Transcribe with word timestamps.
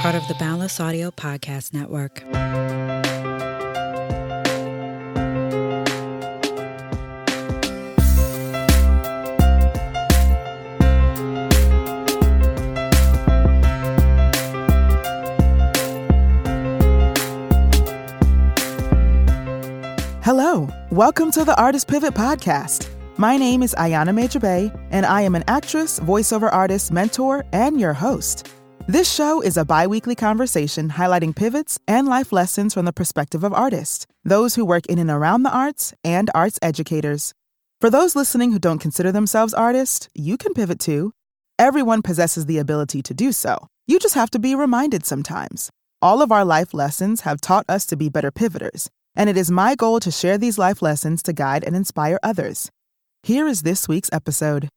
part 0.00 0.14
of 0.14 0.26
the 0.28 0.34
Boundless 0.36 0.80
Audio 0.80 1.10
Podcast 1.10 1.74
Network. 1.74 2.20
Hello, 20.24 20.66
welcome 20.90 21.30
to 21.32 21.44
the 21.44 21.54
Artist 21.60 21.88
Pivot 21.88 22.14
Podcast. 22.14 22.88
My 23.18 23.36
name 23.36 23.62
is 23.62 23.74
Ayana 23.74 24.14
Major 24.14 24.40
Bey, 24.40 24.72
and 24.90 25.04
I 25.04 25.20
am 25.20 25.34
an 25.34 25.44
actress, 25.46 26.00
voiceover 26.00 26.50
artist, 26.50 26.90
mentor, 26.90 27.44
and 27.52 27.78
your 27.78 27.92
host. 27.92 28.49
This 28.90 29.08
show 29.08 29.40
is 29.40 29.56
a 29.56 29.64
bi 29.64 29.86
weekly 29.86 30.16
conversation 30.16 30.88
highlighting 30.88 31.32
pivots 31.32 31.78
and 31.86 32.08
life 32.08 32.32
lessons 32.32 32.74
from 32.74 32.86
the 32.86 32.92
perspective 32.92 33.44
of 33.44 33.54
artists, 33.54 34.04
those 34.24 34.56
who 34.56 34.64
work 34.64 34.84
in 34.86 34.98
and 34.98 35.08
around 35.08 35.44
the 35.44 35.56
arts, 35.56 35.94
and 36.02 36.28
arts 36.34 36.58
educators. 36.60 37.32
For 37.80 37.88
those 37.88 38.16
listening 38.16 38.50
who 38.50 38.58
don't 38.58 38.80
consider 38.80 39.12
themselves 39.12 39.54
artists, 39.54 40.08
you 40.12 40.36
can 40.36 40.54
pivot 40.54 40.80
too. 40.80 41.12
Everyone 41.56 42.02
possesses 42.02 42.46
the 42.46 42.58
ability 42.58 43.00
to 43.02 43.14
do 43.14 43.30
so. 43.30 43.68
You 43.86 44.00
just 44.00 44.16
have 44.16 44.30
to 44.30 44.40
be 44.40 44.56
reminded 44.56 45.06
sometimes. 45.06 45.70
All 46.02 46.20
of 46.20 46.32
our 46.32 46.44
life 46.44 46.74
lessons 46.74 47.20
have 47.20 47.40
taught 47.40 47.66
us 47.68 47.86
to 47.86 47.96
be 47.96 48.08
better 48.08 48.32
pivoters, 48.32 48.90
and 49.14 49.30
it 49.30 49.36
is 49.36 49.52
my 49.52 49.76
goal 49.76 50.00
to 50.00 50.10
share 50.10 50.36
these 50.36 50.58
life 50.58 50.82
lessons 50.82 51.22
to 51.22 51.32
guide 51.32 51.62
and 51.62 51.76
inspire 51.76 52.18
others. 52.24 52.68
Here 53.22 53.46
is 53.46 53.62
this 53.62 53.86
week's 53.86 54.10
episode. 54.12 54.68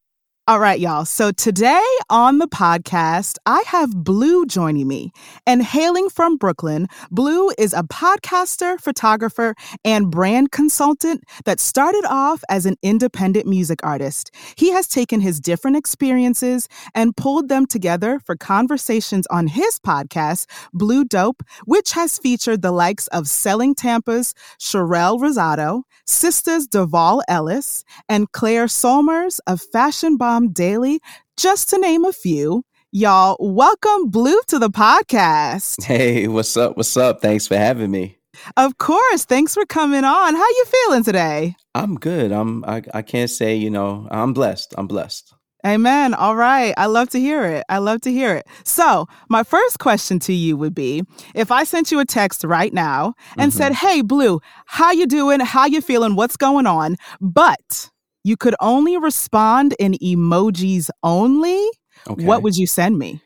All 0.46 0.60
right, 0.60 0.78
y'all. 0.78 1.06
So 1.06 1.32
today 1.32 1.82
on 2.10 2.40
the 2.40 2.50
podcast, 2.50 3.38
I 3.46 3.64
have 3.66 4.04
Blue 4.04 4.46
joining 4.46 4.90
me. 4.90 5.14
And 5.48 5.64
hailing 5.64 6.10
from 6.10 6.36
Brooklyn, 6.36 6.88
Blue 7.10 7.52
is 7.58 7.72
a 7.72 7.84
podcaster, 7.84 8.78
photographer, 8.78 9.56
and 9.86 10.12
brand 10.12 10.52
consultant 10.52 11.24
that 11.46 11.62
started 11.62 12.04
off 12.10 12.44
as 12.50 12.66
an 12.66 12.76
independent 12.84 13.48
music 13.48 13.80
artist. 13.84 14.36
He 14.58 14.72
has 14.72 14.86
taken 14.86 15.22
his 15.22 15.40
different 15.40 15.78
experiences 15.78 16.68
and 16.94 17.16
pulled 17.16 17.48
them 17.48 17.66
together 17.66 18.20
for 18.20 18.36
conversations 18.36 19.26
on 19.28 19.48
his 19.48 19.80
podcast, 19.80 20.48
Blue 20.74 21.06
Dope, 21.06 21.42
which 21.64 21.94
has 21.94 22.18
featured 22.18 22.62
the 22.62 22.74
likes 22.74 23.08
of 23.08 23.30
Selling 23.30 23.76
Tampa's 23.76 24.34
Sharelle 24.60 25.22
Rosado, 25.22 25.84
Sistas 26.06 26.68
Devale 26.68 27.22
Ellis, 27.30 27.86
and 28.10 28.30
Claire 28.34 28.66
Sulmers 28.66 29.40
of 29.48 29.62
Fashion 29.72 30.18
Bomb 30.18 30.33
Daily, 30.42 31.00
just 31.38 31.70
to 31.70 31.78
name 31.78 32.06
a 32.06 32.12
few. 32.12 32.64
Y'all, 32.92 33.38
welcome 33.40 34.10
Blue 34.10 34.40
to 34.48 34.58
the 34.58 34.70
podcast. 34.70 35.84
Hey, 35.84 36.28
what's 36.28 36.58
up? 36.58 36.76
What's 36.76 36.98
up? 36.98 37.22
Thanks 37.22 37.48
for 37.48 37.56
having 37.56 37.92
me. 37.92 38.18
Of 38.58 38.78
course. 38.78 39.26
Thanks 39.26 39.54
for 39.54 39.66
coming 39.66 40.04
on. 40.04 40.36
How 40.36 40.48
you 40.48 40.66
feeling 40.66 41.04
today? 41.04 41.56
I'm 41.76 41.96
good. 41.96 42.32
I'm 42.32 42.66
I, 42.66 42.82
I 42.94 43.02
can't 43.04 43.30
say, 43.30 43.56
you 43.56 43.70
know, 43.70 44.08
I'm 44.10 44.34
blessed. 44.34 44.74
I'm 44.78 44.88
blessed. 44.88 45.34
Amen. 45.66 46.14
All 46.14 46.36
right. 46.36 46.74
I 46.76 46.88
love 46.88 47.10
to 47.12 47.20
hear 47.20 47.46
it. 47.46 47.64
I 47.70 47.78
love 47.78 48.02
to 48.02 48.12
hear 48.12 48.36
it. 48.36 48.46
So, 48.66 49.08
my 49.30 49.44
first 49.44 49.80
question 49.80 50.20
to 50.20 50.34
you 50.34 50.58
would 50.58 50.76
be 50.76 51.04
if 51.34 51.52
I 51.52 51.64
sent 51.64 51.90
you 51.90 52.00
a 52.00 52.06
text 52.06 52.44
right 52.44 52.74
now 52.74 53.14
and 53.38 53.52
mm-hmm. 53.52 53.58
said, 53.58 53.74
"Hey, 53.74 54.02
Blue, 54.02 54.42
how 54.66 54.92
you 54.92 55.08
doing? 55.08 55.40
How 55.40 55.66
you 55.66 55.80
feeling? 55.80 56.16
What's 56.16 56.36
going 56.36 56.68
on?" 56.68 56.98
But 57.22 57.92
you 58.24 58.38
could 58.38 58.56
only 58.60 58.98
respond 58.98 59.76
in 59.80 59.94
emojis 59.94 60.90
only, 61.04 61.70
okay. 62.08 62.24
what 62.24 62.44
would 62.44 62.56
you 62.56 62.68
send 62.68 62.98
me? 62.98 63.22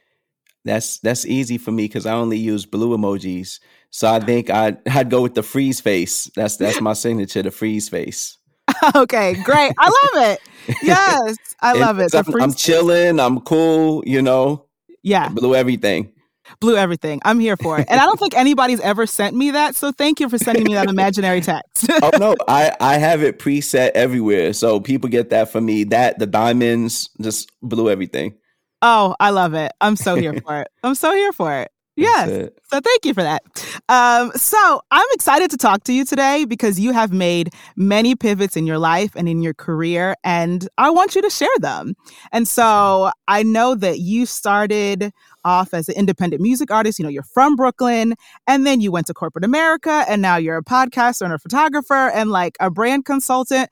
That's 0.66 1.00
that's 1.00 1.26
easy 1.26 1.58
for 1.58 1.72
me 1.72 1.86
because 1.86 2.06
I 2.06 2.14
only 2.14 2.38
use 2.38 2.66
blue 2.66 2.98
emojis. 2.98 3.60
So 3.90 4.12
I 4.12 4.20
think 4.20 4.50
I'd 4.50 4.78
I'd 4.88 5.10
go 5.10 5.22
with 5.22 5.34
the 5.34 5.44
freeze 5.44 5.80
face. 5.80 6.30
That's 6.36 6.58
that's 6.58 6.82
my 6.82 6.94
signature, 6.94 7.42
the 7.42 7.52
freeze 7.52 7.88
face. 7.88 8.38
okay, 8.96 9.34
great. 9.44 9.72
I 9.78 9.88
love 9.88 10.30
it. 10.30 10.40
Yes, 10.84 11.38
I 11.62 11.74
love 11.80 12.00
it. 12.00 12.14
I'm, 12.14 12.42
I'm 12.42 12.54
chilling. 12.54 13.20
I'm 13.20 13.40
cool. 13.42 14.04
You 14.06 14.22
know. 14.22 14.66
Yeah. 15.04 15.30
Blue 15.30 15.56
everything. 15.56 16.12
Blue 16.60 16.76
everything. 16.76 17.20
I'm 17.26 17.40
here 17.40 17.58
for 17.58 17.80
it. 17.80 17.88
And 17.90 18.00
I 18.00 18.06
don't 18.06 18.20
think 18.20 18.36
anybody's 18.36 18.80
ever 18.82 19.06
sent 19.06 19.36
me 19.36 19.52
that. 19.52 19.76
So 19.76 19.92
thank 19.92 20.20
you 20.20 20.30
for 20.30 20.38
sending 20.38 20.64
me 20.64 20.74
that 20.74 20.90
imaginary 20.90 21.42
text. 21.42 21.90
oh 22.02 22.12
no, 22.20 22.36
I 22.48 22.72
I 22.80 22.98
have 22.98 23.24
it 23.24 23.40
preset 23.40 23.92
everywhere. 23.92 24.54
So 24.54 24.80
people 24.80 25.10
get 25.10 25.30
that 25.30 25.52
from 25.52 25.66
me. 25.66 25.84
That 25.86 26.20
the 26.20 26.28
diamonds 26.28 27.10
just 27.22 27.52
blew 27.62 27.90
everything. 27.90 28.36
Oh, 28.82 29.16
I 29.20 29.32
love 29.32 29.54
it. 29.54 29.72
I'm 29.82 29.96
so 29.96 30.16
here 30.16 30.34
for 30.46 30.62
it. 30.62 30.68
I'm 30.84 30.96
so 30.96 31.14
here 31.14 31.32
for 31.32 31.62
it. 31.62 31.72
Yes. 31.98 32.50
So 32.70 32.80
thank 32.80 33.06
you 33.06 33.14
for 33.16 33.24
that. 33.24 33.42
Um, 33.90 34.32
so 34.36 34.82
I'm 34.92 35.08
excited 35.14 35.50
to 35.50 35.58
talk 35.58 35.84
to 35.86 35.94
you 35.94 36.06
today 36.06 36.46
because 36.46 36.80
you 36.80 36.94
have 36.94 37.12
made 37.12 37.54
many 37.76 38.16
pivots 38.16 38.56
in 38.56 38.68
your 38.68 38.78
life 38.78 39.16
and 39.16 39.28
in 39.28 39.42
your 39.42 39.56
career, 39.56 40.16
and 40.24 40.70
I 40.78 40.92
want 40.92 41.16
you 41.16 41.24
to 41.24 41.30
share 41.30 41.50
them. 41.58 41.96
And 42.32 42.48
so 42.48 43.10
I 43.28 43.42
know 43.42 43.74
that 43.74 44.00
you 44.00 44.28
started 44.28 45.12
off 45.44 45.74
as 45.74 45.90
an 45.90 45.96
independent 45.96 46.42
music 46.42 46.72
artist. 46.72 47.00
You 47.00 47.04
know, 47.04 47.10
you're 47.10 47.24
from 47.24 47.56
Brooklyn, 47.56 48.16
and 48.48 48.66
then 48.66 48.82
you 48.82 48.92
went 48.92 49.08
to 49.08 49.14
corporate 49.14 49.46
America, 49.46 50.06
and 50.08 50.22
now 50.22 50.38
you're 50.38 50.58
a 50.58 50.64
podcaster 50.64 51.24
and 51.24 51.34
a 51.34 51.40
photographer 51.40 52.10
and 52.10 52.30
like 52.30 52.58
a 52.60 52.70
brand 52.70 53.06
consultant. 53.06 53.70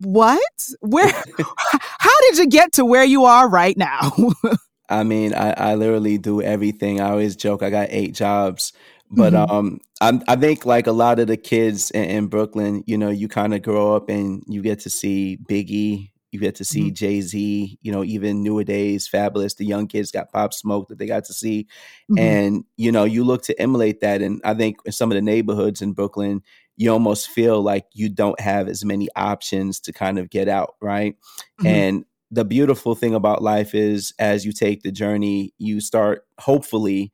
What? 0.00 0.68
Where? 0.80 1.06
how 1.38 2.20
did 2.22 2.38
you 2.38 2.48
get 2.48 2.72
to 2.72 2.84
where 2.84 3.04
you 3.04 3.24
are 3.24 3.48
right 3.48 3.76
now? 3.76 4.12
I 4.88 5.04
mean, 5.04 5.34
I, 5.34 5.52
I 5.52 5.74
literally 5.74 6.18
do 6.18 6.42
everything. 6.42 7.00
I 7.00 7.10
always 7.10 7.34
joke 7.34 7.62
I 7.62 7.70
got 7.70 7.88
eight 7.90 8.14
jobs. 8.14 8.72
But 9.10 9.34
mm-hmm. 9.34 9.52
um, 9.52 9.80
I, 10.00 10.20
I 10.26 10.36
think 10.36 10.64
like 10.64 10.86
a 10.86 10.92
lot 10.92 11.18
of 11.18 11.26
the 11.26 11.36
kids 11.36 11.90
in, 11.90 12.04
in 12.04 12.26
Brooklyn, 12.28 12.82
you 12.86 12.96
know, 12.96 13.10
you 13.10 13.28
kind 13.28 13.54
of 13.54 13.62
grow 13.62 13.94
up 13.94 14.08
and 14.08 14.42
you 14.48 14.62
get 14.62 14.80
to 14.80 14.90
see 14.90 15.38
Biggie, 15.48 16.11
you 16.32 16.40
get 16.40 16.56
to 16.56 16.64
see 16.64 16.86
mm-hmm. 16.86 16.94
Jay 16.94 17.20
Z, 17.20 17.78
you 17.82 17.92
know, 17.92 18.02
even 18.02 18.42
newer 18.42 18.64
days, 18.64 19.08
Fabolous. 19.08 19.56
The 19.56 19.66
young 19.66 19.86
kids 19.86 20.10
got 20.10 20.32
Pop 20.32 20.54
Smoke 20.54 20.88
that 20.88 20.98
they 20.98 21.06
got 21.06 21.24
to 21.26 21.34
see, 21.34 21.68
mm-hmm. 22.10 22.18
and 22.18 22.64
you 22.76 22.90
know, 22.90 23.04
you 23.04 23.22
look 23.22 23.42
to 23.44 23.60
emulate 23.60 24.00
that. 24.00 24.22
And 24.22 24.40
I 24.42 24.54
think 24.54 24.78
in 24.84 24.92
some 24.92 25.12
of 25.12 25.14
the 25.14 25.22
neighborhoods 25.22 25.82
in 25.82 25.92
Brooklyn, 25.92 26.42
you 26.76 26.90
almost 26.90 27.28
feel 27.28 27.62
like 27.62 27.84
you 27.92 28.08
don't 28.08 28.40
have 28.40 28.66
as 28.66 28.84
many 28.84 29.08
options 29.14 29.78
to 29.80 29.92
kind 29.92 30.18
of 30.18 30.30
get 30.30 30.48
out, 30.48 30.74
right? 30.80 31.16
Mm-hmm. 31.60 31.66
And 31.66 32.04
the 32.30 32.46
beautiful 32.46 32.94
thing 32.94 33.14
about 33.14 33.42
life 33.42 33.74
is 33.74 34.14
as 34.18 34.46
you 34.46 34.52
take 34.52 34.82
the 34.82 34.90
journey, 34.90 35.52
you 35.58 35.80
start 35.80 36.24
hopefully 36.38 37.12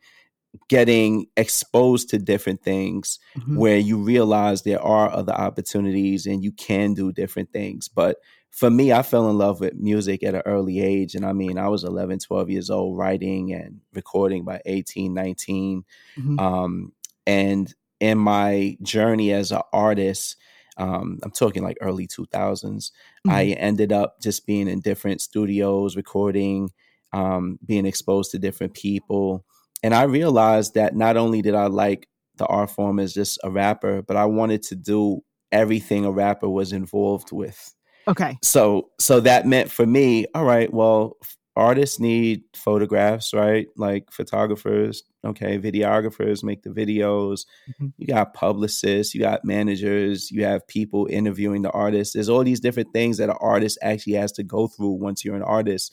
getting 0.69 1.27
exposed 1.37 2.09
to 2.11 2.19
different 2.19 2.63
things 2.63 3.19
mm-hmm. 3.37 3.57
where 3.57 3.79
you 3.79 3.99
realize 3.99 4.63
there 4.63 4.83
are 4.83 5.11
other 5.11 5.33
opportunities 5.33 6.25
and 6.25 6.43
you 6.43 6.53
can 6.53 6.95
do 6.95 7.13
different 7.13 7.53
things. 7.53 7.89
But 7.89 8.19
for 8.51 8.71
me, 8.71 8.93
I 8.93 9.03
fell 9.03 9.31
in 9.31 9.39
love 9.39 9.61
with 9.61 9.75
music 9.75 10.23
at 10.23 10.35
an 10.35 10.43
early 10.47 10.81
age. 10.81 11.15
And 11.15 11.25
I 11.25 11.33
mean, 11.33 11.59
I 11.59 11.69
was 11.69 11.85
11, 11.85 12.21
12 12.21 12.51
years 12.51 12.71
old, 12.71 12.97
writing 12.97 13.53
and 13.53 13.81
recording 13.95 14.45
by 14.45 14.61
18, 14.67 15.15
19. 15.15 15.85
Mm-hmm. 16.19 16.39
Um, 16.41 16.93
and 17.27 17.73
in 18.01 18.19
my 18.19 18.77
journey 18.83 19.33
as 19.33 19.53
an 19.53 19.63
artist, 19.73 20.37
um, 20.77 21.19
I'm 21.23 21.31
talking 21.31 21.63
like 21.63 21.77
early 21.81 22.07
2000s. 22.07 22.65
Mm-hmm. 22.65 23.31
I 23.31 23.45
ended 23.47 23.93
up 23.93 24.21
just 24.21 24.47
being 24.47 24.69
in 24.69 24.81
different 24.81 25.21
studios, 25.21 25.97
recording, 25.97 26.71
um, 27.13 27.59
being 27.65 27.87
exposed 27.87 28.31
to 28.31 28.39
different 28.39 28.75
people. 28.75 29.45
And 29.83 29.95
I 29.95 30.05
realized 30.05 30.75
that 30.75 30.97
not 30.97 31.17
only 31.17 31.43
did 31.43 31.55
I 31.55 31.67
like 31.67 32.09
the 32.37 32.47
art 32.47 32.71
form 32.71 32.99
as 32.99 33.13
just 33.13 33.39
a 33.43 33.51
rapper, 33.51 34.03
but 34.03 34.17
I 34.17 34.25
wanted 34.25 34.63
to 34.65 34.77
do 34.77 35.23
everything 35.53 36.05
a 36.05 36.11
rapper 36.11 36.49
was 36.49 36.73
involved 36.73 37.33
with. 37.33 37.75
Okay. 38.09 38.39
So 38.43 38.91
so 38.99 39.21
that 39.21 39.47
meant 39.47 39.71
for 39.71 39.87
me, 39.87 40.27
all 40.35 40.45
right, 40.45 40.73
well, 40.73 41.19
artists 41.57 42.01
need 42.01 42.43
photographs, 42.55 43.35
right? 43.35 43.67
Like 43.77 44.11
photographers, 44.11 45.03
okay, 45.27 45.59
videographers 45.59 46.43
make 46.45 46.63
the 46.63 46.71
videos. 46.71 47.47
Mm-hmm. 47.69 47.89
You 47.99 48.07
got 48.07 48.33
publicists, 48.33 49.15
you 49.15 49.21
got 49.21 49.45
managers, 49.45 50.31
you 50.31 50.45
have 50.45 50.67
people 50.69 51.07
interviewing 51.11 51.63
the 51.63 51.71
artists. 51.73 52.15
There's 52.15 52.29
all 52.29 52.45
these 52.45 52.61
different 52.61 52.93
things 52.93 53.19
that 53.19 53.29
an 53.29 53.37
artist 53.41 53.77
actually 53.83 54.15
has 54.15 54.33
to 54.33 54.43
go 54.43 54.69
through 54.69 54.93
once 54.93 55.25
you're 55.25 55.37
an 55.37 55.43
artist. 55.43 55.93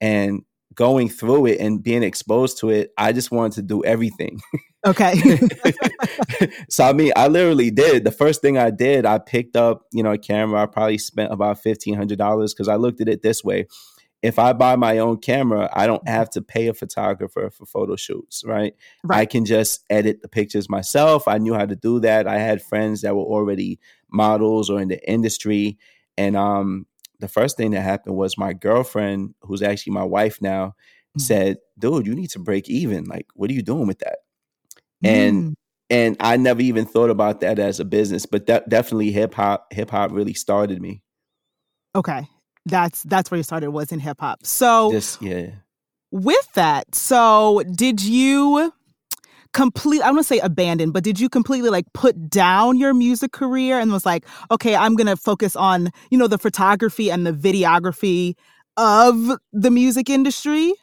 And 0.00 0.42
going 0.74 1.08
through 1.08 1.46
it 1.46 1.60
and 1.60 1.82
being 1.82 2.02
exposed 2.02 2.58
to 2.58 2.70
it, 2.70 2.92
I 2.98 3.12
just 3.12 3.30
wanted 3.30 3.54
to 3.56 3.62
do 3.62 3.84
everything. 3.84 4.40
Okay. 4.86 5.14
so 6.68 6.84
I 6.84 6.92
mean, 6.92 7.12
I 7.16 7.28
literally 7.28 7.70
did. 7.70 8.04
The 8.04 8.10
first 8.10 8.42
thing 8.42 8.58
I 8.58 8.70
did, 8.70 9.06
I 9.06 9.18
picked 9.18 9.56
up, 9.56 9.86
you 9.92 10.02
know, 10.02 10.12
a 10.12 10.18
camera. 10.18 10.62
I 10.62 10.66
probably 10.66 10.98
spent 10.98 11.32
about 11.32 11.62
fifteen 11.62 11.94
hundred 11.94 12.18
dollars 12.18 12.52
because 12.52 12.68
I 12.68 12.76
looked 12.76 13.00
at 13.00 13.08
it 13.08 13.22
this 13.22 13.42
way 13.42 13.66
if 14.24 14.38
I 14.38 14.54
buy 14.54 14.74
my 14.76 14.96
own 14.96 15.18
camera, 15.18 15.68
I 15.74 15.86
don't 15.86 16.08
have 16.08 16.30
to 16.30 16.40
pay 16.40 16.68
a 16.68 16.72
photographer 16.72 17.50
for 17.50 17.66
photo 17.66 17.94
shoots, 17.94 18.42
right? 18.46 18.74
right? 19.02 19.18
I 19.18 19.26
can 19.26 19.44
just 19.44 19.84
edit 19.90 20.22
the 20.22 20.28
pictures 20.28 20.70
myself. 20.70 21.28
I 21.28 21.36
knew 21.36 21.52
how 21.52 21.66
to 21.66 21.76
do 21.76 22.00
that. 22.00 22.26
I 22.26 22.38
had 22.38 22.62
friends 22.62 23.02
that 23.02 23.14
were 23.14 23.22
already 23.22 23.78
models 24.10 24.70
or 24.70 24.80
in 24.80 24.88
the 24.88 25.10
industry. 25.10 25.76
And 26.16 26.36
um, 26.36 26.86
the 27.20 27.28
first 27.28 27.56
thing 27.56 27.72
that 27.72 27.80
happened 27.80 28.16
was 28.16 28.38
my 28.38 28.52
girlfriend, 28.52 29.34
who's 29.42 29.62
actually 29.62 29.92
my 29.92 30.04
wife 30.04 30.40
now, 30.40 30.68
mm-hmm. 30.68 31.20
said, 31.20 31.58
"Dude, 31.78 32.06
you 32.06 32.14
need 32.14 32.30
to 32.30 32.38
break 32.38 32.68
even. 32.68 33.04
Like, 33.04 33.26
what 33.34 33.50
are 33.50 33.54
you 33.54 33.62
doing 33.62 33.86
with 33.86 34.00
that?" 34.00 34.18
And 35.02 35.42
mm. 35.42 35.54
and 35.90 36.16
I 36.20 36.36
never 36.36 36.60
even 36.62 36.86
thought 36.86 37.10
about 37.10 37.40
that 37.40 37.58
as 37.58 37.80
a 37.80 37.84
business, 37.84 38.26
but 38.26 38.46
that 38.46 38.68
definitely 38.68 39.10
hip 39.12 39.34
hop 39.34 39.72
hip 39.72 39.90
hop 39.90 40.12
really 40.12 40.34
started 40.34 40.80
me. 40.80 41.02
Okay, 41.94 42.26
that's 42.66 43.02
that's 43.04 43.30
where 43.30 43.36
you 43.36 43.44
started 43.44 43.70
was 43.70 43.92
in 43.92 44.00
hip 44.00 44.20
hop. 44.20 44.44
So 44.44 44.90
Just, 44.92 45.22
yeah. 45.22 45.50
With 46.10 46.52
that, 46.54 46.94
so 46.94 47.62
did 47.74 48.02
you? 48.02 48.72
Complete 49.54 50.02
I 50.02 50.06
don't 50.06 50.16
want 50.16 50.26
to 50.26 50.34
say 50.34 50.40
abandon, 50.40 50.90
but 50.90 51.02
did 51.02 51.18
you 51.18 51.30
completely 51.30 51.70
like 51.70 51.86
put 51.94 52.28
down 52.28 52.76
your 52.76 52.92
music 52.92 53.32
career 53.32 53.78
and 53.78 53.90
was 53.90 54.04
like, 54.04 54.26
okay, 54.50 54.76
I'm 54.76 54.96
gonna 54.96 55.16
focus 55.16 55.56
on, 55.56 55.90
you 56.10 56.18
know, 56.18 56.26
the 56.26 56.38
photography 56.38 57.10
and 57.10 57.26
the 57.26 57.32
videography 57.32 58.34
of 58.76 59.38
the 59.52 59.70
music 59.70 60.10
industry? 60.10 60.74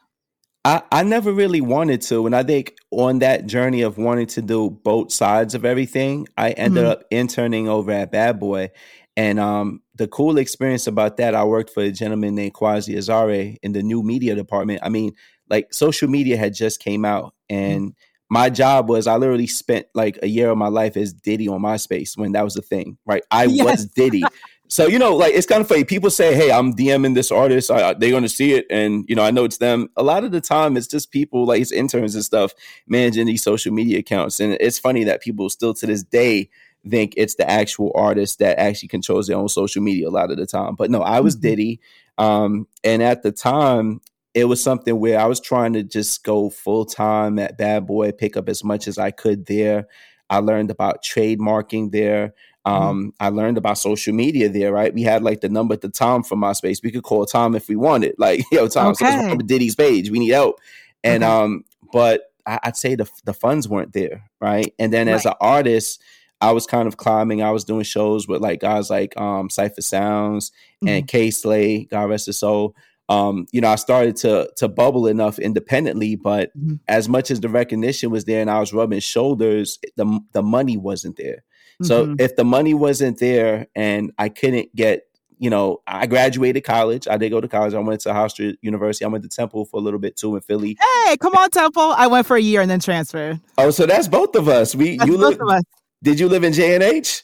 I, 0.63 0.83
I 0.91 1.03
never 1.03 1.31
really 1.33 1.61
wanted 1.61 2.01
to. 2.03 2.25
And 2.25 2.35
I 2.35 2.43
think 2.43 2.75
on 2.91 3.19
that 3.19 3.47
journey 3.47 3.81
of 3.81 3.97
wanting 3.97 4.27
to 4.27 4.41
do 4.41 4.69
both 4.69 5.11
sides 5.11 5.55
of 5.55 5.65
everything, 5.65 6.27
I 6.37 6.51
ended 6.51 6.83
mm-hmm. 6.83 6.91
up 6.91 7.03
interning 7.11 7.67
over 7.67 7.91
at 7.91 8.11
Bad 8.11 8.39
Boy. 8.39 8.69
And 9.17 9.39
um, 9.39 9.81
the 9.95 10.07
cool 10.07 10.37
experience 10.37 10.87
about 10.87 11.17
that, 11.17 11.33
I 11.33 11.43
worked 11.43 11.71
for 11.71 11.83
a 11.83 11.91
gentleman 11.91 12.35
named 12.35 12.53
Quasi 12.53 12.93
Azare 12.93 13.57
in 13.63 13.73
the 13.73 13.81
new 13.81 14.03
media 14.03 14.35
department. 14.35 14.81
I 14.83 14.89
mean, 14.89 15.13
like 15.49 15.73
social 15.73 16.07
media 16.07 16.37
had 16.37 16.53
just 16.53 16.79
came 16.79 17.05
out 17.05 17.33
and 17.49 17.89
mm-hmm 17.89 18.01
my 18.31 18.49
job 18.49 18.87
was 18.87 19.07
I 19.07 19.17
literally 19.17 19.45
spent 19.45 19.87
like 19.93 20.17
a 20.23 20.27
year 20.27 20.49
of 20.49 20.57
my 20.57 20.69
life 20.69 20.95
as 20.95 21.11
Diddy 21.11 21.49
on 21.49 21.61
MySpace 21.61 22.17
when 22.17 22.31
that 22.31 22.45
was 22.45 22.55
a 22.55 22.61
thing, 22.61 22.97
right? 23.05 23.21
I 23.29 23.43
yes. 23.49 23.65
was 23.65 23.85
Diddy. 23.87 24.23
So 24.69 24.87
you 24.87 24.97
know, 24.97 25.17
like 25.17 25.33
it's 25.33 25.45
kind 25.45 25.59
of 25.59 25.67
funny. 25.67 25.83
People 25.83 26.09
say, 26.09 26.33
"Hey, 26.33 26.49
I'm 26.49 26.73
DMing 26.73 27.13
this 27.13 27.29
artist. 27.29 27.69
I, 27.69 27.93
they're 27.93 28.09
going 28.09 28.23
to 28.23 28.29
see 28.29 28.53
it, 28.53 28.67
and 28.69 29.03
you 29.09 29.15
know, 29.15 29.23
I 29.23 29.31
know 29.31 29.43
it's 29.43 29.57
them." 29.57 29.89
A 29.97 30.03
lot 30.03 30.23
of 30.23 30.31
the 30.31 30.39
time, 30.39 30.77
it's 30.77 30.87
just 30.87 31.11
people 31.11 31.45
like 31.45 31.61
it's 31.61 31.73
interns 31.73 32.15
and 32.15 32.23
stuff 32.23 32.53
managing 32.87 33.25
these 33.25 33.43
social 33.43 33.73
media 33.73 33.99
accounts, 33.99 34.39
and 34.39 34.55
it's 34.61 34.79
funny 34.79 35.03
that 35.03 35.21
people 35.21 35.49
still 35.49 35.73
to 35.73 35.85
this 35.85 36.03
day 36.03 36.49
think 36.89 37.13
it's 37.17 37.35
the 37.35 37.47
actual 37.51 37.91
artist 37.95 38.39
that 38.39 38.57
actually 38.57 38.87
controls 38.87 39.27
their 39.27 39.37
own 39.37 39.49
social 39.49 39.83
media 39.83 40.07
a 40.07 40.09
lot 40.09 40.31
of 40.31 40.37
the 40.37 40.47
time. 40.47 40.75
But 40.75 40.89
no, 40.89 41.01
I 41.01 41.19
was 41.19 41.35
mm-hmm. 41.35 41.47
Diddy, 41.49 41.81
um, 42.17 42.65
and 42.81 43.03
at 43.03 43.23
the 43.23 43.33
time, 43.33 43.99
it 44.33 44.45
was 44.45 44.63
something 44.63 44.99
where 44.99 45.19
I 45.19 45.25
was 45.25 45.39
trying 45.39 45.73
to 45.73 45.83
just 45.83 46.23
go 46.23 46.49
full 46.49 46.85
time 46.85 47.37
at 47.39 47.57
Bad 47.57 47.85
Boy, 47.85 48.11
pick 48.11 48.37
up 48.37 48.47
as 48.47 48.63
much 48.63 48.87
as 48.87 48.97
I 48.97 49.11
could 49.11 49.45
there. 49.45 49.87
I 50.29 50.37
learned 50.37 50.71
about 50.71 51.03
trademarking 51.03 51.91
there. 51.91 52.33
Mm-hmm. 52.65 52.83
Um, 52.83 53.05
mm. 53.05 53.13
I 53.19 53.29
learned 53.29 53.57
about 53.57 53.77
social 53.77 54.13
media 54.13 54.47
there, 54.47 54.71
right? 54.71 54.93
We 54.93 55.03
had 55.03 55.23
like 55.23 55.41
the 55.41 55.49
number 55.49 55.73
at 55.73 55.81
the 55.81 55.89
Tom 55.89 56.23
from 56.23 56.41
MySpace. 56.41 56.81
We 56.81 56.91
could 56.91 57.03
call 57.03 57.25
Tom 57.25 57.55
if 57.55 57.67
we 57.67 57.75
wanted. 57.75 58.15
Like, 58.17 58.43
yo, 58.51 58.67
Tom, 58.67 58.87
okay. 58.91 59.29
so 59.31 59.37
Diddy's 59.37 59.75
page. 59.75 60.09
We 60.09 60.19
need 60.19 60.29
help. 60.29 60.59
And 61.03 61.23
okay. 61.23 61.31
um, 61.31 61.65
but 61.91 62.31
I, 62.45 62.59
would 62.65 62.77
say 62.77 62.95
the 62.95 63.09
the 63.25 63.33
funds 63.33 63.67
weren't 63.67 63.93
there, 63.93 64.29
right? 64.39 64.73
And 64.79 64.93
then 64.93 65.07
right. 65.07 65.15
as 65.15 65.25
an 65.25 65.33
artist, 65.41 66.01
I 66.39 66.53
was 66.53 66.65
kind 66.65 66.87
of 66.87 66.95
climbing. 66.95 67.41
I 67.41 67.51
was 67.51 67.65
doing 67.65 67.83
shows 67.83 68.27
with 68.27 68.41
like 68.41 68.61
guys 68.61 68.89
like 68.89 69.19
um 69.19 69.49
Cipha 69.49 69.83
Sounds 69.83 70.51
mm-hmm. 70.51 70.87
and 70.87 71.07
Kay 71.07 71.31
Slay, 71.31 71.85
God 71.85 72.09
rest 72.09 72.27
his 72.27 72.37
soul 72.39 72.75
um, 73.11 73.45
you 73.51 73.59
know, 73.59 73.67
I 73.67 73.75
started 73.75 74.15
to 74.17 74.49
to 74.55 74.69
bubble 74.69 75.05
enough 75.05 75.37
independently, 75.37 76.15
but 76.15 76.57
mm-hmm. 76.57 76.75
as 76.87 77.09
much 77.09 77.29
as 77.29 77.41
the 77.41 77.49
recognition 77.49 78.09
was 78.09 78.23
there 78.23 78.39
and 78.39 78.49
I 78.49 78.59
was 78.59 78.71
rubbing 78.71 79.01
shoulders, 79.01 79.79
the 79.97 80.21
the 80.31 80.41
money 80.41 80.77
wasn't 80.77 81.17
there. 81.17 81.43
Mm-hmm. 81.81 81.85
So 81.85 82.15
if 82.19 82.37
the 82.37 82.45
money 82.45 82.73
wasn't 82.73 83.19
there 83.19 83.67
and 83.75 84.13
I 84.17 84.29
couldn't 84.29 84.73
get, 84.73 85.01
you 85.39 85.49
know, 85.49 85.81
I 85.85 86.07
graduated 86.07 86.63
college. 86.63 87.05
I 87.05 87.17
did 87.17 87.31
go 87.31 87.41
to 87.41 87.49
college. 87.49 87.73
I 87.73 87.79
went 87.79 87.99
to 88.01 88.09
Hofstra 88.09 88.55
University. 88.61 89.03
I 89.03 89.09
went 89.09 89.25
to 89.25 89.29
Temple 89.29 89.65
for 89.65 89.77
a 89.77 89.83
little 89.83 89.99
bit 89.99 90.15
too 90.15 90.35
in 90.37 90.41
Philly. 90.41 90.77
Hey, 90.79 91.17
come 91.17 91.33
on, 91.33 91.49
Temple! 91.49 91.93
I 91.97 92.07
went 92.07 92.25
for 92.25 92.37
a 92.37 92.41
year 92.41 92.61
and 92.61 92.71
then 92.71 92.79
transferred. 92.79 93.41
Oh, 93.57 93.71
so 93.71 93.85
that's 93.85 94.07
both 94.07 94.37
of 94.37 94.47
us. 94.47 94.73
We 94.73 94.95
that's 94.95 95.09
you 95.09 95.17
live. 95.17 95.41
Of 95.41 95.49
us. 95.49 95.63
Did 96.01 96.17
you 96.17 96.29
live 96.29 96.45
in 96.45 96.53
J 96.53 96.75
and 96.75 96.83
H? 96.83 97.23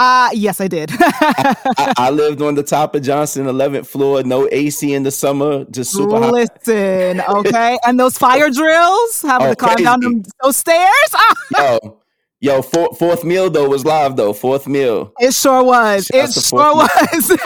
Uh 0.00 0.30
yes, 0.32 0.62
I 0.62 0.66
did. 0.66 0.90
I, 0.98 1.92
I, 1.98 2.10
lived 2.20 2.40
on 2.40 2.54
the 2.54 2.62
top 2.62 2.94
of 2.94 3.02
Johnson, 3.02 3.44
11th 3.44 3.86
floor, 3.86 4.22
no 4.22 4.48
AC 4.50 4.94
in 4.94 5.02
the 5.02 5.10
summer, 5.10 5.66
just 5.66 5.92
super 5.92 6.18
hot. 6.18 6.32
Listen, 6.32 7.20
okay, 7.28 7.78
and 7.86 8.00
those 8.00 8.16
fire 8.16 8.48
drills, 8.48 9.20
having 9.20 9.48
oh, 9.48 9.50
to 9.50 9.56
climb 9.56 9.74
crazy. 9.74 9.84
down 9.84 10.00
them, 10.00 10.22
those 10.42 10.56
stairs. 10.56 10.88
Yo, 11.58 11.99
Yo, 12.42 12.62
four, 12.62 12.94
fourth 12.94 13.22
meal 13.22 13.50
though 13.50 13.68
was 13.68 13.84
live 13.84 14.16
though. 14.16 14.32
Fourth 14.32 14.66
meal. 14.66 15.12
It 15.20 15.34
sure 15.34 15.62
was. 15.62 16.06
Shout 16.06 16.30
it 16.30 16.42
sure 16.42 16.74
was. 16.74 17.38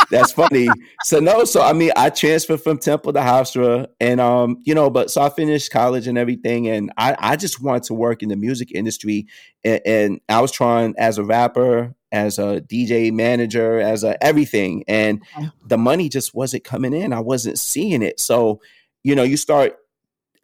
That's 0.10 0.32
funny. 0.32 0.66
So 1.04 1.20
no, 1.20 1.44
so 1.44 1.62
I 1.62 1.72
mean, 1.72 1.92
I 1.94 2.10
transferred 2.10 2.60
from 2.60 2.78
Temple 2.78 3.12
to 3.12 3.20
Hofstra, 3.20 3.86
and 4.00 4.20
um, 4.20 4.60
you 4.64 4.74
know, 4.74 4.90
but 4.90 5.12
so 5.12 5.22
I 5.22 5.28
finished 5.28 5.70
college 5.70 6.08
and 6.08 6.18
everything, 6.18 6.66
and 6.66 6.92
I 6.96 7.14
I 7.16 7.36
just 7.36 7.62
wanted 7.62 7.84
to 7.84 7.94
work 7.94 8.20
in 8.24 8.28
the 8.28 8.36
music 8.36 8.72
industry, 8.74 9.28
and, 9.62 9.80
and 9.86 10.20
I 10.28 10.40
was 10.40 10.50
trying 10.50 10.94
as 10.98 11.18
a 11.18 11.24
rapper, 11.24 11.94
as 12.10 12.40
a 12.40 12.60
DJ 12.62 13.12
manager, 13.12 13.78
as 13.78 14.02
a 14.02 14.22
everything, 14.24 14.82
and 14.88 15.22
the 15.64 15.78
money 15.78 16.08
just 16.08 16.34
wasn't 16.34 16.64
coming 16.64 16.92
in. 16.92 17.12
I 17.12 17.20
wasn't 17.20 17.60
seeing 17.60 18.02
it. 18.02 18.18
So, 18.18 18.60
you 19.04 19.14
know, 19.14 19.22
you 19.22 19.36
start 19.36 19.76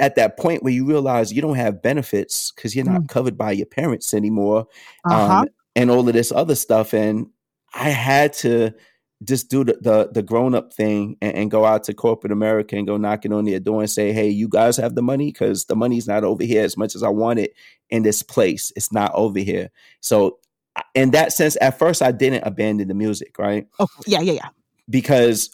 at 0.02 0.16
that 0.16 0.36
point 0.36 0.62
where 0.62 0.72
you 0.72 0.84
realize 0.84 1.32
you 1.32 1.40
don't 1.40 1.56
have 1.56 1.80
benefits 1.80 2.52
because 2.52 2.76
you're 2.76 2.84
not 2.84 3.02
mm. 3.02 3.08
covered 3.08 3.38
by 3.38 3.52
your 3.52 3.66
parents 3.66 4.12
anymore 4.12 4.66
uh-huh. 5.04 5.40
um, 5.40 5.48
and 5.76 5.90
all 5.90 6.06
of 6.06 6.12
this 6.12 6.32
other 6.32 6.56
stuff 6.56 6.92
and 6.92 7.28
i 7.74 7.88
had 7.88 8.32
to 8.32 8.72
just 9.24 9.48
do 9.48 9.64
the 9.64 9.78
the, 9.80 10.10
the 10.12 10.22
grown 10.22 10.54
up 10.54 10.72
thing 10.72 11.16
and, 11.22 11.34
and, 11.36 11.50
go 11.50 11.64
out 11.64 11.84
to 11.84 11.94
corporate 11.94 12.32
America 12.32 12.76
and 12.76 12.86
go 12.86 12.96
knocking 12.96 13.32
on 13.32 13.44
their 13.44 13.60
door 13.60 13.80
and 13.80 13.90
say, 13.90 14.12
"Hey, 14.12 14.28
you 14.28 14.48
guys 14.48 14.76
have 14.76 14.94
the 14.94 15.02
money 15.02 15.26
because 15.30 15.66
the 15.66 15.76
money's 15.76 16.08
not 16.08 16.24
over 16.24 16.42
here 16.42 16.64
as 16.64 16.76
much 16.76 16.94
as 16.94 17.02
I 17.02 17.08
want 17.08 17.38
it 17.38 17.54
in 17.90 18.02
this 18.02 18.22
place. 18.22 18.72
It's 18.74 18.92
not 18.92 19.12
over 19.14 19.38
here." 19.38 19.70
So, 20.00 20.38
in 20.94 21.12
that 21.12 21.32
sense, 21.32 21.56
at 21.60 21.78
first 21.78 22.02
I 22.02 22.12
didn't 22.12 22.42
abandon 22.46 22.88
the 22.88 22.94
music, 22.94 23.38
right? 23.38 23.66
Oh, 23.78 23.86
yeah, 24.06 24.20
yeah, 24.20 24.32
yeah. 24.32 24.48
Because 24.90 25.50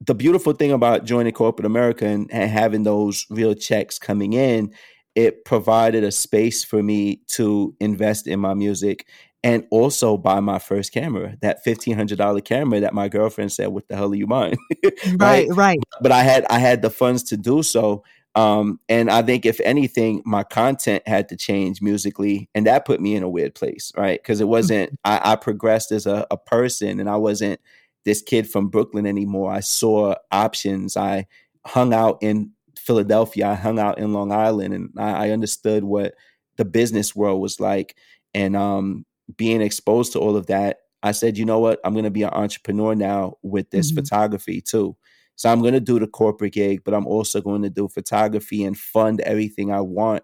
the 0.00 0.14
beautiful 0.14 0.52
thing 0.52 0.72
about 0.72 1.04
joining 1.04 1.32
corporate 1.32 1.66
America 1.66 2.06
and, 2.06 2.30
and 2.32 2.50
having 2.50 2.82
those 2.82 3.26
real 3.30 3.54
checks 3.54 3.98
coming 3.98 4.34
in, 4.34 4.72
it 5.14 5.44
provided 5.44 6.04
a 6.04 6.12
space 6.12 6.62
for 6.62 6.82
me 6.82 7.22
to 7.28 7.74
invest 7.80 8.26
in 8.26 8.38
my 8.38 8.54
music 8.54 9.06
and 9.42 9.64
also 9.70 10.16
buy 10.16 10.40
my 10.40 10.58
first 10.58 10.92
camera, 10.92 11.36
that 11.40 11.62
fifteen 11.62 11.94
hundred 11.94 12.18
dollar 12.18 12.40
camera 12.40 12.80
that 12.80 12.92
my 12.92 13.08
girlfriend 13.08 13.52
said, 13.52 13.68
"What 13.68 13.86
the 13.86 13.94
hell 13.94 14.10
are 14.10 14.14
you 14.14 14.26
buying?" 14.26 14.56
right, 14.84 15.16
right, 15.18 15.48
right. 15.50 15.78
But 16.00 16.10
I 16.10 16.24
had 16.24 16.44
I 16.50 16.58
had 16.58 16.82
the 16.82 16.90
funds 16.90 17.22
to 17.24 17.36
do 17.36 17.62
so, 17.62 18.02
um, 18.34 18.80
and 18.88 19.08
I 19.08 19.22
think 19.22 19.46
if 19.46 19.60
anything, 19.60 20.22
my 20.26 20.42
content 20.42 21.06
had 21.06 21.28
to 21.28 21.36
change 21.36 21.80
musically, 21.80 22.50
and 22.54 22.66
that 22.66 22.84
put 22.84 23.00
me 23.00 23.14
in 23.14 23.22
a 23.22 23.28
weird 23.28 23.54
place, 23.54 23.92
right? 23.96 24.20
Because 24.20 24.40
it 24.40 24.48
wasn't 24.48 24.98
I, 25.04 25.32
I 25.32 25.36
progressed 25.36 25.92
as 25.92 26.06
a, 26.06 26.26
a 26.30 26.36
person, 26.36 26.98
and 26.98 27.08
I 27.08 27.16
wasn't 27.16 27.60
this 28.06 28.22
kid 28.22 28.48
from 28.48 28.68
Brooklyn 28.68 29.04
anymore. 29.04 29.52
I 29.52 29.60
saw 29.60 30.14
options. 30.30 30.96
I 30.96 31.26
hung 31.66 31.92
out 31.92 32.18
in 32.22 32.52
Philadelphia. 32.78 33.48
I 33.48 33.54
hung 33.54 33.78
out 33.78 33.98
in 33.98 34.14
Long 34.14 34.32
Island, 34.32 34.72
and 34.72 34.90
I, 34.96 35.26
I 35.26 35.30
understood 35.30 35.84
what 35.84 36.14
the 36.56 36.64
business 36.64 37.14
world 37.14 37.42
was 37.42 37.60
like. 37.60 37.96
And 38.32 38.56
um, 38.56 39.04
being 39.36 39.60
exposed 39.60 40.12
to 40.12 40.20
all 40.20 40.36
of 40.36 40.46
that, 40.46 40.78
I 41.02 41.12
said, 41.12 41.36
you 41.36 41.44
know 41.44 41.58
what? 41.58 41.80
I'm 41.84 41.92
going 41.92 42.04
to 42.04 42.10
be 42.10 42.22
an 42.22 42.30
entrepreneur 42.32 42.94
now 42.94 43.34
with 43.42 43.70
this 43.70 43.90
mm-hmm. 43.90 44.00
photography 44.00 44.60
too. 44.60 44.96
So 45.34 45.50
I'm 45.50 45.60
going 45.60 45.74
to 45.74 45.80
do 45.80 45.98
the 45.98 46.06
corporate 46.06 46.54
gig, 46.54 46.82
but 46.84 46.94
I'm 46.94 47.06
also 47.06 47.40
going 47.40 47.62
to 47.62 47.70
do 47.70 47.88
photography 47.88 48.64
and 48.64 48.78
fund 48.78 49.20
everything 49.20 49.70
I 49.70 49.80
want. 49.80 50.22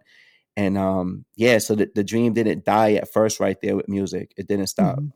And 0.57 0.79
um, 0.79 1.25
yeah, 1.37 1.59
so 1.59 1.75
the, 1.75 1.91
the 1.95 2.05
dream 2.05 2.33
didn't 2.33 2.65
die 2.65 2.95
at 2.95 3.13
first 3.13 3.41
right 3.41 3.61
there 3.61 3.77
with 3.77 3.89
music. 3.89 4.33
It 4.37 4.47
didn't 4.47 4.69
stop. 4.69 4.99
Mm-hmm. 4.99 5.09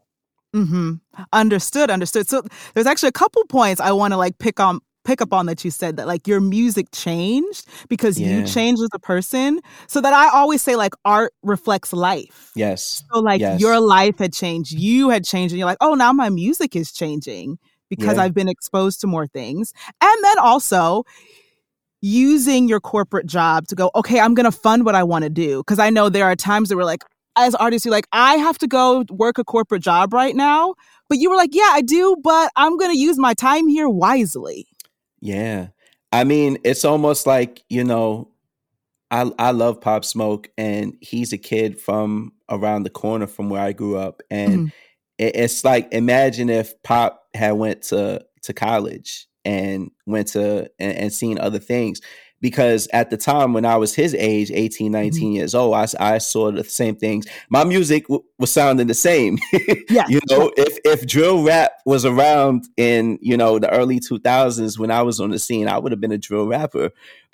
Mm-hmm. 0.54 0.94
Understood. 1.32 1.90
Understood. 1.90 2.28
So 2.28 2.42
there's 2.74 2.86
actually 2.86 3.10
a 3.10 3.12
couple 3.12 3.44
points 3.44 3.80
I 3.80 3.92
want 3.92 4.12
to 4.12 4.16
like 4.16 4.38
pick 4.38 4.60
on 4.60 4.80
pick 5.06 5.22
up 5.22 5.32
on 5.32 5.46
that 5.46 5.64
you 5.64 5.70
said 5.70 5.96
that 5.96 6.06
like 6.06 6.26
your 6.26 6.40
music 6.40 6.88
changed 6.92 7.66
because 7.88 8.18
yeah. 8.18 8.28
you 8.40 8.46
changed 8.46 8.82
as 8.82 8.88
a 8.92 8.98
person. 8.98 9.60
So 9.86 10.00
that 10.00 10.12
I 10.12 10.28
always 10.28 10.60
say 10.60 10.76
like 10.76 10.92
art 11.04 11.32
reflects 11.42 11.92
life. 11.92 12.50
Yes. 12.54 13.02
So 13.10 13.20
like 13.20 13.40
yes. 13.40 13.60
your 13.60 13.80
life 13.80 14.18
had 14.18 14.32
changed, 14.32 14.72
you 14.72 15.08
had 15.08 15.24
changed, 15.24 15.52
and 15.52 15.58
you're 15.58 15.66
like, 15.66 15.78
oh, 15.80 15.94
now 15.94 16.12
my 16.12 16.28
music 16.28 16.76
is 16.76 16.92
changing 16.92 17.58
because 17.88 18.16
yeah. 18.16 18.24
I've 18.24 18.34
been 18.34 18.48
exposed 18.48 19.00
to 19.02 19.06
more 19.06 19.26
things. 19.26 19.72
And 20.02 20.24
then 20.24 20.38
also 20.38 21.04
using 22.02 22.68
your 22.68 22.80
corporate 22.80 23.26
job 23.26 23.68
to 23.68 23.74
go, 23.74 23.90
okay, 23.94 24.20
I'm 24.20 24.34
going 24.34 24.44
to 24.44 24.56
fund 24.56 24.84
what 24.84 24.94
I 24.94 25.02
want 25.02 25.22
to 25.22 25.30
do. 25.30 25.62
Cause 25.64 25.78
I 25.78 25.90
know 25.90 26.08
there 26.08 26.24
are 26.24 26.36
times 26.36 26.68
that 26.68 26.76
we're 26.76 26.84
like, 26.84 27.04
as 27.36 27.54
artists, 27.54 27.84
you're 27.84 27.92
like, 27.92 28.08
I 28.12 28.36
have 28.36 28.58
to 28.58 28.66
go 28.66 29.04
work 29.10 29.38
a 29.38 29.44
corporate 29.44 29.82
job 29.82 30.12
right 30.12 30.34
now. 30.34 30.74
But 31.08 31.18
you 31.18 31.30
were 31.30 31.36
like, 31.36 31.54
yeah, 31.54 31.70
I 31.72 31.82
do, 31.82 32.16
but 32.22 32.50
I'm 32.56 32.76
going 32.76 32.90
to 32.90 32.98
use 32.98 33.18
my 33.18 33.34
time 33.34 33.68
here 33.68 33.88
wisely. 33.88 34.66
Yeah. 35.20 35.68
I 36.12 36.24
mean, 36.24 36.58
it's 36.64 36.84
almost 36.84 37.26
like, 37.26 37.62
you 37.68 37.84
know, 37.84 38.30
I 39.10 39.30
I 39.38 39.50
love 39.52 39.80
Pop 39.80 40.04
Smoke 40.04 40.50
and 40.58 40.96
he's 41.00 41.32
a 41.32 41.38
kid 41.38 41.80
from 41.80 42.32
around 42.50 42.82
the 42.82 42.90
corner 42.90 43.26
from 43.26 43.50
where 43.50 43.62
I 43.62 43.72
grew 43.72 43.96
up 43.96 44.22
and 44.30 44.52
mm-hmm. 44.52 44.66
it, 45.18 45.36
it's 45.36 45.64
like 45.64 45.92
imagine 45.92 46.48
if 46.48 46.80
Pop 46.82 47.22
had 47.34 47.52
went 47.52 47.82
to 47.82 48.24
to 48.42 48.52
college 48.52 49.28
and 49.44 49.90
went 50.06 50.28
to 50.28 50.70
and, 50.78 50.96
and 50.96 51.12
seen 51.12 51.38
other 51.38 51.58
things 51.58 52.00
because 52.40 52.86
at 52.92 53.10
the 53.10 53.16
time 53.16 53.52
when 53.52 53.64
I 53.64 53.76
was 53.76 53.94
his 53.94 54.14
age, 54.14 54.50
18, 54.50 54.92
19 54.92 55.10
mm-hmm. 55.10 55.32
years 55.32 55.54
old, 55.54 55.74
I, 55.74 55.86
I 55.98 56.18
saw 56.18 56.50
the 56.50 56.64
same 56.64 56.96
things. 56.96 57.26
My 57.48 57.64
music 57.64 58.04
w- 58.04 58.22
was 58.38 58.52
sounding 58.52 58.86
the 58.86 58.94
same. 58.94 59.38
yeah, 59.88 60.04
you 60.08 60.20
know, 60.30 60.52
if 60.56 60.78
if 60.84 61.06
drill 61.06 61.42
rap 61.42 61.72
was 61.86 62.04
around 62.04 62.68
in 62.76 63.18
you 63.22 63.36
know 63.36 63.58
the 63.58 63.70
early 63.70 64.00
2000s 64.00 64.78
when 64.78 64.90
I 64.90 65.02
was 65.02 65.20
on 65.20 65.30
the 65.30 65.38
scene, 65.38 65.68
I 65.68 65.78
would 65.78 65.92
have 65.92 66.00
been 66.00 66.12
a 66.12 66.18
drill 66.18 66.46
rapper. 66.46 66.90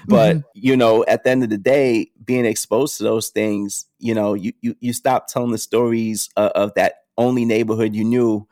But 0.07 0.37
mm-hmm. 0.37 0.49
you 0.55 0.77
know, 0.77 1.05
at 1.07 1.25
the 1.25 1.31
end 1.31 1.43
of 1.43 1.51
the 1.51 1.59
day, 1.59 2.11
being 2.25 2.47
exposed 2.47 2.99
to 2.99 3.05
those 3.05 3.29
things, 3.29 3.87
you 3.99 4.15
know, 4.15 4.35
you 4.35 4.53
you, 4.61 4.77
you 4.81 4.93
stop 4.93 5.27
telling 5.27 5.51
the 5.51 5.59
stories 5.59 6.31
uh, 6.37 6.51
of 6.55 6.75
that 6.75 7.05
only 7.19 7.45
neighborhood 7.45 7.95
you 7.95 8.05
knew, 8.05 8.47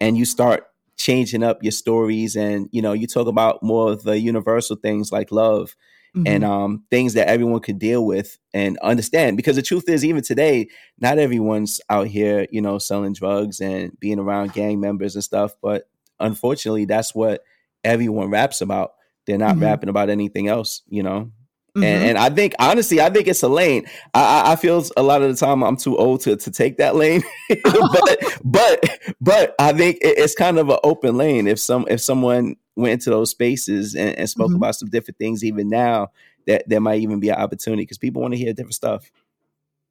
and 0.00 0.16
you 0.16 0.24
start 0.24 0.68
changing 0.96 1.42
up 1.42 1.62
your 1.62 1.72
stories 1.72 2.36
and 2.36 2.70
you 2.72 2.80
know 2.80 2.94
you 2.94 3.06
talk 3.06 3.26
about 3.26 3.62
more 3.62 3.92
of 3.92 4.02
the 4.04 4.18
universal 4.18 4.76
things 4.76 5.12
like 5.12 5.30
love 5.30 5.76
mm-hmm. 6.16 6.26
and 6.26 6.44
um, 6.44 6.84
things 6.90 7.14
that 7.14 7.28
everyone 7.28 7.60
could 7.60 7.78
deal 7.78 8.04
with 8.04 8.38
and 8.54 8.78
understand. 8.78 9.36
Because 9.36 9.56
the 9.56 9.62
truth 9.62 9.88
is, 9.88 10.04
even 10.04 10.22
today, 10.22 10.68
not 10.98 11.18
everyone's 11.18 11.80
out 11.90 12.06
here, 12.06 12.46
you 12.50 12.62
know, 12.62 12.78
selling 12.78 13.12
drugs 13.12 13.60
and 13.60 13.98
being 14.00 14.18
around 14.18 14.52
gang 14.52 14.80
members 14.80 15.14
and 15.14 15.24
stuff. 15.24 15.54
But 15.62 15.88
unfortunately, 16.18 16.86
that's 16.86 17.14
what 17.14 17.42
everyone 17.84 18.30
raps 18.30 18.60
about. 18.60 18.94
They're 19.26 19.38
not 19.38 19.54
mm-hmm. 19.54 19.64
rapping 19.64 19.88
about 19.88 20.08
anything 20.08 20.48
else, 20.48 20.82
you 20.88 21.02
know. 21.02 21.30
Mm-hmm. 21.76 21.84
And, 21.84 22.04
and, 22.04 22.18
I 22.18 22.30
think 22.30 22.54
honestly, 22.58 23.02
I 23.02 23.10
think 23.10 23.28
it's 23.28 23.42
a 23.42 23.48
lane. 23.48 23.84
I, 24.14 24.52
I, 24.52 24.56
feel 24.56 24.82
a 24.96 25.02
lot 25.02 25.20
of 25.20 25.28
the 25.28 25.36
time 25.36 25.62
I'm 25.62 25.76
too 25.76 25.94
old 25.98 26.22
to, 26.22 26.34
to 26.34 26.50
take 26.50 26.78
that 26.78 26.96
lane, 26.96 27.22
but 27.64 28.38
but 28.42 29.14
but 29.20 29.54
I 29.58 29.74
think 29.74 29.98
it's 30.00 30.34
kind 30.34 30.58
of 30.58 30.70
an 30.70 30.78
open 30.82 31.18
lane. 31.18 31.46
If 31.46 31.58
some 31.58 31.84
if 31.90 32.00
someone 32.00 32.56
went 32.76 32.92
into 32.92 33.10
those 33.10 33.30
spaces 33.30 33.94
and, 33.94 34.16
and 34.18 34.28
spoke 34.28 34.48
mm-hmm. 34.48 34.56
about 34.56 34.76
some 34.76 34.90
different 34.90 35.18
things, 35.18 35.42
even 35.42 35.68
now 35.68 36.08
that 36.46 36.68
there 36.68 36.80
might 36.80 37.00
even 37.00 37.20
be 37.20 37.30
an 37.30 37.36
opportunity 37.36 37.82
because 37.82 37.98
people 37.98 38.22
want 38.22 38.34
to 38.34 38.38
hear 38.38 38.52
different 38.52 38.74
stuff. 38.74 39.10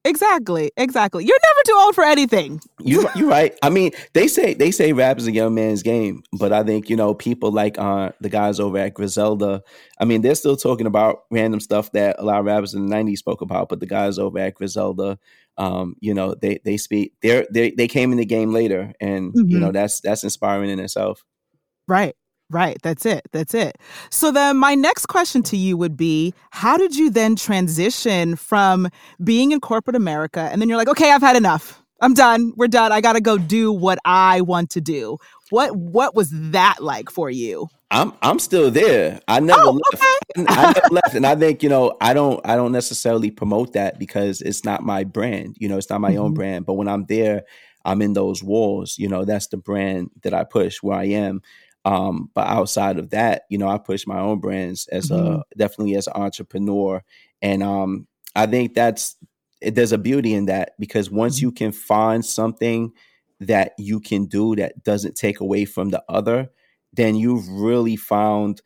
Exactly, 0.06 0.72
exactly. 0.78 1.26
You're 1.26 1.38
never 1.44 1.62
too 1.66 1.84
old 1.84 1.96
for 1.96 2.04
anything. 2.04 2.62
you 2.80 3.10
you're 3.16 3.28
right. 3.28 3.58
I 3.64 3.72
mean, 3.72 3.92
they 4.14 4.28
say 4.28 4.54
they 4.54 4.70
say 4.70 4.94
rap 4.94 5.18
is 5.18 5.26
a 5.26 5.32
young 5.32 5.56
man's 5.56 5.82
game, 5.82 6.22
but 6.32 6.54
I 6.54 6.62
think 6.62 6.92
you 6.92 6.96
know 6.96 7.16
people 7.16 7.52
like 7.52 7.80
uh, 7.80 8.12
the 8.22 8.30
guys 8.30 8.60
over 8.60 8.78
at 8.78 8.94
Griselda. 8.94 9.64
I 10.00 10.06
mean, 10.06 10.22
they're 10.22 10.36
still 10.36 10.56
talking 10.56 10.86
about 10.86 11.24
random 11.32 11.60
stuff 11.60 11.92
that 11.94 12.18
a 12.20 12.24
lot 12.24 12.40
of 12.40 12.46
rappers 12.46 12.76
in 12.76 12.86
the 12.86 12.96
'90s 12.96 13.18
spoke 13.18 13.42
about, 13.42 13.68
but 13.68 13.80
the 13.80 13.88
guys 13.88 14.20
over 14.20 14.38
at 14.38 14.54
Griselda, 14.54 15.18
um, 15.58 15.96
you 16.02 16.14
know, 16.14 16.36
they 16.36 16.60
they 16.64 16.78
speak. 16.78 17.14
They 17.24 17.48
they 17.50 17.72
they 17.72 17.88
came 17.88 18.12
in 18.12 18.20
the 18.20 18.26
game 18.26 18.54
later, 18.54 18.94
and 19.02 19.34
mm-hmm. 19.34 19.50
you 19.50 19.60
know 19.60 19.72
that's 19.72 20.02
that's 20.02 20.24
inspiring 20.24 20.70
in 20.70 20.80
itself. 20.80 21.26
Right. 21.88 22.16
Right. 22.50 22.78
That's 22.84 23.06
it. 23.06 23.28
That's 23.32 23.54
it. 23.54 23.78
So 24.12 24.32
then 24.32 24.58
my 24.58 24.76
next 24.76 25.08
question 25.08 25.42
to 25.44 25.58
you 25.58 25.78
would 25.78 25.98
be 25.98 26.34
how 26.52 26.78
did 26.78 26.96
you 26.96 27.10
then 27.10 27.36
transition 27.36 28.36
from 28.36 28.90
being 29.24 29.52
in 29.52 29.60
corporate 29.60 29.96
America 29.96 30.42
and 30.52 30.62
then 30.62 30.70
you're 30.70 30.78
like, 30.78 30.90
okay, 30.90 31.12
I've 31.12 31.22
had 31.22 31.36
enough. 31.36 31.82
I'm 32.02 32.14
done. 32.14 32.54
We're 32.56 32.68
done. 32.68 32.92
I 32.92 33.02
got 33.02 33.14
to 33.14 33.22
go 33.22 33.38
do 33.38 33.72
what 33.72 34.00
I 34.06 34.42
want 34.42 34.70
to 34.72 34.82
do. 34.82 35.18
What 35.50 35.76
what 35.76 36.16
was 36.16 36.30
that 36.52 36.78
like 36.82 37.10
for 37.10 37.30
you? 37.30 37.70
I'm 37.92 38.14
I'm 38.22 38.40
still 38.40 38.70
there. 38.70 39.22
I 39.28 39.40
never 39.40 39.62
oh, 39.62 39.80
left. 39.92 40.04
Okay. 40.38 40.46
I 40.50 40.74
never 40.74 40.94
left, 40.94 41.16
and 41.16 41.26
I 41.26 41.36
think 41.36 41.64
you 41.64 41.70
know 41.70 41.96
I 42.02 42.14
don't 42.14 42.46
I 42.46 42.56
don't 42.56 42.72
necessarily 42.72 43.32
promote 43.32 43.74
that 43.74 43.98
because 43.98 44.42
it's 44.42 44.66
not 44.66 44.84
my 44.84 45.04
brand. 45.04 45.56
You 45.60 45.70
know, 45.70 45.78
it's 45.78 45.90
not 45.90 46.02
my 46.02 46.12
mm-hmm. 46.12 46.22
own 46.22 46.34
brand. 46.34 46.66
But 46.66 46.74
when 46.74 46.88
I'm 46.88 47.06
there, 47.06 47.44
I'm 47.86 48.02
in 48.02 48.14
those 48.14 48.44
walls. 48.44 48.98
You 48.98 49.08
know, 49.08 49.24
that's 49.24 49.48
the 49.48 49.58
brand 49.58 50.10
that 50.24 50.34
I 50.34 50.44
push 50.44 50.84
where 50.84 50.98
I 50.98 51.06
am. 51.06 51.42
Um, 51.86 52.32
but 52.34 52.48
outside 52.48 52.98
of 52.98 53.12
that, 53.12 53.44
you 53.50 53.60
know, 53.60 53.68
I 53.68 53.78
push 53.78 54.08
my 54.08 54.20
own 54.20 54.40
brands 54.40 54.88
as 54.88 55.10
mm-hmm. 55.10 55.36
a 55.36 55.44
definitely 55.56 55.96
as 55.96 56.08
an 56.08 56.14
entrepreneur, 56.16 57.04
and 57.42 57.62
um, 57.62 58.08
I 58.36 58.48
think 58.48 58.74
that's 58.74 59.16
there's 59.62 59.92
a 59.92 59.98
beauty 60.00 60.34
in 60.34 60.48
that 60.48 60.72
because 60.80 61.12
once 61.12 61.38
mm-hmm. 61.38 61.46
you 61.46 61.52
can 61.52 61.72
find 61.72 62.26
something 62.26 62.92
that 63.40 63.74
you 63.78 64.00
can 64.00 64.26
do 64.26 64.56
that 64.56 64.84
doesn't 64.84 65.16
take 65.16 65.40
away 65.40 65.66
from 65.66 65.90
the 65.90 66.04
other, 66.10 66.50
then 66.94 67.16
you've 67.16 67.48
really 67.50 67.96
found 67.96 68.62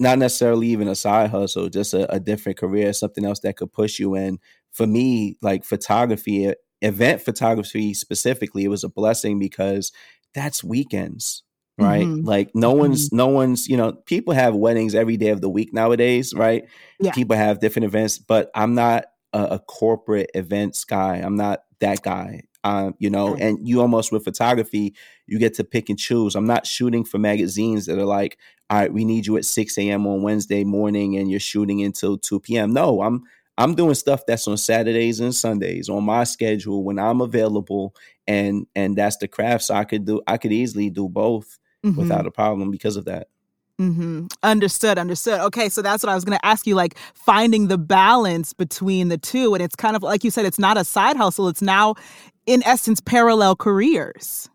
not 0.00 0.18
necessarily 0.18 0.68
even 0.68 0.88
a 0.88 0.94
side 0.94 1.30
hustle, 1.30 1.68
just 1.68 1.92
a, 1.92 2.10
a 2.10 2.18
different 2.18 2.58
career, 2.58 2.92
something 2.92 3.24
else 3.24 3.40
that 3.40 3.56
could 3.56 3.72
push 3.72 3.98
you. 3.98 4.14
And 4.14 4.38
for 4.72 4.86
me, 4.86 5.36
like 5.42 5.64
photography, 5.64 6.52
event 6.80 7.20
photography 7.20 7.92
specifically, 7.92 8.64
it 8.64 8.68
was 8.68 8.84
a 8.84 8.88
blessing 8.88 9.38
because 9.38 9.92
that's 10.34 10.64
weekends 10.64 11.42
right 11.78 12.04
mm-hmm. 12.04 12.26
like 12.26 12.50
no 12.54 12.70
mm-hmm. 12.70 12.80
one's 12.80 13.12
no 13.12 13.28
one's 13.28 13.66
you 13.66 13.76
know 13.76 13.92
people 13.92 14.34
have 14.34 14.54
weddings 14.54 14.94
every 14.94 15.16
day 15.16 15.28
of 15.28 15.40
the 15.40 15.48
week 15.48 15.72
nowadays 15.72 16.34
right 16.34 16.64
yeah. 17.00 17.12
people 17.12 17.34
have 17.36 17.60
different 17.60 17.84
events 17.84 18.18
but 18.18 18.50
i'm 18.54 18.74
not 18.74 19.06
a, 19.32 19.42
a 19.42 19.58
corporate 19.58 20.30
events 20.34 20.84
guy 20.84 21.16
i'm 21.16 21.36
not 21.36 21.64
that 21.80 22.02
guy 22.02 22.42
um, 22.64 22.94
you 22.98 23.10
know, 23.10 23.34
and 23.34 23.58
you 23.66 23.80
almost 23.80 24.12
with 24.12 24.24
photography, 24.24 24.94
you 25.26 25.38
get 25.38 25.54
to 25.54 25.64
pick 25.64 25.88
and 25.88 25.98
choose. 25.98 26.36
I'm 26.36 26.46
not 26.46 26.66
shooting 26.66 27.04
for 27.04 27.18
magazines 27.18 27.86
that 27.86 27.98
are 27.98 28.04
like, 28.04 28.38
all 28.70 28.78
right, 28.78 28.92
we 28.92 29.04
need 29.04 29.26
you 29.26 29.36
at 29.36 29.44
6 29.44 29.76
a.m. 29.78 30.06
on 30.06 30.22
Wednesday 30.22 30.64
morning 30.64 31.16
and 31.16 31.30
you're 31.30 31.40
shooting 31.40 31.82
until 31.82 32.16
2 32.16 32.40
p.m. 32.40 32.72
No, 32.72 33.02
I'm 33.02 33.24
I'm 33.58 33.74
doing 33.74 33.94
stuff 33.94 34.24
that's 34.26 34.48
on 34.48 34.56
Saturdays 34.56 35.20
and 35.20 35.34
Sundays 35.34 35.90
on 35.90 36.04
my 36.04 36.24
schedule 36.24 36.84
when 36.84 36.98
I'm 36.98 37.20
available 37.20 37.94
and 38.26 38.66
and 38.74 38.96
that's 38.96 39.18
the 39.18 39.28
craft. 39.28 39.64
So 39.64 39.74
I 39.74 39.84
could 39.84 40.06
do 40.06 40.22
I 40.26 40.38
could 40.38 40.52
easily 40.52 40.88
do 40.88 41.08
both 41.08 41.58
mm-hmm. 41.84 42.00
without 42.00 42.26
a 42.26 42.30
problem 42.30 42.70
because 42.70 42.96
of 42.96 43.04
that. 43.06 43.28
Mm-hmm. 43.80 44.26
Understood. 44.42 44.98
Understood. 44.98 45.40
Okay, 45.40 45.68
so 45.68 45.82
that's 45.82 46.02
what 46.02 46.10
I 46.10 46.14
was 46.14 46.24
going 46.24 46.38
to 46.38 46.46
ask 46.46 46.66
you. 46.66 46.74
Like 46.74 46.96
finding 47.14 47.68
the 47.68 47.78
balance 47.78 48.52
between 48.52 49.08
the 49.08 49.18
two, 49.18 49.54
and 49.54 49.62
it's 49.62 49.74
kind 49.74 49.96
of 49.96 50.02
like 50.02 50.24
you 50.24 50.30
said, 50.30 50.44
it's 50.44 50.58
not 50.58 50.76
a 50.76 50.84
side 50.84 51.16
hustle. 51.16 51.48
It's 51.48 51.62
now, 51.62 51.94
in 52.46 52.62
essence, 52.64 53.00
parallel 53.00 53.56
careers. 53.56 54.48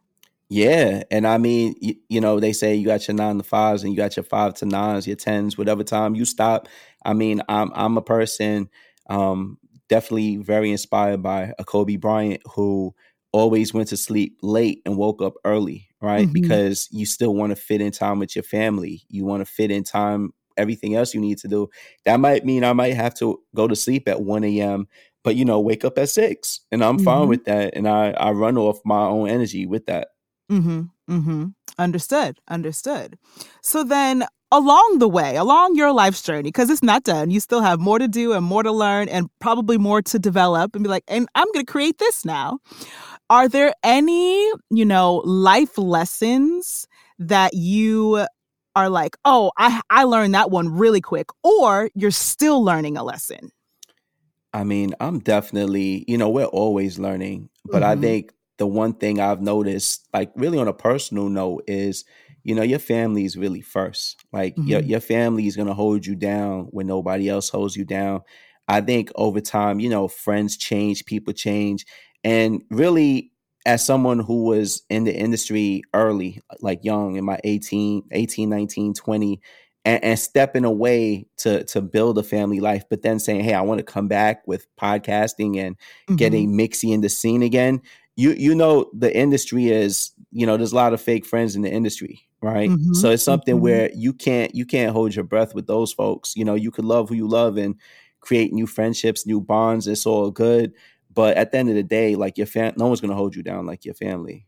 Yeah, 0.49 1.03
and 1.11 1.27
I 1.27 1.37
mean, 1.39 1.75
you, 1.81 1.95
you 2.07 2.21
know, 2.21 2.39
they 2.39 2.53
say 2.53 2.73
you 2.75 2.85
got 2.85 3.05
your 3.07 3.15
nine 3.15 3.37
to 3.37 3.43
fives 3.43 3.83
and 3.83 3.91
you 3.91 3.97
got 3.97 4.15
your 4.15 4.23
five 4.23 4.53
to 4.55 4.65
nines, 4.65 5.05
your 5.05 5.17
tens, 5.17 5.57
whatever 5.57 5.83
time 5.83 6.15
you 6.15 6.23
stop. 6.23 6.69
I 7.03 7.13
mean, 7.13 7.41
I'm 7.49 7.71
I'm 7.75 7.97
a 7.97 8.01
person 8.01 8.69
um, 9.09 9.57
definitely 9.89 10.37
very 10.37 10.71
inspired 10.71 11.21
by 11.21 11.53
a 11.59 11.65
Kobe 11.65 11.97
Bryant 11.97 12.41
who 12.53 12.95
always 13.33 13.73
went 13.73 13.89
to 13.89 13.97
sleep 13.97 14.37
late 14.41 14.81
and 14.85 14.97
woke 14.97 15.21
up 15.21 15.33
early, 15.43 15.86
right? 16.01 16.25
Mm-hmm. 16.25 16.33
Because 16.33 16.87
you 16.91 17.05
still 17.05 17.33
want 17.33 17.51
to 17.51 17.55
fit 17.55 17.81
in 17.81 17.91
time 17.91 18.19
with 18.19 18.35
your 18.35 18.43
family. 18.43 19.03
You 19.09 19.25
want 19.25 19.45
to 19.45 19.51
fit 19.51 19.71
in 19.71 19.83
time 19.83 20.33
everything 20.57 20.95
else 20.95 21.13
you 21.13 21.21
need 21.21 21.37
to 21.39 21.47
do. 21.47 21.69
That 22.05 22.19
might 22.19 22.45
mean 22.45 22.63
I 22.63 22.73
might 22.73 22.95
have 22.95 23.13
to 23.15 23.41
go 23.55 23.67
to 23.67 23.75
sleep 23.75 24.07
at 24.07 24.21
1 24.21 24.43
a.m., 24.43 24.87
but 25.23 25.35
you 25.35 25.45
know, 25.45 25.59
wake 25.59 25.83
up 25.83 25.97
at 25.97 26.09
six. 26.09 26.61
And 26.71 26.83
I'm 26.83 26.95
mm-hmm. 26.97 27.05
fine 27.05 27.27
with 27.27 27.45
that. 27.45 27.75
And 27.75 27.87
I, 27.87 28.11
I 28.11 28.31
run 28.31 28.57
off 28.57 28.79
my 28.85 29.01
own 29.01 29.27
energy 29.27 29.65
with 29.65 29.85
that. 29.87 30.09
Mm-hmm. 30.49 30.83
Mm-hmm. 31.09 31.45
Understood. 31.77 32.39
Understood. 32.47 33.17
So 33.61 33.83
then 33.83 34.25
along 34.51 34.99
the 34.99 35.09
way, 35.09 35.35
along 35.35 35.75
your 35.75 35.91
life's 35.91 36.21
journey, 36.21 36.43
because 36.43 36.69
it's 36.69 36.83
not 36.83 37.03
done, 37.03 37.29
you 37.29 37.39
still 37.39 37.61
have 37.61 37.79
more 37.79 37.99
to 37.99 38.07
do 38.07 38.33
and 38.33 38.45
more 38.45 38.63
to 38.63 38.71
learn 38.71 39.09
and 39.09 39.29
probably 39.39 39.77
more 39.77 40.01
to 40.01 40.17
develop 40.17 40.75
and 40.75 40.83
be 40.83 40.89
like, 40.89 41.03
and 41.07 41.27
I'm 41.35 41.47
going 41.51 41.65
to 41.65 41.71
create 41.71 41.97
this 41.97 42.23
now. 42.23 42.59
Are 43.29 43.47
there 43.47 43.73
any, 43.83 44.51
you 44.69 44.85
know, 44.85 45.15
life 45.25 45.77
lessons 45.77 46.87
that 47.19 47.53
you 47.53 48.25
are 48.75 48.89
like, 48.89 49.17
oh, 49.25 49.51
I, 49.57 49.81
I 49.89 50.03
learned 50.03 50.35
that 50.35 50.51
one 50.51 50.69
really 50.69 51.01
quick, 51.01 51.27
or 51.43 51.89
you're 51.95 52.11
still 52.11 52.63
learning 52.63 52.95
a 52.95 53.03
lesson? 53.03 53.51
I 54.53 54.63
mean, 54.63 54.93
I'm 54.99 55.19
definitely, 55.19 56.05
you 56.07 56.17
know, 56.17 56.29
we're 56.29 56.45
always 56.45 56.97
learning, 56.99 57.49
but 57.65 57.81
mm-hmm. 57.81 57.99
I 57.99 58.01
think 58.01 58.33
the 58.57 58.67
one 58.67 58.93
thing 58.93 59.19
I've 59.19 59.41
noticed, 59.41 60.07
like 60.13 60.31
really 60.35 60.57
on 60.57 60.67
a 60.67 60.73
personal 60.73 61.29
note, 61.29 61.63
is 61.67 62.05
you 62.43 62.55
know 62.55 62.63
your 62.63 62.79
family 62.79 63.25
is 63.25 63.37
really 63.37 63.61
first. 63.61 64.23
Like 64.31 64.55
mm-hmm. 64.55 64.69
your 64.69 64.81
your 64.81 64.99
family 64.99 65.47
is 65.47 65.55
gonna 65.55 65.73
hold 65.73 66.05
you 66.05 66.15
down 66.15 66.67
when 66.71 66.87
nobody 66.87 67.29
else 67.29 67.49
holds 67.49 67.75
you 67.75 67.85
down. 67.85 68.21
I 68.67 68.81
think 68.81 69.11
over 69.15 69.39
time, 69.39 69.79
you 69.79 69.89
know, 69.89 70.07
friends 70.07 70.57
change, 70.57 71.05
people 71.05 71.33
change, 71.33 71.85
and 72.27 72.61
really 72.69 73.31
as 73.65 73.85
someone 73.85 74.19
who 74.19 74.43
was 74.43 74.83
in 74.89 75.05
the 75.05 75.15
industry 75.15 75.81
early 75.93 76.41
like 76.59 76.83
young 76.83 77.15
in 77.15 77.23
my 77.23 77.39
18 77.43 78.03
18 78.11 78.49
19 78.49 78.93
20 78.93 79.41
and, 79.85 80.03
and, 80.03 80.19
stepping 80.19 80.65
away 80.65 81.25
to 81.37 81.63
to 81.63 81.81
build 81.81 82.17
a 82.17 82.23
family 82.23 82.59
life 82.59 82.83
but 82.89 83.01
then 83.01 83.17
saying 83.17 83.41
hey 83.41 83.53
i 83.53 83.61
want 83.61 83.79
to 83.79 83.83
come 83.83 84.07
back 84.07 84.45
with 84.45 84.67
podcasting 84.75 85.57
and 85.57 85.77
mm-hmm. 85.77 86.15
getting 86.17 86.51
mixy 86.51 86.93
in 86.93 87.01
the 87.01 87.09
scene 87.09 87.41
again 87.41 87.81
you 88.17 88.31
you 88.33 88.53
know 88.53 88.89
the 88.93 89.15
industry 89.15 89.69
is 89.69 90.11
you 90.31 90.45
know 90.45 90.57
there's 90.57 90.73
a 90.73 90.75
lot 90.75 90.93
of 90.93 91.01
fake 91.01 91.25
friends 91.25 91.55
in 91.55 91.61
the 91.61 91.71
industry 91.71 92.19
right 92.41 92.69
mm-hmm. 92.69 92.93
so 92.93 93.09
it's 93.11 93.23
something 93.23 93.55
mm-hmm. 93.55 93.63
where 93.63 93.91
you 93.93 94.11
can't 94.11 94.53
you 94.53 94.65
can't 94.65 94.91
hold 94.91 95.15
your 95.15 95.23
breath 95.23 95.55
with 95.55 95.65
those 95.65 95.93
folks 95.93 96.35
you 96.35 96.43
know 96.43 96.55
you 96.55 96.71
could 96.71 96.85
love 96.85 97.07
who 97.07 97.15
you 97.15 97.27
love 97.27 97.55
and 97.55 97.75
create 98.19 98.51
new 98.51 98.67
friendships 98.67 99.25
new 99.25 99.39
bonds 99.39 99.87
it's 99.87 100.05
all 100.05 100.29
good 100.29 100.73
but 101.17 101.35
at 101.35 101.51
the 101.51 101.57
end 101.57 101.67
of 101.69 101.73
the 101.73 101.81
day, 101.81 102.15
like 102.15 102.37
your 102.37 102.45
fam, 102.45 102.75
no 102.77 102.85
one's 102.85 103.01
gonna 103.01 103.15
hold 103.15 103.35
you 103.35 103.41
down 103.41 103.65
like 103.65 103.85
your 103.85 103.95
family. 103.95 104.45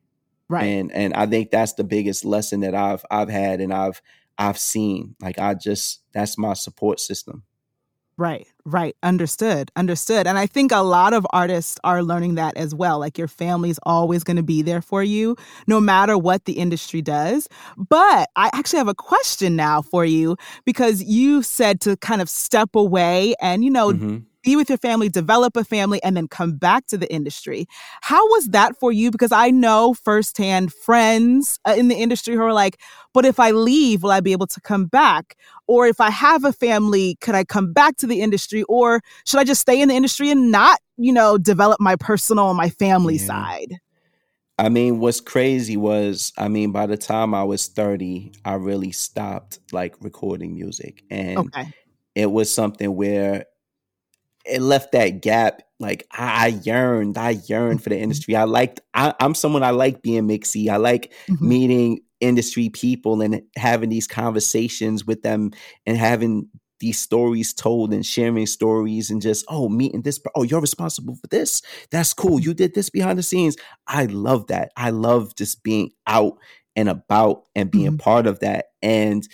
Right. 0.47 0.65
And 0.65 0.91
and 0.91 1.15
I 1.15 1.25
think 1.25 1.49
that's 1.49 1.73
the 1.73 1.83
biggest 1.83 2.23
lesson 2.23 2.59
that 2.59 2.75
I've 2.75 3.03
I've 3.09 3.27
had 3.27 3.59
and 3.59 3.73
I've 3.73 4.03
I've 4.37 4.59
seen. 4.59 5.15
Like 5.19 5.39
I 5.39 5.55
just 5.55 6.01
that's 6.13 6.37
my 6.37 6.53
support 6.53 6.99
system. 6.99 7.41
Right, 8.17 8.47
right. 8.65 8.95
Understood, 9.01 9.71
understood. 9.77 10.27
And 10.27 10.37
I 10.37 10.45
think 10.45 10.71
a 10.71 10.83
lot 10.83 11.13
of 11.13 11.25
artists 11.31 11.79
are 11.83 12.03
learning 12.03 12.35
that 12.35 12.55
as 12.55 12.75
well. 12.75 12.99
Like 12.99 13.17
your 13.17 13.29
family's 13.29 13.79
always 13.83 14.23
going 14.23 14.37
to 14.37 14.43
be 14.43 14.61
there 14.61 14.81
for 14.81 15.01
you, 15.01 15.37
no 15.67 15.79
matter 15.79 16.17
what 16.17 16.43
the 16.43 16.53
industry 16.53 17.01
does. 17.01 17.47
But 17.77 18.29
I 18.35 18.51
actually 18.53 18.79
have 18.79 18.89
a 18.89 18.93
question 18.93 19.55
now 19.55 19.81
for 19.81 20.03
you 20.03 20.35
because 20.65 21.01
you 21.01 21.41
said 21.41 21.79
to 21.81 21.95
kind 21.95 22.21
of 22.21 22.29
step 22.29 22.75
away 22.75 23.35
and, 23.41 23.63
you 23.63 23.71
know, 23.71 23.93
mm-hmm 23.93 24.17
be 24.43 24.55
with 24.55 24.69
your 24.69 24.77
family, 24.77 25.09
develop 25.09 25.55
a 25.57 25.63
family, 25.63 26.01
and 26.03 26.15
then 26.15 26.27
come 26.27 26.53
back 26.53 26.85
to 26.87 26.97
the 26.97 27.11
industry. 27.11 27.67
How 28.01 28.25
was 28.27 28.47
that 28.47 28.77
for 28.77 28.91
you? 28.91 29.11
Because 29.11 29.31
I 29.31 29.49
know 29.49 29.93
firsthand 29.93 30.73
friends 30.73 31.59
uh, 31.65 31.75
in 31.77 31.87
the 31.87 31.95
industry 31.95 32.35
who 32.35 32.41
are 32.41 32.53
like, 32.53 32.79
but 33.13 33.25
if 33.25 33.39
I 33.39 33.51
leave, 33.51 34.03
will 34.03 34.11
I 34.11 34.19
be 34.19 34.31
able 34.31 34.47
to 34.47 34.61
come 34.61 34.85
back? 34.85 35.35
Or 35.67 35.87
if 35.87 35.99
I 35.99 36.09
have 36.09 36.45
a 36.45 36.53
family, 36.53 37.17
could 37.21 37.35
I 37.35 37.43
come 37.43 37.73
back 37.73 37.97
to 37.97 38.07
the 38.07 38.21
industry? 38.21 38.63
Or 38.63 39.01
should 39.25 39.39
I 39.39 39.43
just 39.43 39.61
stay 39.61 39.81
in 39.81 39.89
the 39.89 39.95
industry 39.95 40.29
and 40.29 40.51
not, 40.51 40.79
you 40.97 41.11
know, 41.11 41.37
develop 41.37 41.79
my 41.79 41.95
personal 41.95 42.49
and 42.49 42.57
my 42.57 42.69
family 42.69 43.17
yeah. 43.17 43.25
side? 43.25 43.79
I 44.57 44.67
mean, 44.67 44.99
what's 44.99 45.21
crazy 45.21 45.77
was, 45.77 46.33
I 46.37 46.49
mean, 46.49 46.73
by 46.73 46.85
the 46.85 46.97
time 46.97 47.33
I 47.33 47.45
was 47.45 47.67
30, 47.67 48.33
I 48.43 48.55
really 48.55 48.91
stopped 48.91 49.59
like 49.71 49.95
recording 50.01 50.53
music. 50.53 51.03
And 51.09 51.37
okay. 51.37 51.73
it 52.13 52.29
was 52.29 52.53
something 52.53 52.93
where 52.93 53.45
it 54.45 54.61
left 54.61 54.91
that 54.93 55.21
gap. 55.21 55.61
Like 55.79 56.05
I, 56.11 56.47
yearned, 56.47 57.17
I 57.17 57.41
yearned 57.47 57.81
for 57.81 57.89
the 57.89 57.95
mm-hmm. 57.95 58.03
industry. 58.03 58.35
I 58.35 58.43
liked. 58.43 58.81
I, 58.93 59.13
am 59.19 59.33
someone 59.33 59.63
I 59.63 59.71
like 59.71 60.01
being 60.01 60.27
mixy. 60.27 60.69
I 60.69 60.77
like 60.77 61.13
mm-hmm. 61.29 61.47
meeting 61.47 61.99
industry 62.19 62.69
people 62.69 63.21
and 63.21 63.41
having 63.55 63.89
these 63.89 64.07
conversations 64.07 65.05
with 65.05 65.21
them 65.21 65.51
and 65.85 65.97
having 65.97 66.49
these 66.79 66.99
stories 66.99 67.53
told 67.53 67.93
and 67.93 68.05
sharing 68.05 68.45
stories 68.45 69.09
and 69.09 69.21
just 69.21 69.45
oh 69.49 69.67
meeting 69.69 70.01
this 70.01 70.19
oh 70.35 70.43
you're 70.43 70.61
responsible 70.61 71.15
for 71.15 71.27
this 71.27 71.61
that's 71.91 72.13
cool 72.13 72.39
you 72.39 72.53
did 72.53 72.73
this 72.73 72.89
behind 72.89 73.19
the 73.19 73.23
scenes 73.23 73.57
i 73.87 74.05
love 74.05 74.47
that 74.47 74.71
i 74.77 74.89
love 74.89 75.35
just 75.35 75.61
being 75.63 75.91
out 76.07 76.37
and 76.75 76.87
about 76.87 77.43
and 77.55 77.69
being 77.69 77.87
mm-hmm. 77.87 77.97
part 77.97 78.25
of 78.25 78.39
that 78.39 78.67
and 78.81 79.27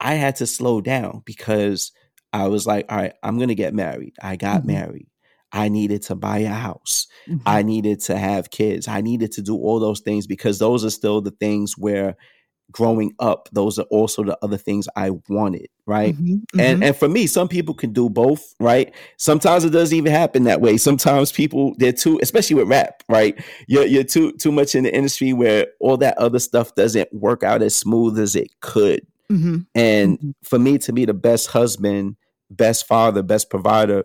i 0.00 0.14
had 0.14 0.36
to 0.36 0.46
slow 0.46 0.80
down 0.80 1.22
because 1.24 1.92
I 2.32 2.48
was 2.48 2.66
like, 2.66 2.86
all 2.88 2.98
right, 2.98 3.14
I'm 3.22 3.36
going 3.36 3.48
to 3.48 3.54
get 3.54 3.74
married. 3.74 4.14
I 4.22 4.36
got 4.36 4.58
mm-hmm. 4.58 4.72
married. 4.72 5.06
I 5.52 5.68
needed 5.68 6.02
to 6.02 6.14
buy 6.14 6.38
a 6.38 6.48
house. 6.48 7.06
Mm-hmm. 7.28 7.46
I 7.46 7.62
needed 7.62 8.00
to 8.00 8.16
have 8.16 8.50
kids. 8.50 8.88
I 8.88 9.02
needed 9.02 9.32
to 9.32 9.42
do 9.42 9.56
all 9.56 9.80
those 9.80 10.00
things 10.00 10.26
because 10.26 10.58
those 10.58 10.84
are 10.84 10.90
still 10.90 11.20
the 11.20 11.30
things 11.30 11.76
where 11.76 12.16
growing 12.72 13.12
up, 13.18 13.50
those 13.52 13.78
are 13.78 13.84
also 13.90 14.24
the 14.24 14.36
other 14.42 14.56
things 14.56 14.88
I 14.96 15.10
wanted, 15.28 15.68
right? 15.86 16.14
Mm-hmm, 16.14 16.34
mm-hmm. 16.34 16.60
And 16.60 16.82
and 16.82 16.96
for 16.96 17.08
me, 17.08 17.26
some 17.26 17.48
people 17.48 17.74
can 17.74 17.92
do 17.92 18.08
both, 18.08 18.54
right? 18.58 18.94
Sometimes 19.18 19.64
it 19.64 19.70
doesn't 19.70 19.96
even 19.96 20.12
happen 20.12 20.44
that 20.44 20.62
way. 20.62 20.78
Sometimes 20.78 21.30
people 21.30 21.74
they're 21.76 21.92
too, 21.92 22.18
especially 22.22 22.56
with 22.56 22.68
rap, 22.68 23.02
right? 23.08 23.38
You're 23.68 23.84
you're 23.84 24.04
too 24.04 24.32
too 24.32 24.50
much 24.50 24.74
in 24.74 24.84
the 24.84 24.94
industry 24.94 25.34
where 25.34 25.66
all 25.80 25.98
that 25.98 26.16
other 26.18 26.38
stuff 26.38 26.74
doesn't 26.74 27.12
work 27.12 27.42
out 27.42 27.62
as 27.62 27.76
smooth 27.76 28.18
as 28.18 28.34
it 28.34 28.48
could. 28.60 29.06
Mm-hmm. 29.30 29.58
And 29.74 30.18
mm-hmm. 30.18 30.30
for 30.42 30.58
me 30.58 30.78
to 30.78 30.92
be 30.92 31.04
the 31.04 31.14
best 31.14 31.48
husband 31.48 32.16
best 32.56 32.86
father, 32.86 33.22
best 33.22 33.50
provider, 33.50 34.04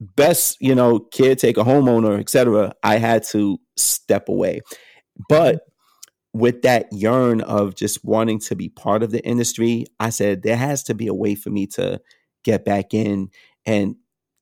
best, 0.00 0.56
you 0.60 0.74
know, 0.74 0.98
caretaker, 0.98 1.62
homeowner, 1.62 2.18
etc., 2.18 2.74
I 2.82 2.96
had 2.96 3.24
to 3.30 3.58
step 3.76 4.28
away. 4.28 4.60
But 5.28 5.62
with 6.32 6.62
that 6.62 6.86
yearn 6.92 7.40
of 7.42 7.76
just 7.76 8.04
wanting 8.04 8.40
to 8.40 8.56
be 8.56 8.68
part 8.68 9.02
of 9.02 9.12
the 9.12 9.24
industry, 9.24 9.86
I 10.00 10.10
said 10.10 10.42
there 10.42 10.56
has 10.56 10.82
to 10.84 10.94
be 10.94 11.06
a 11.06 11.14
way 11.14 11.34
for 11.34 11.50
me 11.50 11.66
to 11.68 12.00
get 12.42 12.64
back 12.64 12.92
in 12.92 13.30
and 13.64 13.96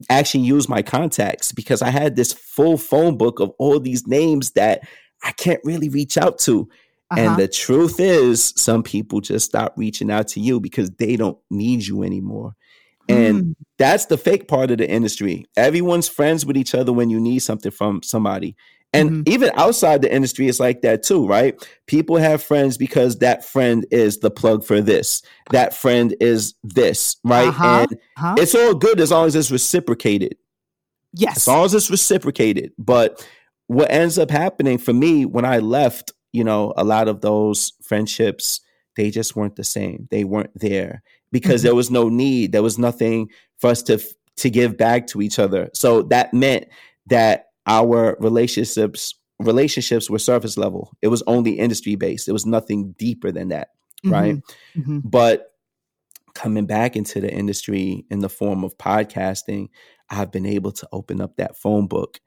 actually 0.08 0.44
use 0.44 0.68
my 0.68 0.82
contacts 0.82 1.52
because 1.52 1.82
I 1.82 1.90
had 1.90 2.16
this 2.16 2.32
full 2.32 2.76
phone 2.76 3.16
book 3.16 3.40
of 3.40 3.52
all 3.58 3.78
these 3.78 4.06
names 4.06 4.52
that 4.52 4.80
I 5.22 5.32
can't 5.32 5.60
really 5.64 5.88
reach 5.88 6.16
out 6.16 6.38
to. 6.40 6.68
Uh-huh. 7.10 7.20
And 7.20 7.36
the 7.36 7.46
truth 7.46 8.00
is, 8.00 8.54
some 8.56 8.82
people 8.82 9.20
just 9.20 9.46
stop 9.46 9.74
reaching 9.76 10.10
out 10.10 10.28
to 10.28 10.40
you 10.40 10.60
because 10.60 10.90
they 10.92 11.16
don't 11.16 11.38
need 11.50 11.86
you 11.86 12.02
anymore. 12.02 12.54
And 13.08 13.42
mm. 13.42 13.54
that's 13.78 14.06
the 14.06 14.16
fake 14.16 14.48
part 14.48 14.70
of 14.70 14.78
the 14.78 14.88
industry. 14.88 15.46
Everyone's 15.56 16.08
friends 16.08 16.46
with 16.46 16.56
each 16.56 16.74
other 16.74 16.92
when 16.92 17.10
you 17.10 17.20
need 17.20 17.40
something 17.40 17.72
from 17.72 18.02
somebody. 18.02 18.56
And 18.94 19.10
mm-hmm. 19.10 19.32
even 19.32 19.50
outside 19.54 20.02
the 20.02 20.14
industry, 20.14 20.48
it's 20.48 20.60
like 20.60 20.82
that 20.82 21.02
too, 21.02 21.26
right? 21.26 21.56
People 21.86 22.16
have 22.18 22.42
friends 22.42 22.76
because 22.76 23.18
that 23.18 23.44
friend 23.44 23.86
is 23.90 24.18
the 24.18 24.30
plug 24.30 24.64
for 24.64 24.82
this. 24.82 25.22
That 25.50 25.74
friend 25.74 26.14
is 26.20 26.54
this, 26.62 27.16
right? 27.24 27.48
Uh-huh. 27.48 27.86
And 27.90 28.00
uh-huh. 28.18 28.34
it's 28.38 28.54
all 28.54 28.74
good 28.74 29.00
as 29.00 29.10
long 29.10 29.26
as 29.26 29.34
it's 29.34 29.50
reciprocated. 29.50 30.36
Yes. 31.14 31.38
As 31.38 31.48
long 31.48 31.64
as 31.64 31.74
it's 31.74 31.90
reciprocated. 31.90 32.72
But 32.78 33.26
what 33.66 33.90
ends 33.90 34.18
up 34.18 34.30
happening 34.30 34.76
for 34.76 34.92
me 34.92 35.24
when 35.24 35.46
I 35.46 35.58
left, 35.58 36.12
you 36.32 36.44
know, 36.44 36.74
a 36.76 36.84
lot 36.84 37.08
of 37.08 37.22
those 37.22 37.72
friendships, 37.82 38.60
they 38.96 39.10
just 39.10 39.34
weren't 39.34 39.56
the 39.56 39.64
same. 39.64 40.06
They 40.10 40.24
weren't 40.24 40.52
there 40.54 41.02
because 41.32 41.62
mm-hmm. 41.62 41.68
there 41.68 41.74
was 41.74 41.90
no 41.90 42.08
need. 42.08 42.52
There 42.52 42.62
was 42.62 42.78
nothing 42.78 43.30
for 43.58 43.70
us 43.70 43.82
to 43.84 44.00
to 44.36 44.50
give 44.50 44.76
back 44.76 45.06
to 45.08 45.20
each 45.20 45.38
other. 45.38 45.70
So 45.74 46.02
that 46.04 46.32
meant 46.32 46.66
that 47.06 47.46
our 47.66 48.16
relationships 48.20 49.14
relationships 49.38 50.08
were 50.08 50.18
surface 50.18 50.56
level. 50.56 50.92
It 51.02 51.08
was 51.08 51.22
only 51.26 51.58
industry 51.58 51.96
based. 51.96 52.28
It 52.28 52.32
was 52.32 52.46
nothing 52.46 52.94
deeper 52.98 53.32
than 53.32 53.48
that, 53.48 53.68
mm-hmm. 54.04 54.12
right? 54.12 54.36
Mm-hmm. 54.76 55.00
But 55.04 55.48
coming 56.34 56.66
back 56.66 56.96
into 56.96 57.20
the 57.20 57.32
industry 57.32 58.04
in 58.10 58.20
the 58.20 58.28
form 58.28 58.64
of 58.64 58.78
podcasting, 58.78 59.68
I've 60.08 60.30
been 60.30 60.46
able 60.46 60.72
to 60.72 60.88
open 60.92 61.20
up 61.20 61.36
that 61.36 61.56
phone 61.56 61.88
book 61.88 62.20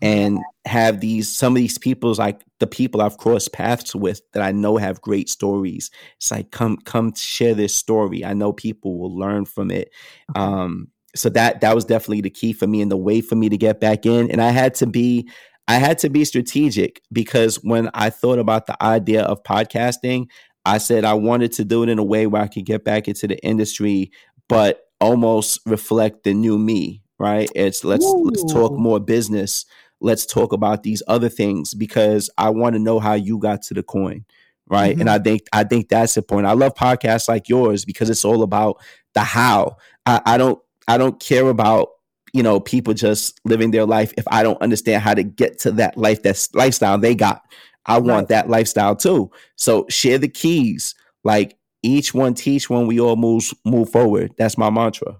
and 0.00 0.40
have 0.64 1.00
these 1.00 1.34
some 1.34 1.52
of 1.52 1.56
these 1.56 1.78
people's 1.78 2.18
like 2.18 2.42
the 2.58 2.66
people 2.66 3.00
I've 3.00 3.18
crossed 3.18 3.52
paths 3.52 3.94
with 3.94 4.20
that 4.32 4.42
I 4.42 4.52
know 4.52 4.76
have 4.76 5.00
great 5.00 5.28
stories. 5.28 5.90
It's 6.16 6.30
like 6.30 6.50
come 6.50 6.78
come 6.78 7.14
share 7.14 7.54
this 7.54 7.74
story. 7.74 8.24
I 8.24 8.34
know 8.34 8.52
people 8.52 8.98
will 8.98 9.16
learn 9.16 9.44
from 9.44 9.70
it. 9.70 9.90
Um, 10.34 10.88
so 11.14 11.28
that 11.30 11.60
that 11.60 11.74
was 11.74 11.84
definitely 11.84 12.22
the 12.22 12.30
key 12.30 12.52
for 12.52 12.66
me 12.66 12.80
and 12.80 12.90
the 12.90 12.96
way 12.96 13.20
for 13.20 13.36
me 13.36 13.48
to 13.48 13.56
get 13.56 13.80
back 13.80 14.06
in. 14.06 14.30
And 14.30 14.40
I 14.40 14.50
had 14.50 14.74
to 14.76 14.86
be 14.86 15.28
I 15.68 15.76
had 15.76 15.98
to 15.98 16.10
be 16.10 16.24
strategic 16.24 17.00
because 17.12 17.56
when 17.62 17.88
I 17.94 18.10
thought 18.10 18.38
about 18.38 18.66
the 18.66 18.82
idea 18.82 19.22
of 19.22 19.42
podcasting, 19.44 20.26
I 20.64 20.78
said 20.78 21.04
I 21.04 21.14
wanted 21.14 21.52
to 21.52 21.64
do 21.64 21.82
it 21.82 21.88
in 21.88 21.98
a 21.98 22.04
way 22.04 22.26
where 22.26 22.42
I 22.42 22.48
could 22.48 22.66
get 22.66 22.84
back 22.84 23.08
into 23.08 23.28
the 23.28 23.38
industry, 23.44 24.10
but 24.48 24.80
almost 25.00 25.60
reflect 25.66 26.24
the 26.24 26.34
new 26.34 26.58
me. 26.58 27.01
Right? 27.22 27.50
It's 27.54 27.84
let's 27.84 28.04
Ooh. 28.04 28.24
let's 28.24 28.52
talk 28.52 28.72
more 28.72 29.00
business 29.00 29.64
let's 30.02 30.26
talk 30.26 30.52
about 30.52 30.82
these 30.82 31.02
other 31.06 31.28
things 31.28 31.74
because 31.74 32.28
I 32.36 32.50
want 32.50 32.74
to 32.74 32.80
know 32.80 32.98
how 32.98 33.14
you 33.14 33.38
got 33.38 33.62
to 33.62 33.74
the 33.74 33.82
coin. 33.82 34.24
Right. 34.68 34.92
Mm-hmm. 34.92 35.00
And 35.02 35.10
I 35.10 35.18
think 35.18 35.42
I 35.52 35.64
think 35.64 35.88
that's 35.88 36.14
the 36.14 36.22
point. 36.22 36.46
I 36.46 36.52
love 36.52 36.74
podcasts 36.74 37.28
like 37.28 37.48
yours 37.48 37.84
because 37.84 38.10
it's 38.10 38.24
all 38.24 38.42
about 38.42 38.80
the 39.14 39.20
how. 39.20 39.76
I, 40.06 40.20
I 40.24 40.38
don't 40.38 40.58
I 40.88 40.98
don't 40.98 41.18
care 41.20 41.48
about 41.48 41.90
you 42.32 42.42
know 42.42 42.60
people 42.60 42.94
just 42.94 43.40
living 43.44 43.70
their 43.70 43.84
life 43.84 44.12
if 44.16 44.24
I 44.28 44.42
don't 44.42 44.60
understand 44.62 45.02
how 45.02 45.14
to 45.14 45.22
get 45.22 45.58
to 45.60 45.72
that 45.72 45.96
life 45.96 46.22
that's 46.22 46.52
lifestyle 46.54 46.98
they 46.98 47.14
got. 47.14 47.42
I 47.86 47.98
want 47.98 48.08
right. 48.08 48.28
that 48.28 48.48
lifestyle 48.48 48.96
too. 48.96 49.30
So 49.56 49.86
share 49.88 50.18
the 50.18 50.28
keys. 50.28 50.94
Like 51.24 51.58
each 51.82 52.14
one 52.14 52.34
teach 52.34 52.70
one, 52.70 52.86
we 52.86 53.00
all 53.00 53.16
move 53.16 53.52
move 53.64 53.90
forward. 53.90 54.32
That's 54.38 54.56
my 54.56 54.70
mantra. 54.70 55.18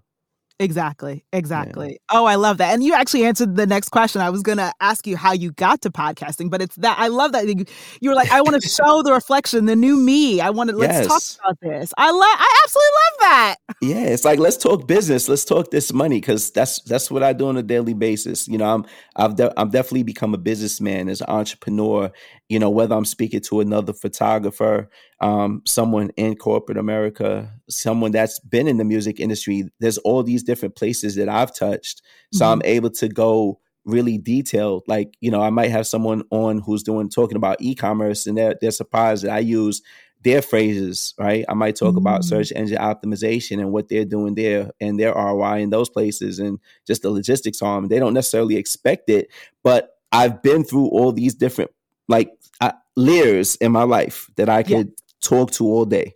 Exactly. 0.63 1.25
Exactly. 1.33 1.91
Yeah. 1.91 2.19
Oh, 2.19 2.25
I 2.25 2.37
love 2.37 2.59
that. 2.59 2.73
And 2.73 2.85
you 2.85 2.95
actually 2.95 3.25
answered 3.25 3.57
the 3.57 3.67
next 3.67 3.89
question. 3.89 4.21
I 4.21 4.31
was 4.31 4.43
going 4.43 4.59
to 4.59 4.73
ask 4.81 5.07
you 5.09 5.17
how 5.17 5.33
you 5.33 5.51
got 5.53 5.83
to 5.83 5.91
podcasting, 5.91 6.51
but 6.51 6.63
it's 6.63 6.77
that 6.77 6.99
I 7.01 7.09
love 7.09 7.33
that 7.33 7.49
you, 7.49 7.65
you 8.01 8.11
were 8.11 8.15
like, 8.15 8.31
I 8.31 8.41
want 8.43 8.63
to 8.63 8.69
show 8.69 9.03
the 9.03 9.13
reflection, 9.13 9.67
the 9.67 9.75
new 9.75 9.97
me. 9.97 10.41
I 10.41 10.51
want 10.51 10.71
to 10.71 10.77
let's 10.77 11.09
talk 11.09 11.45
about 11.45 11.59
this. 11.61 11.93
I 11.99 12.11
love. 12.11 12.23
I 12.23 12.61
absolutely 12.65 12.91
love 12.95 13.19
that. 13.21 13.57
Yeah, 13.81 14.13
it's 14.13 14.25
like 14.25 14.39
let's 14.39 14.57
talk 14.57 14.87
business. 14.87 15.29
Let's 15.29 15.45
talk 15.45 15.71
this 15.73 15.93
money 15.93 16.21
because 16.21 16.51
that's 16.53 16.81
that's 16.83 17.11
what 17.11 17.25
I 17.25 17.33
do 17.33 17.49
on 17.49 17.57
a 17.57 17.63
daily 17.63 17.95
basis. 17.95 18.47
You 18.47 18.59
know, 18.59 18.73
I'm 18.73 18.87
I've 19.17 19.35
de- 19.35 19.61
I'm 19.61 19.71
definitely 19.71 20.05
become 20.05 20.33
a 20.33 20.39
businessman 20.39 21.09
as 21.09 21.21
an 21.21 21.29
entrepreneur. 21.29 22.13
You 22.53 22.59
know, 22.59 22.69
whether 22.69 22.95
I'm 22.95 23.07
speaking 23.07 23.41
to 23.41 23.61
another 23.61 23.95
photographer, 23.95 24.91
um, 25.21 25.63
someone 25.65 26.11
in 26.19 26.37
corporate 26.37 26.77
America, 26.77 27.51
someone 27.71 28.13
that's 28.13 28.39
been 28.41 28.69
in 28.69 28.77
the 28.77 28.85
music 28.85 29.21
industry. 29.21 29.71
There's 29.81 29.97
all 29.97 30.23
these 30.23 30.43
different 30.43 30.77
places 30.77 31.15
that 31.15 31.31
I've 31.31 31.55
touched. 31.55 32.03
So 32.31 32.45
mm-hmm. 32.45 32.53
I'm 32.53 32.63
able 32.67 32.91
to 32.91 33.09
go 33.09 33.59
really 33.87 34.19
detailed. 34.19 34.83
Like, 34.87 35.17
you 35.21 35.31
know, 35.31 35.41
I 35.41 35.49
might 35.49 35.71
have 35.71 35.87
someone 35.87 36.25
on 36.31 36.59
who's 36.59 36.83
doing 36.83 37.09
talking 37.09 37.39
about 37.39 37.57
e-commerce 37.61 38.27
and 38.27 38.37
they're 38.37 38.55
they're 38.61 38.71
surprised 38.71 39.25
that 39.25 39.31
I 39.31 39.39
use 39.39 39.81
their 40.21 40.43
phrases, 40.43 41.15
right? 41.19 41.47
I 41.49 41.55
might 41.55 41.77
talk 41.77 41.91
mm-hmm. 41.91 42.07
about 42.07 42.25
search 42.25 42.53
engine 42.55 42.77
optimization 42.77 43.61
and 43.61 43.73
what 43.73 43.89
they're 43.89 44.05
doing 44.05 44.35
there 44.35 44.71
and 44.79 45.01
their 45.01 45.15
ROI 45.15 45.61
in 45.61 45.71
those 45.71 45.89
places 45.89 46.39
and 46.39 46.59
just 46.87 47.01
the 47.01 47.11
logistics 47.11 47.63
on 47.63 47.85
them. 47.85 47.89
They 47.89 47.99
don't 47.99 48.13
necessarily 48.13 48.57
expect 48.57 49.09
it, 49.09 49.29
but 49.63 49.97
I've 50.13 50.43
been 50.43 50.65
through 50.65 50.89
all 50.89 51.13
these 51.13 51.35
different 51.35 51.71
like 52.13 52.31
uh, 52.61 52.73
layers 52.95 53.57
in 53.57 53.73
my 53.73 53.83
life 53.83 54.31
that 54.37 54.49
I 54.49 54.63
could 54.63 54.93
talk 55.21 55.51
to 55.53 55.65
all 55.65 55.85
day. 55.85 56.15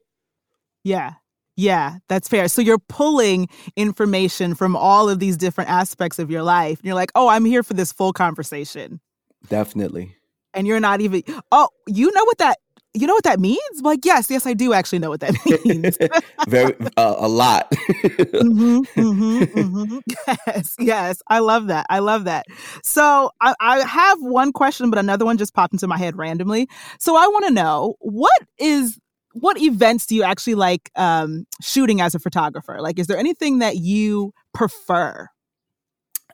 Yeah. 0.84 1.14
Yeah, 1.58 1.98
that's 2.08 2.28
fair. 2.28 2.48
So 2.48 2.60
you're 2.60 2.78
pulling 2.78 3.48
information 3.76 4.54
from 4.54 4.76
all 4.76 5.08
of 5.08 5.18
these 5.20 5.38
different 5.38 5.70
aspects 5.70 6.18
of 6.18 6.30
your 6.30 6.42
life. 6.42 6.78
And 6.78 6.86
you're 6.86 6.94
like, 6.94 7.10
oh, 7.14 7.28
I'm 7.28 7.46
here 7.46 7.62
for 7.62 7.72
this 7.72 7.92
full 7.92 8.12
conversation. 8.12 9.00
Definitely. 9.48 10.14
And 10.52 10.66
you're 10.66 10.80
not 10.80 11.00
even, 11.00 11.22
oh, 11.50 11.68
you 11.86 12.12
know 12.12 12.24
what 12.24 12.38
that 12.38 12.58
you 12.96 13.06
know 13.06 13.14
what 13.14 13.24
that 13.24 13.40
means? 13.40 13.60
Like, 13.82 14.04
yes, 14.04 14.30
yes, 14.30 14.46
I 14.46 14.54
do 14.54 14.72
actually 14.72 14.98
know 14.98 15.10
what 15.10 15.20
that 15.20 15.34
means. 15.64 15.98
Very 16.48 16.74
uh, 16.96 17.14
a 17.18 17.28
lot. 17.28 17.70
mm-hmm, 17.70 18.78
mm-hmm, 19.00 19.42
mm-hmm. 19.58 19.98
Yes, 20.26 20.76
yes, 20.78 21.22
I 21.28 21.40
love 21.40 21.66
that. 21.68 21.86
I 21.90 21.98
love 21.98 22.24
that. 22.24 22.46
So 22.82 23.30
I, 23.40 23.54
I 23.60 23.78
have 23.80 24.18
one 24.20 24.52
question, 24.52 24.90
but 24.90 24.98
another 24.98 25.24
one 25.24 25.38
just 25.38 25.54
popped 25.54 25.72
into 25.72 25.86
my 25.86 25.98
head 25.98 26.16
randomly. 26.16 26.68
So 26.98 27.16
I 27.16 27.26
want 27.26 27.46
to 27.46 27.52
know 27.52 27.96
what 28.00 28.32
is 28.58 28.98
what 29.32 29.60
events 29.60 30.06
do 30.06 30.14
you 30.14 30.22
actually 30.22 30.54
like 30.54 30.90
um, 30.96 31.46
shooting 31.60 32.00
as 32.00 32.14
a 32.14 32.18
photographer? 32.18 32.78
Like, 32.80 32.98
is 32.98 33.06
there 33.06 33.18
anything 33.18 33.58
that 33.58 33.76
you 33.76 34.32
prefer? 34.54 35.28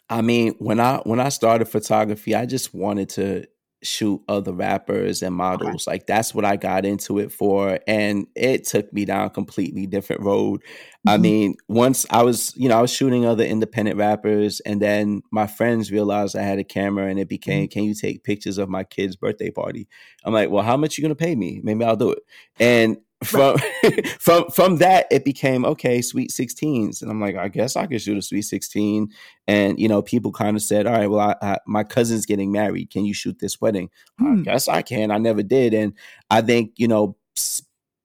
I 0.09 0.21
mean, 0.21 0.55
when 0.59 0.79
I 0.79 0.99
when 0.99 1.19
I 1.21 1.31
started 1.31 1.67
photography, 1.67 2.35
I 2.35 2.47
just 2.47 2.75
wanted 2.75 3.09
to 3.11 3.47
shoot 3.83 4.23
other 4.29 4.53
rappers 4.53 5.23
and 5.23 5.35
models. 5.35 5.87
Okay. 5.87 5.95
Like 5.95 6.07
that's 6.07 6.35
what 6.35 6.45
I 6.45 6.57
got 6.57 6.85
into 6.85 7.19
it 7.19 7.33
for. 7.33 7.79
And 7.87 8.27
it 8.35 8.65
took 8.65 8.93
me 8.93 9.05
down 9.05 9.27
a 9.27 9.31
completely 9.31 9.87
different 9.87 10.23
road. 10.23 10.61
Mm-hmm. 10.61 11.09
I 11.09 11.17
mean, 11.19 11.57
once 11.69 12.07
I 12.11 12.23
was, 12.23 12.57
you 12.57 12.69
know, 12.69 12.79
I 12.79 12.81
was 12.81 12.93
shooting 12.93 13.27
other 13.27 13.45
independent 13.45 13.97
rappers 13.97 14.61
and 14.61 14.81
then 14.81 15.23
my 15.31 15.47
friends 15.47 15.91
realized 15.91 16.37
I 16.37 16.43
had 16.43 16.59
a 16.59 16.65
camera 16.65 17.09
and 17.09 17.19
it 17.19 17.29
became, 17.29 17.65
mm-hmm. 17.65 17.73
can 17.73 17.85
you 17.85 17.95
take 17.95 18.25
pictures 18.25 18.59
of 18.59 18.69
my 18.69 18.85
kid's 18.85 19.17
birthday 19.17 19.51
party? 19.51 19.89
I'm 20.25 20.33
like, 20.33 20.51
well, 20.51 20.65
how 20.65 20.77
much 20.77 20.97
you 20.97 21.03
gonna 21.03 21.15
pay 21.15 21.35
me? 21.35 21.61
Maybe 21.63 21.85
I'll 21.85 21.97
do 21.97 22.13
it. 22.13 22.23
And 22.61 22.99
from 23.25 23.57
from 24.19 24.45
from 24.51 24.77
that 24.77 25.07
it 25.11 25.25
became 25.25 25.65
okay 25.65 26.03
sweet 26.03 26.31
16s 26.31 27.03
and 27.03 27.11
i'm 27.11 27.21
like 27.21 27.37
i 27.37 27.49
guess 27.49 27.77
i 27.77 27.87
could 27.87 28.01
shoot 28.01 28.19
a 28.19 28.23
sweet 28.23 28.43
16 28.43 29.09
and 29.47 29.79
you 29.79 29.89
know 29.89 30.03
people 30.03 30.33
kind 30.33 30.57
of 30.57 30.63
said 30.63 30.87
all 30.87 30.93
right 30.93 31.11
well 31.11 31.37
I, 31.43 31.53
I, 31.53 31.59
my 31.67 31.85
cousin's 31.85 32.27
getting 32.27 32.53
married. 32.53 32.91
Can 32.91 33.05
you 33.05 33.15
shoot 33.15 33.39
this 33.39 33.61
wedding? 33.61 33.91
Hmm. 34.19 34.41
i 34.41 34.43
guess 34.43 34.69
i 34.69 34.83
can. 34.83 35.11
I 35.11 35.19
never 35.19 35.43
did. 35.43 35.75
And 35.75 35.95
i 36.31 36.41
think 36.41 36.73
you 36.77 36.89
know 36.89 37.17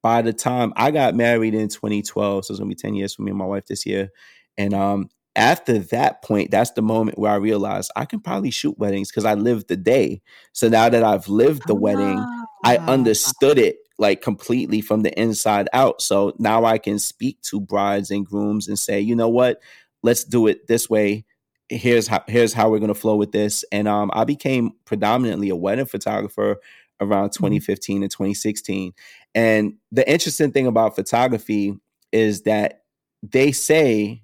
by 0.03 0.21
the 0.21 0.33
time 0.33 0.73
i 0.75 0.91
got 0.91 1.15
married 1.15 1.53
in 1.53 1.67
2012 1.67 2.45
so 2.45 2.51
it's 2.51 2.59
gonna 2.59 2.69
be 2.69 2.75
10 2.75 2.95
years 2.95 3.15
for 3.15 3.23
me 3.23 3.31
and 3.31 3.39
my 3.39 3.45
wife 3.45 3.65
this 3.65 3.85
year. 3.85 4.09
And 4.57 4.73
um 4.73 5.09
after 5.37 5.77
that 5.77 6.23
point, 6.23 6.49
that's 6.49 6.71
the 6.71 6.81
moment 6.81 7.19
where 7.19 7.31
I 7.31 7.35
realized 7.35 7.91
I 7.95 8.05
can 8.05 8.19
probably 8.19 8.49
shoot 8.49 8.77
weddings 8.79 9.11
because 9.11 9.23
I 9.23 9.35
lived 9.35 9.67
the 9.67 9.77
day. 9.77 10.19
So 10.51 10.67
now 10.67 10.89
that 10.89 11.03
I've 11.03 11.29
lived 11.29 11.67
the 11.67 11.75
wedding, 11.75 12.17
I 12.65 12.77
understood 12.77 13.59
it 13.59 13.77
like 13.97 14.21
completely 14.21 14.81
from 14.81 15.01
the 15.01 15.19
inside 15.19 15.67
out. 15.73 16.01
So 16.01 16.33
now 16.37 16.65
I 16.65 16.77
can 16.77 16.99
speak 16.99 17.41
to 17.43 17.59
brides 17.59 18.11
and 18.11 18.25
grooms 18.25 18.67
and 18.67 18.77
say, 18.77 18.99
you 18.99 19.15
know 19.15 19.29
what, 19.29 19.61
let's 20.03 20.23
do 20.23 20.47
it 20.47 20.67
this 20.67 20.89
way. 20.89 21.25
Here's 21.69 22.07
how 22.07 22.23
here's 22.27 22.53
how 22.53 22.69
we're 22.69 22.79
gonna 22.79 22.93
flow 22.93 23.15
with 23.15 23.31
this. 23.31 23.65
And 23.71 23.87
um, 23.87 24.09
I 24.13 24.23
became 24.23 24.71
predominantly 24.85 25.49
a 25.49 25.55
wedding 25.55 25.85
photographer 25.85 26.57
around 27.01 27.29
mm-hmm. 27.29 27.45
2015 27.45 28.03
and 28.03 28.11
2016. 28.11 28.93
And 29.35 29.73
the 29.91 30.09
interesting 30.09 30.51
thing 30.51 30.67
about 30.67 30.95
photography 30.95 31.75
is 32.11 32.43
that 32.43 32.83
they 33.21 33.51
say 33.51 34.21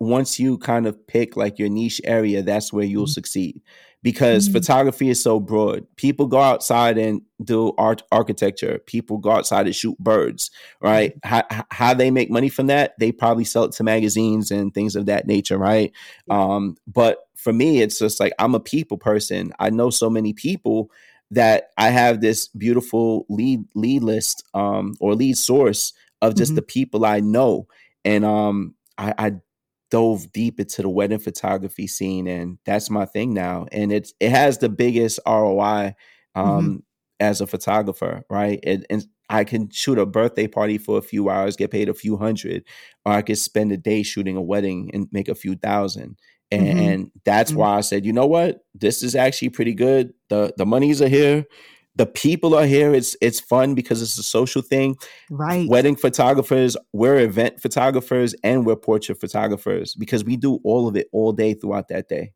once 0.00 0.38
you 0.38 0.58
kind 0.58 0.86
of 0.86 1.06
pick 1.06 1.36
like 1.36 1.58
your 1.58 1.68
niche 1.68 2.00
area, 2.04 2.42
that's 2.42 2.72
where 2.72 2.84
you'll 2.84 3.04
mm-hmm. 3.04 3.10
succeed 3.10 3.62
because 4.04 4.44
mm-hmm. 4.44 4.58
photography 4.58 5.08
is 5.08 5.20
so 5.20 5.40
broad. 5.40 5.86
People 5.96 6.26
go 6.26 6.38
outside 6.38 6.98
and 6.98 7.22
do 7.42 7.72
art 7.78 8.02
architecture. 8.12 8.78
People 8.80 9.16
go 9.16 9.30
outside 9.30 9.64
and 9.64 9.74
shoot 9.74 9.98
birds, 9.98 10.50
right? 10.82 11.18
Mm-hmm. 11.22 11.46
How, 11.56 11.66
how 11.70 11.94
they 11.94 12.10
make 12.10 12.30
money 12.30 12.50
from 12.50 12.66
that? 12.66 12.94
They 13.00 13.12
probably 13.12 13.44
sell 13.44 13.64
it 13.64 13.72
to 13.72 13.82
magazines 13.82 14.50
and 14.50 14.74
things 14.74 14.94
of 14.94 15.06
that 15.06 15.26
nature, 15.26 15.56
right? 15.56 15.90
Um, 16.28 16.76
but 16.86 17.26
for 17.34 17.52
me, 17.52 17.80
it's 17.80 17.98
just 17.98 18.20
like 18.20 18.34
I'm 18.38 18.54
a 18.54 18.60
people 18.60 18.98
person. 18.98 19.54
I 19.58 19.70
know 19.70 19.88
so 19.88 20.10
many 20.10 20.34
people 20.34 20.90
that 21.30 21.70
I 21.78 21.88
have 21.88 22.20
this 22.20 22.48
beautiful 22.48 23.24
lead 23.30 23.64
lead 23.74 24.02
list 24.02 24.44
um, 24.52 24.94
or 25.00 25.14
lead 25.14 25.38
source 25.38 25.94
of 26.20 26.36
just 26.36 26.50
mm-hmm. 26.50 26.56
the 26.56 26.62
people 26.62 27.06
I 27.06 27.20
know, 27.20 27.68
and 28.04 28.22
um, 28.22 28.74
I, 28.98 29.14
I 29.16 29.32
dove 29.94 30.32
deep 30.32 30.58
into 30.58 30.82
the 30.82 30.88
wedding 30.88 31.20
photography 31.20 31.86
scene 31.86 32.26
and 32.26 32.58
that's 32.66 32.90
my 32.90 33.04
thing 33.04 33.32
now 33.32 33.64
and 33.70 33.92
it's 33.92 34.12
it 34.18 34.30
has 34.30 34.58
the 34.58 34.68
biggest 34.68 35.20
ROI 35.24 35.94
mm-hmm. 36.34 36.40
um 36.40 36.64
mm-hmm. 36.64 36.76
as 37.20 37.40
a 37.40 37.46
photographer 37.46 38.24
right 38.28 38.58
it, 38.64 38.84
and 38.90 39.06
I 39.30 39.44
can 39.44 39.70
shoot 39.70 40.00
a 40.00 40.04
birthday 40.04 40.48
party 40.48 40.78
for 40.78 40.98
a 40.98 41.02
few 41.02 41.30
hours 41.30 41.54
get 41.54 41.70
paid 41.70 41.88
a 41.88 41.94
few 41.94 42.16
hundred 42.16 42.64
or 43.04 43.12
I 43.12 43.22
could 43.22 43.38
spend 43.38 43.70
a 43.70 43.76
day 43.76 44.02
shooting 44.02 44.36
a 44.36 44.42
wedding 44.42 44.90
and 44.92 45.06
make 45.12 45.28
a 45.28 45.34
few 45.36 45.54
thousand 45.54 46.18
and, 46.50 46.66
mm-hmm. 46.66 46.78
and 46.78 47.10
that's 47.24 47.52
mm-hmm. 47.52 47.60
why 47.60 47.76
I 47.76 47.80
said 47.82 48.04
you 48.04 48.12
know 48.12 48.26
what 48.26 48.64
this 48.74 49.04
is 49.04 49.14
actually 49.14 49.50
pretty 49.50 49.74
good 49.74 50.12
the 50.28 50.52
the 50.56 50.66
monies 50.66 51.00
are 51.02 51.08
here 51.08 51.46
the 51.96 52.06
people 52.06 52.54
are 52.54 52.66
here. 52.66 52.94
It's 52.94 53.16
it's 53.20 53.40
fun 53.40 53.74
because 53.74 54.02
it's 54.02 54.18
a 54.18 54.22
social 54.22 54.62
thing. 54.62 54.96
Right. 55.30 55.68
Wedding 55.68 55.96
photographers, 55.96 56.76
we're 56.92 57.18
event 57.18 57.60
photographers, 57.60 58.34
and 58.42 58.66
we're 58.66 58.76
portrait 58.76 59.20
photographers 59.20 59.94
because 59.94 60.24
we 60.24 60.36
do 60.36 60.58
all 60.64 60.88
of 60.88 60.96
it 60.96 61.08
all 61.12 61.32
day 61.32 61.54
throughout 61.54 61.88
that 61.88 62.08
day. 62.08 62.32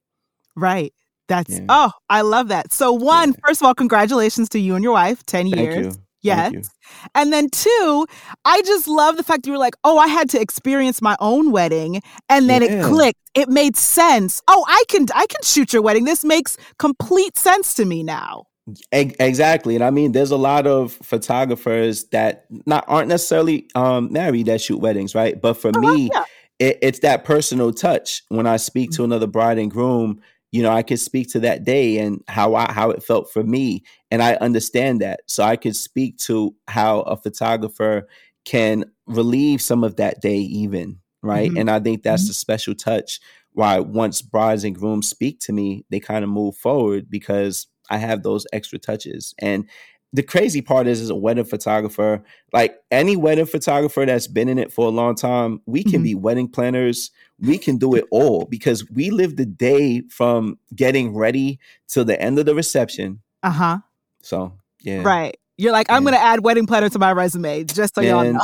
Right. 0.56 0.92
That's 1.28 1.58
yeah. 1.58 1.66
oh, 1.68 1.90
I 2.08 2.22
love 2.22 2.48
that. 2.48 2.72
So 2.72 2.92
one, 2.92 3.30
yeah. 3.30 3.36
first 3.46 3.60
of 3.60 3.66
all, 3.66 3.74
congratulations 3.74 4.48
to 4.50 4.58
you 4.58 4.74
and 4.74 4.82
your 4.82 4.94
wife, 4.94 5.24
ten 5.26 5.50
Thank 5.50 5.56
years. 5.56 5.96
You. 5.96 6.02
Yes. 6.20 6.68
And 7.14 7.32
then 7.32 7.48
two, 7.50 8.06
I 8.44 8.60
just 8.62 8.88
love 8.88 9.16
the 9.16 9.22
fact 9.22 9.46
you 9.46 9.52
were 9.52 9.58
like, 9.58 9.76
oh, 9.84 9.98
I 9.98 10.08
had 10.08 10.28
to 10.30 10.40
experience 10.40 11.00
my 11.00 11.16
own 11.20 11.52
wedding. 11.52 12.02
And 12.28 12.50
then 12.50 12.62
yeah. 12.62 12.70
it 12.70 12.84
clicked. 12.84 13.20
It 13.34 13.48
made 13.48 13.76
sense. 13.76 14.42
Oh, 14.48 14.64
I 14.66 14.82
can 14.88 15.06
I 15.14 15.26
can 15.26 15.42
shoot 15.42 15.72
your 15.72 15.82
wedding. 15.82 16.04
This 16.04 16.24
makes 16.24 16.56
complete 16.78 17.36
sense 17.36 17.74
to 17.74 17.84
me 17.84 18.02
now. 18.02 18.47
Exactly, 18.92 19.74
and 19.74 19.84
I 19.84 19.90
mean, 19.90 20.12
there's 20.12 20.30
a 20.30 20.36
lot 20.36 20.66
of 20.66 20.92
photographers 20.92 22.04
that 22.06 22.46
not 22.66 22.84
aren't 22.88 23.08
necessarily 23.08 23.68
um, 23.74 24.12
married 24.12 24.46
that 24.46 24.60
shoot 24.60 24.78
weddings, 24.78 25.14
right? 25.14 25.40
But 25.40 25.54
for 25.54 25.68
uh-huh, 25.68 25.80
me, 25.80 26.10
yeah. 26.12 26.24
it, 26.58 26.78
it's 26.82 26.98
that 27.00 27.24
personal 27.24 27.72
touch. 27.72 28.22
When 28.28 28.46
I 28.46 28.56
speak 28.56 28.90
to 28.90 28.96
mm-hmm. 28.96 29.04
another 29.04 29.26
bride 29.26 29.58
and 29.58 29.70
groom, 29.70 30.20
you 30.50 30.62
know, 30.62 30.70
I 30.70 30.82
could 30.82 31.00
speak 31.00 31.30
to 31.30 31.40
that 31.40 31.64
day 31.64 31.98
and 31.98 32.22
how 32.28 32.54
I 32.54 32.72
how 32.72 32.90
it 32.90 33.02
felt 33.02 33.30
for 33.32 33.42
me, 33.42 33.84
and 34.10 34.22
I 34.22 34.34
understand 34.36 35.00
that. 35.00 35.20
So 35.26 35.44
I 35.44 35.56
could 35.56 35.76
speak 35.76 36.18
to 36.18 36.54
how 36.66 37.00
a 37.00 37.16
photographer 37.16 38.08
can 38.44 38.84
relieve 39.06 39.62
some 39.62 39.84
of 39.84 39.96
that 39.96 40.20
day, 40.20 40.38
even 40.38 40.98
right. 41.22 41.48
Mm-hmm. 41.48 41.58
And 41.58 41.70
I 41.70 41.80
think 41.80 42.02
that's 42.02 42.24
mm-hmm. 42.24 42.30
a 42.30 42.34
special 42.34 42.74
touch. 42.74 43.20
Why 43.52 43.80
once 43.80 44.22
brides 44.22 44.64
and 44.64 44.74
grooms 44.74 45.08
speak 45.08 45.40
to 45.40 45.52
me, 45.52 45.84
they 45.90 46.00
kind 46.00 46.22
of 46.22 46.30
move 46.30 46.56
forward 46.56 47.10
because 47.10 47.66
I 47.90 47.98
have 47.98 48.22
those 48.22 48.46
extra 48.52 48.78
touches. 48.78 49.34
And 49.38 49.68
the 50.12 50.22
crazy 50.22 50.62
part 50.62 50.86
is, 50.86 51.00
as 51.00 51.10
a 51.10 51.14
wedding 51.14 51.44
photographer, 51.44 52.22
like 52.52 52.76
any 52.90 53.14
wedding 53.16 53.46
photographer 53.46 54.06
that's 54.06 54.26
been 54.26 54.48
in 54.48 54.58
it 54.58 54.72
for 54.72 54.86
a 54.86 54.90
long 54.90 55.14
time, 55.14 55.60
we 55.66 55.82
can 55.82 55.94
mm-hmm. 55.94 56.02
be 56.04 56.14
wedding 56.14 56.48
planners. 56.48 57.10
We 57.40 57.58
can 57.58 57.76
do 57.76 57.94
it 57.94 58.06
all 58.10 58.46
because 58.46 58.88
we 58.90 59.10
live 59.10 59.36
the 59.36 59.44
day 59.44 60.02
from 60.08 60.58
getting 60.74 61.14
ready 61.14 61.58
till 61.88 62.04
the 62.04 62.20
end 62.20 62.38
of 62.38 62.46
the 62.46 62.54
reception. 62.54 63.20
Uh 63.42 63.50
huh. 63.50 63.78
So 64.22 64.54
yeah, 64.82 65.02
right. 65.02 65.36
You're 65.58 65.72
like, 65.72 65.90
I'm 65.90 66.04
yeah. 66.04 66.10
going 66.10 66.20
to 66.20 66.24
add 66.24 66.44
wedding 66.44 66.66
planner 66.66 66.88
to 66.88 66.98
my 67.00 67.12
resume, 67.12 67.64
just 67.64 67.96
so 67.96 68.00
y'all 68.00 68.32
know. 68.32 68.40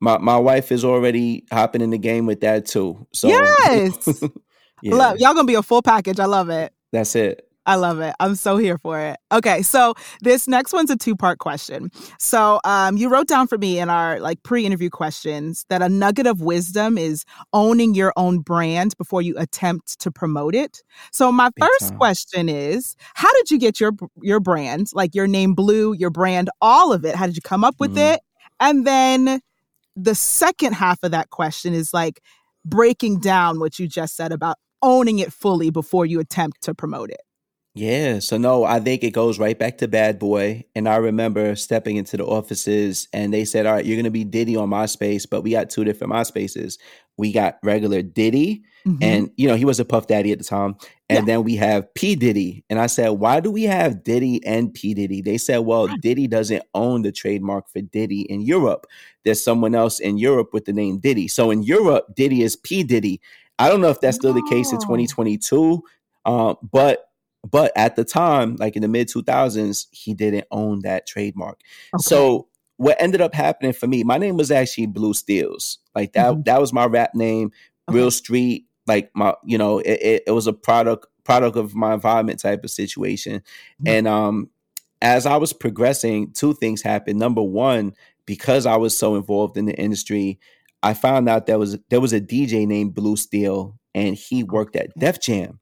my, 0.00 0.18
my, 0.18 0.36
wife 0.36 0.72
is 0.72 0.84
already 0.84 1.44
hopping 1.52 1.80
in 1.80 1.90
the 1.90 1.98
game 1.98 2.26
with 2.26 2.40
that 2.40 2.66
too. 2.66 3.06
So 3.12 3.28
yes, 3.28 4.22
yeah. 4.82 4.94
love 4.94 5.18
y'all 5.18 5.32
gonna 5.32 5.44
be 5.44 5.54
a 5.54 5.62
full 5.62 5.80
package. 5.80 6.18
I 6.18 6.26
love 6.26 6.50
it. 6.50 6.72
That's 6.90 7.14
it. 7.14 7.48
I 7.64 7.76
love 7.76 8.00
it. 8.00 8.14
I'm 8.18 8.34
so 8.34 8.56
here 8.56 8.76
for 8.76 9.00
it. 9.00 9.18
Okay, 9.30 9.62
so 9.62 9.94
this 10.20 10.48
next 10.48 10.72
one's 10.72 10.90
a 10.90 10.96
two-part 10.96 11.38
question. 11.38 11.90
So, 12.18 12.60
um, 12.64 12.96
you 12.96 13.08
wrote 13.08 13.28
down 13.28 13.46
for 13.46 13.56
me 13.56 13.78
in 13.78 13.88
our 13.88 14.18
like 14.18 14.42
pre-interview 14.42 14.90
questions 14.90 15.64
that 15.68 15.80
a 15.80 15.88
nugget 15.88 16.26
of 16.26 16.40
wisdom 16.40 16.98
is 16.98 17.24
owning 17.52 17.94
your 17.94 18.12
own 18.16 18.40
brand 18.40 18.96
before 18.98 19.22
you 19.22 19.36
attempt 19.38 20.00
to 20.00 20.10
promote 20.10 20.56
it. 20.56 20.82
So, 21.12 21.30
my 21.30 21.50
first 21.58 21.94
question 21.96 22.48
is, 22.48 22.96
how 23.14 23.32
did 23.34 23.50
you 23.50 23.58
get 23.58 23.78
your 23.78 23.92
your 24.20 24.40
brand, 24.40 24.88
like 24.92 25.14
your 25.14 25.28
name 25.28 25.54
Blue, 25.54 25.92
your 25.92 26.10
brand, 26.10 26.50
all 26.60 26.92
of 26.92 27.04
it? 27.04 27.14
How 27.14 27.26
did 27.26 27.36
you 27.36 27.42
come 27.42 27.62
up 27.62 27.76
with 27.78 27.94
mm. 27.94 28.14
it? 28.14 28.20
And 28.58 28.86
then 28.86 29.40
the 29.94 30.14
second 30.14 30.72
half 30.72 31.02
of 31.02 31.12
that 31.12 31.30
question 31.30 31.74
is 31.74 31.94
like 31.94 32.20
breaking 32.64 33.20
down 33.20 33.60
what 33.60 33.78
you 33.78 33.86
just 33.86 34.16
said 34.16 34.32
about 34.32 34.56
owning 34.82 35.20
it 35.20 35.32
fully 35.32 35.70
before 35.70 36.06
you 36.06 36.18
attempt 36.18 36.62
to 36.62 36.74
promote 36.74 37.10
it. 37.10 37.20
Yeah, 37.74 38.18
so 38.18 38.36
no, 38.36 38.64
I 38.64 38.80
think 38.80 39.02
it 39.02 39.12
goes 39.12 39.38
right 39.38 39.58
back 39.58 39.78
to 39.78 39.88
Bad 39.88 40.18
Boy. 40.18 40.64
And 40.74 40.86
I 40.86 40.96
remember 40.96 41.56
stepping 41.56 41.96
into 41.96 42.18
the 42.18 42.24
offices 42.26 43.08
and 43.14 43.32
they 43.32 43.46
said, 43.46 43.64
All 43.64 43.74
right, 43.74 43.84
you're 43.84 43.96
going 43.96 44.04
to 44.04 44.10
be 44.10 44.24
Diddy 44.24 44.56
on 44.56 44.68
MySpace, 44.68 45.26
but 45.28 45.40
we 45.40 45.52
got 45.52 45.70
two 45.70 45.82
different 45.84 46.12
MySpaces. 46.12 46.78
We 47.16 47.32
got 47.32 47.58
regular 47.62 48.02
Diddy, 48.02 48.62
mm-hmm. 48.86 49.02
and 49.02 49.30
you 49.36 49.48
know, 49.48 49.54
he 49.54 49.64
was 49.64 49.80
a 49.80 49.86
Puff 49.86 50.06
Daddy 50.06 50.32
at 50.32 50.38
the 50.38 50.44
time. 50.44 50.76
And 51.08 51.26
yeah. 51.26 51.34
then 51.34 51.44
we 51.44 51.56
have 51.56 51.92
P. 51.94 52.16
Diddy. 52.16 52.64
And 52.70 52.78
I 52.78 52.86
said, 52.86 53.10
Why 53.10 53.40
do 53.40 53.50
we 53.50 53.64
have 53.64 54.02
Diddy 54.02 54.44
and 54.46 54.72
P. 54.72 54.92
Diddy? 54.92 55.22
They 55.22 55.38
said, 55.38 55.58
Well, 55.58 55.88
Diddy 56.00 56.26
doesn't 56.26 56.62
own 56.74 57.02
the 57.02 57.12
trademark 57.12 57.68
for 57.70 57.80
Diddy 57.80 58.22
in 58.22 58.42
Europe. 58.42 58.86
There's 59.24 59.42
someone 59.42 59.74
else 59.74 59.98
in 59.98 60.18
Europe 60.18 60.52
with 60.52 60.66
the 60.66 60.72
name 60.72 60.98
Diddy. 60.98 61.28
So 61.28 61.50
in 61.50 61.62
Europe, 61.62 62.14
Diddy 62.14 62.42
is 62.42 62.56
P. 62.56 62.82
Diddy. 62.82 63.20
I 63.58 63.68
don't 63.68 63.80
know 63.80 63.90
if 63.90 64.00
that's 64.00 64.16
still 64.16 64.34
no. 64.34 64.40
the 64.40 64.50
case 64.50 64.72
in 64.72 64.78
2022, 64.78 65.82
uh, 66.24 66.54
but 66.70 67.11
but 67.50 67.72
at 67.76 67.96
the 67.96 68.04
time, 68.04 68.56
like 68.56 68.76
in 68.76 68.82
the 68.82 68.88
mid 68.88 69.08
2000s, 69.08 69.86
he 69.90 70.14
didn't 70.14 70.46
own 70.50 70.80
that 70.80 71.06
trademark. 71.06 71.60
Okay. 71.94 72.02
So 72.02 72.48
what 72.76 73.00
ended 73.00 73.20
up 73.20 73.34
happening 73.34 73.72
for 73.72 73.86
me, 73.86 74.04
my 74.04 74.18
name 74.18 74.36
was 74.36 74.50
actually 74.50 74.86
Blue 74.86 75.14
Steels. 75.14 75.78
Like 75.94 76.12
that, 76.12 76.32
mm-hmm. 76.32 76.42
that 76.42 76.60
was 76.60 76.72
my 76.72 76.86
rap 76.86 77.14
name, 77.14 77.50
okay. 77.88 77.96
real 77.96 78.10
street. 78.10 78.66
Like 78.86 79.10
my, 79.14 79.34
you 79.44 79.58
know, 79.58 79.78
it, 79.78 80.00
it, 80.02 80.22
it, 80.26 80.30
was 80.32 80.48
a 80.48 80.52
product 80.52 81.06
product 81.24 81.56
of 81.56 81.74
my 81.74 81.94
environment 81.94 82.40
type 82.40 82.64
of 82.64 82.70
situation. 82.70 83.40
Mm-hmm. 83.40 83.88
And 83.88 84.08
um, 84.08 84.50
as 85.00 85.26
I 85.26 85.36
was 85.36 85.52
progressing, 85.52 86.32
two 86.32 86.54
things 86.54 86.82
happened. 86.82 87.18
Number 87.18 87.42
one, 87.42 87.94
because 88.26 88.66
I 88.66 88.76
was 88.76 88.96
so 88.96 89.14
involved 89.14 89.56
in 89.56 89.66
the 89.66 89.74
industry, 89.74 90.40
I 90.82 90.94
found 90.94 91.28
out 91.28 91.46
there 91.46 91.58
was 91.58 91.78
there 91.90 92.00
was 92.00 92.12
a 92.12 92.20
DJ 92.20 92.66
named 92.66 92.94
Blue 92.94 93.16
Steel, 93.16 93.78
and 93.94 94.16
he 94.16 94.42
worked 94.42 94.74
at 94.74 94.96
Def 94.98 95.20
Jam. 95.20 95.60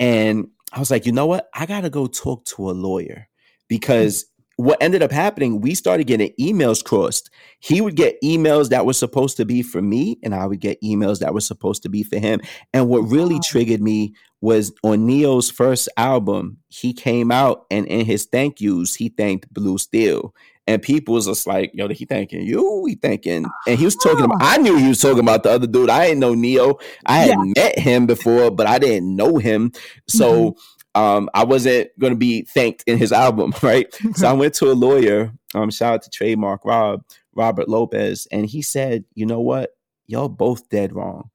And 0.00 0.48
I 0.74 0.80
was 0.80 0.90
like, 0.90 1.06
you 1.06 1.12
know 1.12 1.26
what? 1.26 1.48
I 1.54 1.66
got 1.66 1.82
to 1.82 1.90
go 1.90 2.06
talk 2.06 2.44
to 2.46 2.68
a 2.68 2.72
lawyer 2.72 3.28
hmm. 3.28 3.64
because 3.68 4.26
what 4.56 4.80
ended 4.80 5.02
up 5.02 5.10
happening, 5.10 5.60
we 5.60 5.74
started 5.74 6.06
getting 6.06 6.32
emails 6.38 6.84
crossed. 6.84 7.30
He 7.60 7.80
would 7.80 7.96
get 7.96 8.20
emails 8.22 8.68
that 8.68 8.86
were 8.86 8.92
supposed 8.92 9.36
to 9.38 9.44
be 9.44 9.62
for 9.62 9.82
me, 9.82 10.18
and 10.22 10.34
I 10.34 10.46
would 10.46 10.60
get 10.60 10.80
emails 10.82 11.18
that 11.20 11.34
were 11.34 11.40
supposed 11.40 11.82
to 11.84 11.88
be 11.88 12.04
for 12.04 12.18
him. 12.18 12.40
And 12.72 12.88
what 12.88 13.00
really 13.00 13.36
wow. 13.36 13.40
triggered 13.44 13.80
me 13.80 14.14
was 14.40 14.72
on 14.84 15.06
Ne-Yo's 15.06 15.50
first 15.50 15.88
album, 15.96 16.58
he 16.68 16.92
came 16.92 17.32
out 17.32 17.64
and 17.70 17.86
in 17.86 18.04
his 18.04 18.26
thank 18.26 18.60
yous, 18.60 18.94
he 18.94 19.08
thanked 19.08 19.52
Blue 19.52 19.78
Steel. 19.78 20.34
And 20.66 20.80
people 20.80 21.14
was 21.14 21.26
just 21.26 21.46
like, 21.46 21.72
yo, 21.74 21.88
he 21.88 22.06
thanking 22.06 22.42
you? 22.42 22.84
He 22.86 22.94
thanking 22.94 23.44
and 23.66 23.78
he 23.78 23.84
was 23.84 23.96
talking 23.96 24.24
about 24.24 24.38
I 24.40 24.56
knew 24.56 24.76
he 24.76 24.88
was 24.88 25.00
talking 25.00 25.20
about 25.20 25.42
the 25.42 25.50
other 25.50 25.66
dude. 25.66 25.90
I 25.90 26.06
didn't 26.06 26.20
know 26.20 26.34
Ne-Yo. 26.34 26.78
I 27.04 27.18
had 27.18 27.28
yeah. 27.30 27.52
met 27.56 27.78
him 27.78 28.06
before, 28.06 28.50
but 28.50 28.66
I 28.66 28.78
didn't 28.78 29.14
know 29.14 29.36
him. 29.36 29.72
So 30.08 30.52
mm-hmm. 30.52 31.00
um, 31.00 31.30
I 31.34 31.44
wasn't 31.44 31.90
gonna 31.98 32.14
be 32.14 32.42
thanked 32.42 32.84
in 32.86 32.96
his 32.96 33.12
album, 33.24 33.52
right? 33.62 33.94
so 34.14 34.28
I 34.28 34.32
went 34.34 34.54
to 34.54 34.70
a 34.70 34.74
lawyer. 34.74 35.32
Um, 35.54 35.70
shout 35.70 35.94
out 35.94 36.02
to 36.02 36.10
trademark 36.10 36.64
Rob, 36.64 37.04
Robert 37.34 37.68
Lopez, 37.68 38.26
and 38.32 38.46
he 38.46 38.62
said, 38.62 39.04
you 39.14 39.26
know 39.26 39.40
what? 39.40 39.76
Y'all 40.06 40.28
both 40.28 40.68
dead 40.68 40.94
wrong 40.94 41.30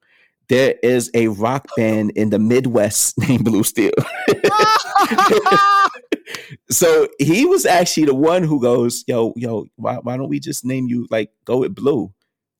there 0.50 0.74
is 0.82 1.10
a 1.14 1.28
rock 1.28 1.68
band 1.76 2.10
in 2.16 2.30
the 2.30 2.38
Midwest 2.38 3.16
named 3.28 3.44
Blue 3.44 3.62
Steel. 3.62 3.92
So 6.70 7.08
he 7.18 7.44
was 7.46 7.66
actually 7.66 8.06
the 8.06 8.14
one 8.14 8.42
who 8.42 8.60
goes, 8.60 9.04
"Yo, 9.06 9.32
yo, 9.36 9.66
why, 9.76 9.96
why 9.96 10.16
don't 10.16 10.28
we 10.28 10.40
just 10.40 10.64
name 10.64 10.88
you 10.88 11.06
like 11.10 11.30
go 11.44 11.58
with 11.58 11.74
Blue?" 11.74 12.12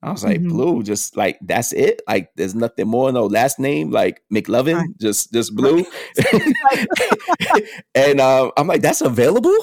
I 0.03 0.13
was 0.13 0.25
like, 0.25 0.41
mm-hmm. 0.41 0.49
"Blue, 0.49 0.83
just 0.83 1.17
like 1.17 1.39
that's 1.43 1.73
it. 1.73 2.01
Like 2.09 2.31
there's 2.37 2.55
nothing 2.55 2.89
more. 2.89 3.13
No 3.13 3.27
last 3.27 3.59
name, 3.59 3.91
like 3.91 4.23
McLovin, 4.33 4.77
right. 4.77 4.99
just 4.99 5.33
just 5.33 5.55
Blue." 5.55 5.85
and 7.95 8.21
um, 8.21 8.53
I'm 8.57 8.67
like, 8.67 8.83
"That's 8.83 9.03
available." 9.03 9.57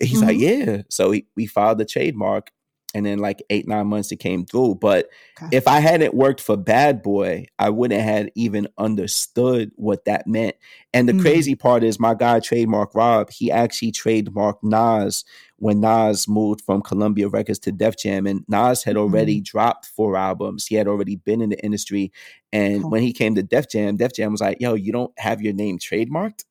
He's 0.00 0.18
mm-hmm. 0.18 0.26
like, 0.26 0.38
"Yeah." 0.38 0.82
So 0.90 1.12
he, 1.12 1.26
we 1.36 1.46
filed 1.46 1.78
the 1.78 1.86
trademark, 1.86 2.50
and 2.94 3.04
then 3.04 3.18
like 3.18 3.42
eight 3.50 3.68
nine 3.68 3.86
months 3.86 4.10
it 4.12 4.16
came 4.16 4.44
through 4.44 4.74
but 4.74 5.08
okay. 5.42 5.56
if 5.56 5.68
i 5.68 5.78
hadn't 5.78 6.14
worked 6.14 6.40
for 6.40 6.56
bad 6.56 7.02
boy 7.02 7.44
i 7.58 7.68
wouldn't 7.68 8.00
have 8.00 8.28
even 8.34 8.66
understood 8.78 9.70
what 9.76 10.04
that 10.04 10.26
meant 10.26 10.56
and 10.94 11.08
the 11.08 11.12
mm-hmm. 11.12 11.22
crazy 11.22 11.54
part 11.54 11.84
is 11.84 12.00
my 12.00 12.14
guy 12.14 12.40
trademark 12.40 12.94
rob 12.94 13.30
he 13.30 13.50
actually 13.50 13.92
trademarked 13.92 14.62
nas 14.62 15.24
when 15.56 15.80
nas 15.80 16.26
moved 16.26 16.62
from 16.62 16.80
columbia 16.80 17.28
records 17.28 17.58
to 17.58 17.70
def 17.70 17.96
jam 17.96 18.26
and 18.26 18.44
nas 18.48 18.82
had 18.82 18.96
already 18.96 19.36
mm-hmm. 19.36 19.58
dropped 19.58 19.86
four 19.86 20.16
albums 20.16 20.66
he 20.66 20.74
had 20.74 20.88
already 20.88 21.16
been 21.16 21.42
in 21.42 21.50
the 21.50 21.62
industry 21.64 22.10
and 22.52 22.90
when 22.90 23.02
he 23.02 23.12
came 23.12 23.34
to 23.34 23.42
def 23.42 23.68
jam 23.68 23.96
def 23.96 24.12
jam 24.14 24.32
was 24.32 24.40
like 24.40 24.58
yo 24.60 24.74
you 24.74 24.92
don't 24.92 25.12
have 25.18 25.42
your 25.42 25.52
name 25.52 25.78
trademarked 25.78 26.44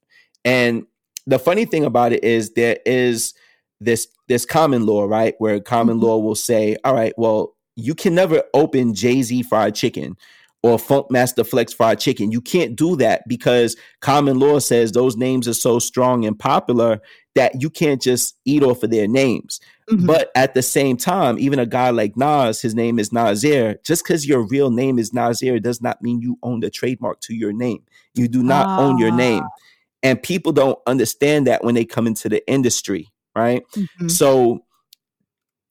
and 0.45 0.86
the 1.26 1.39
funny 1.39 1.65
thing 1.65 1.84
about 1.84 2.13
it 2.13 2.23
is 2.23 2.54
there 2.54 2.78
is 2.86 3.34
this 3.80 4.08
this 4.28 4.46
common 4.46 4.86
law, 4.86 5.06
right? 5.06 5.36
Where 5.38 5.60
common 5.60 5.98
mm-hmm. 5.98 6.06
law 6.06 6.18
will 6.20 6.36
say, 6.36 6.78
all 6.84 6.94
right, 6.94 7.13
well, 7.18 7.56
you 7.76 7.96
can 7.96 8.16
never 8.16 8.44
open 8.54 8.94
Jay 8.94 9.22
Z 9.22 9.44
fried 9.44 9.76
chicken 9.76 10.18
or 10.63 10.80
Funk 10.80 11.12
Master 11.12 11.44
Flex 11.44 11.74
fried 11.74 12.00
chicken. 12.00 12.32
You 12.32 12.42
can't 12.42 12.76
do 12.76 12.96
that 12.98 13.28
because 13.28 13.76
common 14.02 14.40
law 14.40 14.60
says 14.60 14.92
those 14.92 15.16
names 15.16 15.48
are 15.48 15.54
so 15.54 15.80
strong 15.80 16.26
and 16.26 16.38
popular 16.38 17.00
that 17.36 17.62
you 17.62 17.70
can't 17.70 18.02
just 18.02 18.36
eat 18.46 18.63
off 18.63 18.82
of 18.82 18.90
their 18.90 19.08
names. 19.08 19.60
Mm-hmm. 19.90 20.08
But 20.08 20.32
at 20.36 20.56
the 20.56 20.63
same 20.63 20.98
time, 20.98 21.38
even 21.38 21.60
a 21.60 21.66
guy 21.66 21.92
like 21.92 22.18
Nas, 22.18 22.62
his 22.62 22.74
name 22.74 22.98
is 22.98 23.13
Nasir. 23.13 23.78
Just 23.86 24.04
because 24.04 24.28
your 24.28 24.42
real 24.48 24.72
name 24.72 24.98
is 24.98 25.13
Nasir 25.13 25.60
does 25.60 25.82
not 25.82 26.02
mean 26.02 26.20
you 26.22 26.38
own 26.42 26.60
the 26.60 26.70
trademark 26.70 27.22
to 27.22 27.36
your 27.36 27.54
name. 27.54 27.84
You 28.16 28.28
do 28.28 28.42
not 28.42 28.66
ah. 28.68 28.80
own 28.82 28.98
your 28.98 29.12
name. 29.12 29.44
Ah. 29.44 29.63
And 30.04 30.22
people 30.22 30.52
don't 30.52 30.80
understand 30.88 31.48
that 31.48 31.63
when 31.63 31.76
they 31.76 31.86
come 31.86 32.08
into 32.08 32.28
the 32.28 32.46
industry 32.50 33.12
right? 33.38 33.63
Mm-hmm. 33.76 34.08
So 34.08 34.65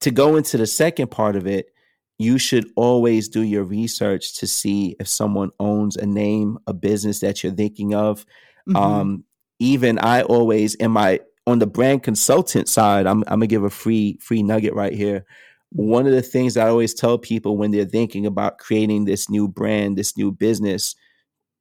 to 0.00 0.10
go 0.10 0.36
into 0.36 0.56
the 0.56 0.66
second 0.66 1.10
part 1.10 1.36
of 1.36 1.46
it, 1.46 1.66
you 2.18 2.38
should 2.38 2.66
always 2.76 3.28
do 3.28 3.42
your 3.42 3.64
research 3.64 4.38
to 4.38 4.46
see 4.46 4.96
if 4.98 5.08
someone 5.08 5.50
owns 5.60 5.96
a 5.96 6.06
name, 6.06 6.58
a 6.66 6.72
business 6.72 7.20
that 7.20 7.42
you're 7.42 7.52
thinking 7.52 7.94
of. 7.94 8.24
Mm-hmm. 8.68 8.76
Um, 8.76 9.24
even 9.58 9.98
I 9.98 10.22
always 10.22 10.74
in 10.76 10.90
my 10.90 11.20
on 11.46 11.58
the 11.58 11.66
brand 11.66 12.02
consultant 12.02 12.68
side, 12.68 13.06
I'm, 13.06 13.22
I'm 13.26 13.40
gonna 13.40 13.46
give 13.46 13.64
a 13.64 13.70
free 13.70 14.18
free 14.20 14.42
nugget 14.42 14.74
right 14.74 14.94
here. 14.94 15.24
One 15.70 16.06
of 16.06 16.12
the 16.12 16.22
things 16.22 16.54
that 16.54 16.66
I 16.66 16.70
always 16.70 16.94
tell 16.94 17.18
people 17.18 17.56
when 17.56 17.70
they're 17.70 17.84
thinking 17.84 18.24
about 18.24 18.58
creating 18.58 19.04
this 19.04 19.28
new 19.28 19.46
brand, 19.46 19.98
this 19.98 20.16
new 20.16 20.32
business, 20.32 20.94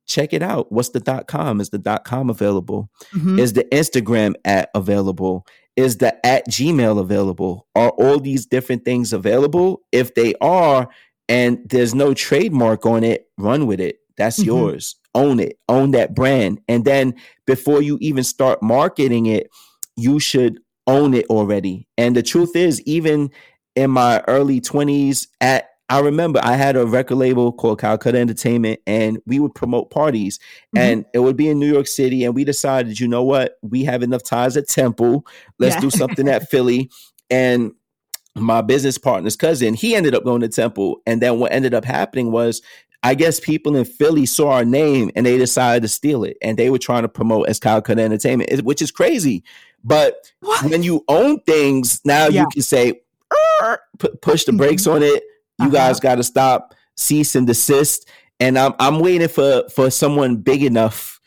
check 0.07 0.31
it 0.31 0.41
out. 0.41 0.71
What's 0.71 0.89
the 0.89 0.99
dot 0.99 1.27
com? 1.27 1.59
Is 1.59 1.69
the 1.69 1.79
dot 1.79 2.05
com 2.05 2.29
available? 2.29 2.89
Mm-hmm. 3.13 3.39
Is 3.39 3.53
the 3.53 3.65
Instagram 3.71 4.35
at 4.45 4.69
available? 4.73 5.45
Is 5.75 5.97
the 5.97 6.25
at 6.25 6.47
Gmail 6.47 6.99
available? 6.99 7.67
Are 7.75 7.89
all 7.89 8.19
these 8.19 8.45
different 8.45 8.85
things 8.85 9.13
available? 9.13 9.81
If 9.91 10.15
they 10.15 10.35
are, 10.41 10.89
and 11.27 11.59
there's 11.65 11.95
no 11.95 12.13
trademark 12.13 12.85
on 12.85 13.03
it, 13.03 13.27
run 13.37 13.67
with 13.67 13.79
it. 13.79 13.99
That's 14.17 14.39
mm-hmm. 14.39 14.47
yours. 14.47 14.95
Own 15.13 15.39
it. 15.39 15.57
Own 15.69 15.91
that 15.91 16.13
brand. 16.13 16.61
And 16.67 16.85
then 16.85 17.15
before 17.45 17.81
you 17.81 17.97
even 18.01 18.23
start 18.23 18.61
marketing 18.61 19.25
it, 19.25 19.49
you 19.95 20.19
should 20.19 20.59
own 20.87 21.13
it 21.13 21.25
already. 21.27 21.87
And 21.97 22.15
the 22.15 22.23
truth 22.23 22.55
is, 22.55 22.81
even 22.81 23.31
in 23.75 23.91
my 23.91 24.23
early 24.27 24.61
20s 24.61 25.27
at 25.41 25.69
I 25.89 25.99
remember 25.99 26.39
I 26.43 26.55
had 26.55 26.75
a 26.75 26.85
record 26.85 27.15
label 27.15 27.51
called 27.51 27.79
Calcutta 27.79 28.17
Entertainment, 28.17 28.79
and 28.87 29.19
we 29.27 29.39
would 29.39 29.53
promote 29.53 29.91
parties, 29.91 30.39
mm-hmm. 30.39 30.77
and 30.77 31.05
it 31.13 31.19
would 31.19 31.37
be 31.37 31.49
in 31.49 31.59
New 31.59 31.71
York 31.71 31.87
City. 31.87 32.23
And 32.23 32.33
we 32.33 32.43
decided, 32.43 32.99
you 32.99 33.07
know 33.07 33.23
what, 33.23 33.57
we 33.61 33.83
have 33.83 34.01
enough 34.01 34.23
ties 34.23 34.57
at 34.57 34.67
Temple. 34.67 35.25
Let's 35.59 35.75
yeah. 35.75 35.81
do 35.81 35.91
something 35.91 36.27
at 36.27 36.49
Philly. 36.49 36.89
And 37.29 37.73
my 38.35 38.61
business 38.61 38.97
partner's 38.97 39.35
cousin, 39.35 39.75
he 39.75 39.95
ended 39.95 40.15
up 40.15 40.23
going 40.23 40.41
to 40.41 40.49
Temple, 40.49 41.01
and 41.05 41.21
then 41.21 41.39
what 41.39 41.51
ended 41.51 41.73
up 41.73 41.85
happening 41.85 42.31
was. 42.31 42.61
I 43.03 43.13
guess 43.13 43.39
people 43.39 43.75
in 43.75 43.85
Philly 43.85 44.25
saw 44.25 44.53
our 44.53 44.65
name 44.65 45.11
and 45.15 45.27
they 45.27 45.37
decided 45.37 45.83
to 45.83 45.87
steal 45.87 46.23
it, 46.23 46.37
and 46.41 46.57
they 46.57 46.71
were 46.71 46.79
trying 46.79 47.03
to 47.03 47.07
promote 47.07 47.47
as 47.47 47.59
Calcutta 47.59 48.01
Entertainment, 48.01 48.63
which 48.63 48.81
is 48.81 48.89
crazy. 48.89 49.43
But 49.83 50.31
what? 50.39 50.71
when 50.71 50.81
you 50.81 51.03
own 51.07 51.39
things, 51.41 52.01
now 52.03 52.29
yeah. 52.29 52.41
you 52.41 52.47
can 52.51 52.63
say, 52.63 53.01
push 54.23 54.45
the 54.45 54.53
brakes 54.53 54.83
mm-hmm. 54.83 54.93
on 54.93 55.03
it 55.03 55.23
you 55.59 55.67
uh-huh. 55.67 55.69
guys 55.69 55.99
got 55.99 56.15
to 56.15 56.23
stop, 56.23 56.73
cease 56.95 57.35
and 57.35 57.47
desist. 57.47 58.09
And 58.39 58.57
I'm 58.57 58.73
I'm 58.79 58.99
waiting 58.99 59.27
for 59.27 59.63
for 59.69 59.89
someone 59.89 60.37
big 60.37 60.63
enough 60.63 61.19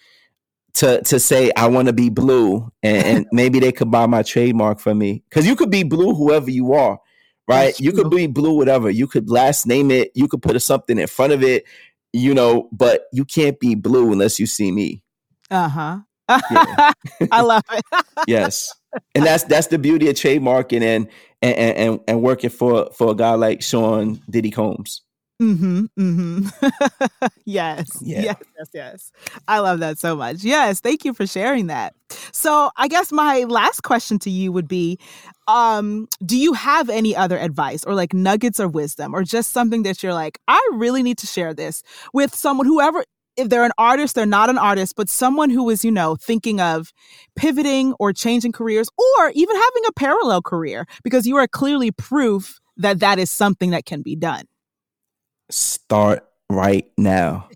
to 0.74 1.02
to 1.02 1.18
say 1.18 1.50
I 1.56 1.68
want 1.68 1.86
to 1.88 1.92
be 1.92 2.08
blue, 2.08 2.70
and, 2.82 3.06
and, 3.06 3.26
maybe 3.32 3.60
they 3.60 3.72
could 3.72 3.90
buy 3.90 4.06
my 4.06 4.22
trademark 4.22 4.78
for 4.78 4.94
me. 4.94 5.22
Because 5.28 5.46
you 5.46 5.56
could 5.56 5.70
be 5.70 5.82
blue, 5.82 6.14
whoever 6.14 6.50
you 6.50 6.72
are, 6.74 6.98
right? 7.46 7.78
You 7.80 7.92
could 7.92 8.10
be 8.10 8.26
blue, 8.26 8.56
whatever. 8.56 8.90
You 8.90 9.06
could 9.06 9.30
last 9.30 9.66
name 9.66 9.90
it. 9.90 10.12
You 10.14 10.28
could 10.28 10.42
put 10.42 10.56
a, 10.56 10.60
something 10.60 10.98
in 10.98 11.06
front 11.06 11.32
of 11.32 11.42
it, 11.42 11.64
you 12.12 12.34
know. 12.34 12.68
But 12.72 13.06
you 13.12 13.24
can't 13.24 13.58
be 13.58 13.74
blue 13.74 14.12
unless 14.12 14.38
you 14.38 14.46
see 14.46 14.70
me. 14.70 15.02
Uh 15.50 15.68
huh. 15.68 15.98
Yeah. 16.28 16.92
I 17.32 17.40
love 17.40 17.64
it. 17.72 17.84
yes, 18.28 18.72
and 19.14 19.24
that's 19.24 19.44
that's 19.44 19.68
the 19.68 19.78
beauty 19.78 20.08
of 20.08 20.14
trademarking 20.14 20.82
and 20.82 21.08
and 21.42 21.54
and, 21.56 22.00
and 22.08 22.22
working 22.22 22.50
for 22.50 22.90
for 22.92 23.10
a 23.10 23.14
guy 23.14 23.34
like 23.34 23.62
Sean 23.62 24.20
Diddy 24.30 24.50
Combs. 24.50 25.02
Mm-hmm. 25.40 25.84
Mm-hmm. 25.98 27.26
yes. 27.44 27.98
Yeah. 28.02 28.22
Yes. 28.22 28.36
Yes. 28.58 28.68
Yes. 28.74 29.12
I 29.46 29.60
love 29.60 29.78
that 29.78 29.98
so 29.98 30.16
much. 30.16 30.42
Yes. 30.42 30.80
Thank 30.80 31.04
you 31.04 31.14
for 31.14 31.28
sharing 31.28 31.68
that. 31.68 31.94
So 32.32 32.70
I 32.76 32.88
guess 32.88 33.12
my 33.12 33.44
last 33.44 33.82
question 33.82 34.18
to 34.20 34.30
you 34.30 34.50
would 34.50 34.66
be 34.66 34.98
um, 35.46 36.08
do 36.26 36.36
you 36.36 36.54
have 36.54 36.90
any 36.90 37.14
other 37.14 37.38
advice 37.38 37.84
or 37.84 37.94
like 37.94 38.12
nuggets 38.12 38.58
of 38.58 38.74
wisdom 38.74 39.14
or 39.14 39.22
just 39.22 39.52
something 39.52 39.84
that 39.84 40.02
you're 40.02 40.12
like, 40.12 40.40
I 40.48 40.60
really 40.74 41.04
need 41.04 41.18
to 41.18 41.26
share 41.26 41.54
this 41.54 41.84
with 42.12 42.34
someone, 42.34 42.66
whoever 42.66 43.04
if 43.38 43.48
they're 43.48 43.64
an 43.64 43.72
artist, 43.78 44.14
they're 44.14 44.26
not 44.26 44.50
an 44.50 44.58
artist, 44.58 44.94
but 44.96 45.08
someone 45.08 45.50
who 45.50 45.70
is, 45.70 45.84
you 45.84 45.90
know, 45.90 46.16
thinking 46.16 46.60
of 46.60 46.92
pivoting 47.36 47.94
or 47.98 48.12
changing 48.12 48.52
careers 48.52 48.88
or 48.98 49.30
even 49.34 49.56
having 49.56 49.82
a 49.88 49.92
parallel 49.92 50.42
career 50.42 50.86
because 51.02 51.26
you 51.26 51.36
are 51.36 51.46
clearly 51.46 51.90
proof 51.90 52.60
that 52.76 53.00
that 53.00 53.18
is 53.18 53.30
something 53.30 53.70
that 53.70 53.86
can 53.86 54.02
be 54.02 54.14
done 54.14 54.44
start 55.50 56.26
right 56.50 56.86
now. 56.96 57.48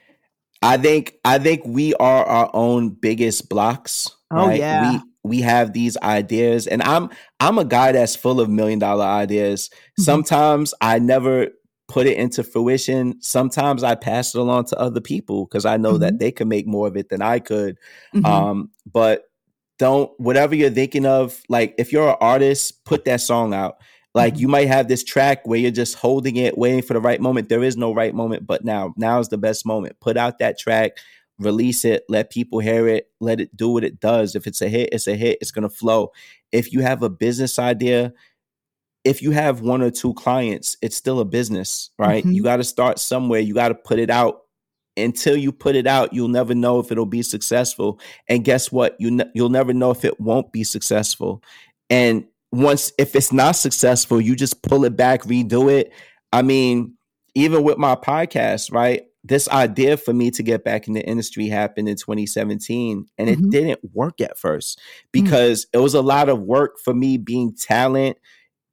I 0.62 0.76
think 0.76 1.14
I 1.24 1.38
think 1.38 1.62
we 1.64 1.94
are 1.94 2.24
our 2.24 2.50
own 2.52 2.90
biggest 2.90 3.48
blocks. 3.48 4.10
Oh 4.30 4.48
right? 4.48 4.58
yeah. 4.58 4.92
We 4.92 5.00
we 5.22 5.40
have 5.42 5.72
these 5.72 5.96
ideas 5.98 6.66
and 6.66 6.82
I'm 6.82 7.10
I'm 7.40 7.58
a 7.58 7.64
guy 7.64 7.92
that's 7.92 8.16
full 8.16 8.40
of 8.40 8.50
million 8.50 8.78
dollar 8.78 9.04
ideas. 9.04 9.68
Mm-hmm. 9.68 10.02
Sometimes 10.02 10.74
I 10.80 10.98
never 10.98 11.48
put 11.90 12.06
it 12.06 12.16
into 12.16 12.44
fruition. 12.44 13.20
Sometimes 13.20 13.82
I 13.82 13.96
pass 13.96 14.32
it 14.32 14.38
along 14.38 14.66
to 14.66 14.78
other 14.78 15.00
people 15.00 15.44
because 15.44 15.66
I 15.66 15.76
know 15.76 15.94
mm-hmm. 15.94 16.02
that 16.02 16.18
they 16.20 16.30
can 16.30 16.46
make 16.46 16.66
more 16.66 16.86
of 16.86 16.96
it 16.96 17.08
than 17.08 17.20
I 17.20 17.40
could. 17.40 17.78
Mm-hmm. 18.14 18.24
Um, 18.24 18.70
but 18.90 19.24
don't 19.80 20.08
whatever 20.20 20.54
you're 20.54 20.70
thinking 20.70 21.04
of, 21.04 21.42
like 21.48 21.74
if 21.78 21.92
you're 21.92 22.10
an 22.10 22.16
artist, 22.20 22.84
put 22.84 23.04
that 23.06 23.20
song 23.20 23.52
out. 23.52 23.78
Like 24.14 24.34
Mhm. 24.34 24.40
you 24.40 24.48
might 24.48 24.68
have 24.68 24.86
this 24.86 25.02
track 25.02 25.46
where 25.46 25.58
you're 25.58 25.72
just 25.72 25.96
holding 25.96 26.36
it, 26.36 26.56
waiting 26.56 26.82
for 26.82 26.94
the 26.94 27.00
right 27.00 27.20
moment. 27.20 27.48
There 27.48 27.64
is 27.64 27.76
no 27.76 27.92
right 27.92 28.14
moment, 28.14 28.46
but 28.46 28.64
now, 28.64 28.94
now 28.96 29.18
is 29.18 29.28
the 29.28 29.38
best 29.38 29.66
moment. 29.66 29.98
Put 30.00 30.16
out 30.16 30.38
that 30.38 30.58
track, 30.58 30.92
release 31.40 31.84
it, 31.84 32.04
let 32.08 32.30
people 32.30 32.60
hear 32.60 32.86
it, 32.86 33.08
let 33.20 33.40
it 33.40 33.56
do 33.56 33.68
what 33.68 33.82
it 33.82 33.98
does. 33.98 34.36
If 34.36 34.46
it's 34.46 34.62
a 34.62 34.68
hit, 34.68 34.90
it's 34.92 35.08
a 35.08 35.16
hit, 35.16 35.38
it's 35.40 35.50
gonna 35.50 35.68
flow. 35.68 36.12
If 36.52 36.72
you 36.72 36.82
have 36.82 37.02
a 37.02 37.10
business 37.10 37.58
idea, 37.58 38.12
if 39.04 39.22
you 39.22 39.30
have 39.30 39.60
one 39.62 39.80
or 39.82 39.90
two 39.90 40.12
clients, 40.14 40.76
it's 40.82 40.96
still 40.96 41.20
a 41.20 41.24
business, 41.24 41.90
right? 41.98 42.24
Mhm. 42.24 42.34
You 42.34 42.42
got 42.42 42.56
to 42.56 42.64
start 42.64 42.98
somewhere. 42.98 43.40
You 43.40 43.54
got 43.54 43.68
to 43.68 43.74
put 43.74 43.98
it 43.98 44.10
out. 44.10 44.42
Until 44.96 45.36
you 45.36 45.52
put 45.52 45.76
it 45.76 45.86
out, 45.86 46.12
you'll 46.12 46.28
never 46.28 46.54
know 46.54 46.78
if 46.80 46.90
it'll 46.92 47.06
be 47.06 47.22
successful. 47.22 47.98
And 48.28 48.44
guess 48.44 48.70
what? 48.72 48.96
You 48.98 49.10
ne- 49.12 49.30
you'll 49.34 49.48
never 49.48 49.72
know 49.72 49.90
if 49.92 50.04
it 50.04 50.20
won't 50.20 50.52
be 50.52 50.64
successful. 50.64 51.42
And 51.88 52.24
once 52.52 52.92
if 52.98 53.14
it's 53.14 53.32
not 53.32 53.52
successful, 53.52 54.20
you 54.20 54.34
just 54.36 54.62
pull 54.62 54.84
it 54.84 54.96
back, 54.96 55.22
redo 55.22 55.72
it. 55.72 55.92
I 56.32 56.42
mean, 56.42 56.94
even 57.34 57.62
with 57.62 57.78
my 57.78 57.94
podcast, 57.94 58.72
right? 58.72 59.04
This 59.22 59.48
idea 59.48 59.96
for 59.96 60.12
me 60.12 60.30
to 60.32 60.42
get 60.42 60.64
back 60.64 60.88
in 60.88 60.94
the 60.94 61.06
industry 61.06 61.46
happened 61.46 61.88
in 61.88 61.96
2017 61.96 63.06
and 63.16 63.30
it 63.30 63.38
Mhm. 63.38 63.50
didn't 63.50 63.80
work 63.94 64.20
at 64.20 64.36
first 64.38 64.80
because 65.12 65.66
it 65.72 65.78
was 65.78 65.94
a 65.94 66.02
lot 66.02 66.28
of 66.28 66.40
work 66.40 66.78
for 66.82 66.92
me 66.92 67.16
being 67.16 67.54
talent 67.54 68.16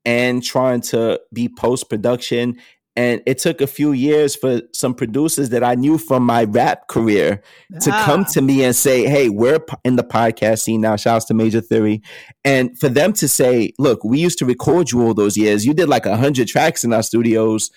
and 0.07 0.41
trying 0.41 0.81
to 0.81 1.19
be 1.33 1.47
post 1.49 1.87
production. 1.89 2.57
And 2.95 3.21
it 3.27 3.37
took 3.37 3.61
a 3.61 3.67
few 3.67 3.91
years 3.91 4.35
for 4.35 4.61
some 4.73 4.95
producers 4.95 5.49
that 5.49 5.63
I 5.63 5.75
knew 5.75 5.99
from 5.99 6.23
my 6.23 6.45
rap 6.45 6.87
career 6.87 7.43
to 7.81 7.91
come 7.91 8.21
Ah. 8.21 8.31
to 8.33 8.41
me 8.41 8.63
and 8.63 8.75
say, 8.75 9.05
Hey, 9.05 9.29
we're 9.29 9.59
in 9.83 9.97
the 9.97 10.03
podcast 10.03 10.61
scene 10.63 10.81
now. 10.81 10.95
Shouts 10.95 11.25
to 11.25 11.35
Major 11.35 11.61
Theory. 11.61 12.01
And 12.43 12.75
for 12.79 12.89
them 12.89 13.13
to 13.13 13.27
say, 13.27 13.73
Look, 13.77 14.03
we 14.03 14.17
used 14.17 14.39
to 14.39 14.45
record 14.47 14.91
you 14.91 15.03
all 15.03 15.13
those 15.13 15.37
years. 15.37 15.63
You 15.63 15.75
did 15.75 15.89
like 15.89 16.07
a 16.07 16.17
hundred 16.17 16.47
tracks 16.47 16.83
in 16.83 16.91
our 16.91 17.03
studios. 17.03 17.69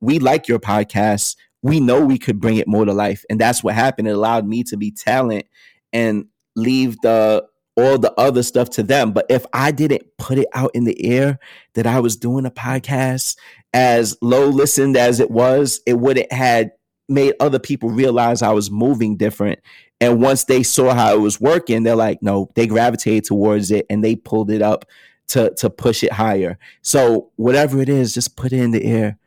We 0.00 0.20
like 0.20 0.46
your 0.46 0.60
podcast. 0.60 1.34
We 1.62 1.80
know 1.80 2.04
we 2.06 2.16
could 2.18 2.38
bring 2.40 2.56
it 2.58 2.68
more 2.68 2.84
to 2.84 2.92
life. 2.92 3.24
And 3.28 3.40
that's 3.40 3.64
what 3.64 3.74
happened. 3.74 4.06
It 4.06 4.12
allowed 4.12 4.46
me 4.46 4.62
to 4.64 4.76
be 4.76 4.92
talent 4.92 5.46
and 5.92 6.26
leave 6.54 7.00
the 7.00 7.44
all 7.82 7.98
the 7.98 8.12
other 8.18 8.42
stuff 8.42 8.70
to 8.70 8.82
them. 8.82 9.12
But 9.12 9.26
if 9.28 9.46
I 9.52 9.70
didn't 9.70 10.02
put 10.18 10.38
it 10.38 10.48
out 10.54 10.70
in 10.74 10.84
the 10.84 11.04
air 11.04 11.38
that 11.74 11.86
I 11.86 12.00
was 12.00 12.16
doing 12.16 12.46
a 12.46 12.50
podcast, 12.50 13.36
as 13.72 14.16
low 14.20 14.46
listened 14.48 14.96
as 14.96 15.20
it 15.20 15.30
was, 15.30 15.80
it 15.86 15.98
wouldn't 15.98 16.32
had 16.32 16.72
made 17.08 17.34
other 17.40 17.58
people 17.58 17.90
realize 17.90 18.42
I 18.42 18.52
was 18.52 18.70
moving 18.70 19.16
different. 19.16 19.58
And 20.00 20.22
once 20.22 20.44
they 20.44 20.62
saw 20.62 20.94
how 20.94 21.14
it 21.14 21.20
was 21.20 21.40
working, 21.40 21.82
they're 21.82 21.96
like, 21.96 22.22
no, 22.22 22.50
they 22.54 22.66
gravitated 22.66 23.24
towards 23.24 23.70
it 23.70 23.86
and 23.90 24.02
they 24.02 24.16
pulled 24.16 24.50
it 24.50 24.62
up 24.62 24.86
to 25.28 25.50
to 25.54 25.70
push 25.70 26.02
it 26.02 26.12
higher. 26.12 26.58
So 26.82 27.30
whatever 27.36 27.80
it 27.80 27.88
is, 27.88 28.14
just 28.14 28.36
put 28.36 28.52
it 28.52 28.60
in 28.60 28.70
the 28.70 28.84
air. 28.84 29.18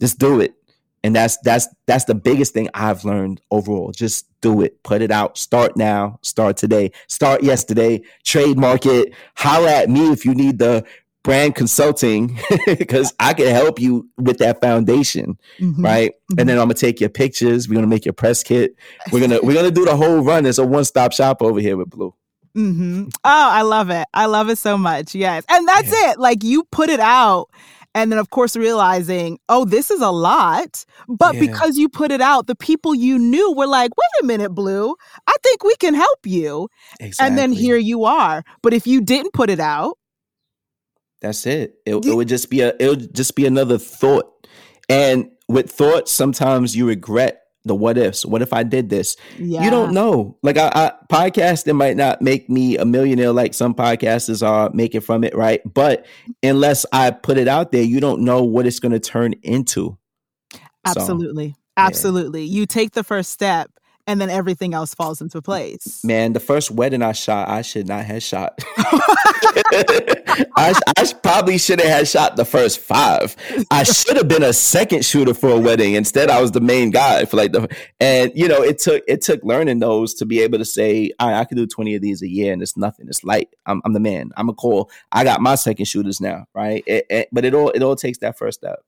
Just 0.00 0.18
do 0.18 0.40
it. 0.40 0.54
And 1.04 1.16
that's 1.16 1.36
that's 1.38 1.66
that's 1.86 2.04
the 2.04 2.14
biggest 2.14 2.52
thing 2.54 2.68
I've 2.74 3.04
learned 3.04 3.40
overall. 3.50 3.90
Just 3.92 4.26
do 4.40 4.62
it. 4.62 4.82
Put 4.84 5.02
it 5.02 5.10
out. 5.10 5.36
Start 5.36 5.76
now. 5.76 6.18
Start 6.22 6.56
today. 6.56 6.92
Start 7.08 7.42
yesterday. 7.42 8.02
Trademark 8.24 8.86
it. 8.86 9.12
holler 9.36 9.68
at 9.68 9.90
me 9.90 10.12
if 10.12 10.24
you 10.24 10.34
need 10.34 10.58
the 10.58 10.84
brand 11.24 11.54
consulting 11.54 12.36
because 12.66 13.14
I 13.20 13.32
can 13.34 13.46
help 13.46 13.80
you 13.80 14.08
with 14.16 14.38
that 14.38 14.60
foundation, 14.60 15.38
Mhm. 15.60 15.84
right? 15.84 16.12
And 16.36 16.48
then 16.48 16.58
I'm 16.58 16.64
gonna 16.64 16.74
take 16.74 17.00
your 17.00 17.10
pictures. 17.10 17.68
We're 17.68 17.74
gonna 17.76 17.86
make 17.86 18.04
your 18.04 18.12
press 18.12 18.42
kit. 18.42 18.76
We're 19.12 19.20
gonna 19.20 19.40
we're 19.42 19.54
gonna 19.54 19.70
do 19.70 19.84
the 19.84 19.96
whole 19.96 20.20
run. 20.20 20.46
It's 20.46 20.58
a 20.58 20.66
one 20.66 20.84
stop 20.84 21.12
shop 21.12 21.42
over 21.42 21.58
here 21.60 21.76
with 21.76 21.90
Blue. 21.90 22.14
hmm 22.54 23.04
Oh, 23.24 23.48
I 23.50 23.62
love 23.62 23.90
it. 23.90 24.06
I 24.14 24.26
love 24.26 24.50
it 24.50 24.58
so 24.58 24.76
much. 24.78 25.14
Yes. 25.14 25.44
And 25.48 25.66
that's 25.66 25.90
it. 25.92 26.18
Like 26.18 26.42
you 26.44 26.64
put 26.70 26.90
it 26.90 27.00
out. 27.00 27.48
And 27.94 28.10
then, 28.10 28.18
of 28.18 28.30
course, 28.30 28.56
realizing, 28.56 29.38
oh, 29.50 29.64
this 29.66 29.90
is 29.90 30.00
a 30.00 30.10
lot. 30.10 30.84
But 31.08 31.34
Yeah. 31.34 31.40
because 31.40 31.76
you 31.76 31.88
put 31.90 32.10
it 32.10 32.20
out, 32.22 32.46
the 32.46 32.54
people 32.56 32.94
you 32.94 33.18
knew 33.18 33.52
were 33.52 33.66
like, 33.66 33.90
wait 33.96 34.22
a 34.22 34.26
minute, 34.26 34.50
Blue, 34.54 34.94
I 35.26 35.34
think 35.42 35.62
we 35.62 35.74
can 35.76 35.92
help 35.94 36.20
you. 36.24 36.68
And 37.20 37.36
then 37.38 37.52
here 37.52 37.76
you 37.76 38.04
are. 38.04 38.44
But 38.62 38.72
if 38.72 38.86
you 38.86 39.00
didn't 39.02 39.32
put 39.34 39.50
it 39.50 39.60
out, 39.60 39.98
That's 41.20 41.46
it. 41.46 41.74
It, 41.86 42.04
You- 42.04 42.12
it 42.12 42.16
would 42.16 42.26
just 42.28 42.50
be 42.50 42.62
a 42.62 42.74
it 42.80 42.88
would 42.88 43.14
just 43.14 43.36
be 43.36 43.46
another 43.46 43.78
thought. 43.78 44.26
And 44.88 45.30
with 45.48 45.70
thoughts, 45.70 46.10
sometimes 46.10 46.74
you 46.74 46.84
regret 46.86 47.41
the 47.64 47.74
what 47.74 47.98
ifs. 47.98 48.24
What 48.24 48.42
if 48.42 48.52
I 48.52 48.62
did 48.62 48.88
this? 48.88 49.16
yeah. 49.38 49.62
You 49.62 49.70
don't 49.70 49.92
know. 49.92 50.36
Like 50.42 50.56
I, 50.56 50.70
I 50.74 50.92
podcasting 51.10 51.76
might 51.76 51.96
not 51.96 52.22
make 52.22 52.48
me 52.48 52.76
a 52.76 52.84
millionaire 52.84 53.32
like 53.32 53.54
some 53.54 53.74
podcasters 53.74 54.46
are 54.46 54.70
making 54.72 55.02
from 55.02 55.24
it, 55.24 55.34
right? 55.34 55.60
But 55.72 56.06
unless 56.42 56.84
I 56.92 57.10
put 57.10 57.38
it 57.38 57.48
out 57.48 57.72
there, 57.72 57.82
you 57.82 58.00
don't 58.00 58.22
know 58.22 58.42
what 58.42 58.66
it's 58.66 58.80
going 58.80 58.92
to 58.92 59.00
turn 59.00 59.34
into. 59.42 59.96
So, 60.52 60.60
Absolutely. 60.86 61.54
Absolutely. 61.76 62.44
You 62.44 62.66
take 62.66 62.92
the 62.92 63.04
first 63.04 63.30
step 63.30 63.70
and 64.06 64.20
then 64.20 64.30
everything 64.30 64.74
else 64.74 64.94
falls 64.94 65.20
into 65.20 65.40
place. 65.40 66.04
man, 66.04 66.32
the 66.32 66.40
first 66.40 66.70
wedding 66.70 67.02
I 67.02 67.12
shot, 67.12 67.48
I 67.48 67.62
should 67.62 67.88
not 67.88 68.04
have 68.04 68.22
shot. 68.22 68.58
I, 70.56 70.74
I 70.96 71.12
probably 71.22 71.58
should 71.58 71.80
have 71.80 71.88
had 71.88 72.08
shot 72.08 72.36
the 72.36 72.44
first 72.44 72.78
five. 72.78 73.36
I 73.70 73.82
should 73.84 74.16
have 74.16 74.28
been 74.28 74.42
a 74.42 74.52
second 74.52 75.04
shooter 75.04 75.34
for 75.34 75.50
a 75.50 75.58
wedding. 75.58 75.94
Instead, 75.94 76.30
I 76.30 76.40
was 76.40 76.52
the 76.52 76.60
main 76.60 76.90
guy 76.90 77.24
for 77.24 77.36
like 77.36 77.52
the. 77.52 77.68
And 78.00 78.32
you 78.34 78.48
know, 78.48 78.62
it 78.62 78.78
took 78.78 79.02
it 79.06 79.22
took 79.22 79.42
learning 79.44 79.78
those 79.78 80.14
to 80.14 80.26
be 80.26 80.40
able 80.40 80.58
to 80.58 80.64
say, 80.64 81.12
I, 81.18 81.34
I 81.34 81.44
could 81.44 81.56
do 81.56 81.66
twenty 81.66 81.94
of 81.94 82.02
these 82.02 82.22
a 82.22 82.28
year, 82.28 82.52
and 82.52 82.62
it's 82.62 82.76
nothing. 82.76 83.06
It's 83.08 83.24
light. 83.24 83.54
I'm, 83.66 83.82
I'm 83.84 83.92
the 83.92 84.00
man. 84.00 84.30
I'm 84.36 84.48
a 84.48 84.54
call. 84.54 84.90
I 85.10 85.24
got 85.24 85.40
my 85.40 85.54
second 85.54 85.84
shooters 85.86 86.20
now, 86.20 86.46
right? 86.54 86.82
It, 86.86 87.06
it, 87.10 87.28
but 87.32 87.44
it 87.44 87.54
all 87.54 87.70
it 87.70 87.82
all 87.82 87.96
takes 87.96 88.18
that 88.18 88.38
first 88.38 88.60
step. 88.60 88.80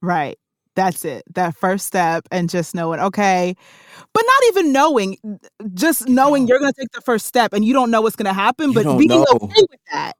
Right. 0.00 0.38
That's 0.78 1.04
it. 1.04 1.24
That 1.34 1.56
first 1.56 1.86
step 1.88 2.28
and 2.30 2.48
just 2.48 2.72
knowing, 2.74 3.00
okay, 3.00 3.56
but 4.14 4.22
not 4.24 4.42
even 4.48 4.72
knowing, 4.72 5.16
just 5.74 6.08
knowing 6.08 6.46
you're 6.46 6.60
going 6.60 6.72
to 6.72 6.80
take 6.80 6.92
the 6.92 7.00
first 7.00 7.26
step 7.26 7.52
and 7.52 7.64
you 7.64 7.72
don't 7.72 7.90
know 7.90 8.00
what's 8.00 8.14
going 8.16 8.26
to 8.26 8.32
happen, 8.32 8.68
You 8.68 8.74
but 8.84 8.96
being 8.96 9.08
know. 9.08 9.26
okay 9.42 9.62
with 9.70 9.80
that. 9.92 10.12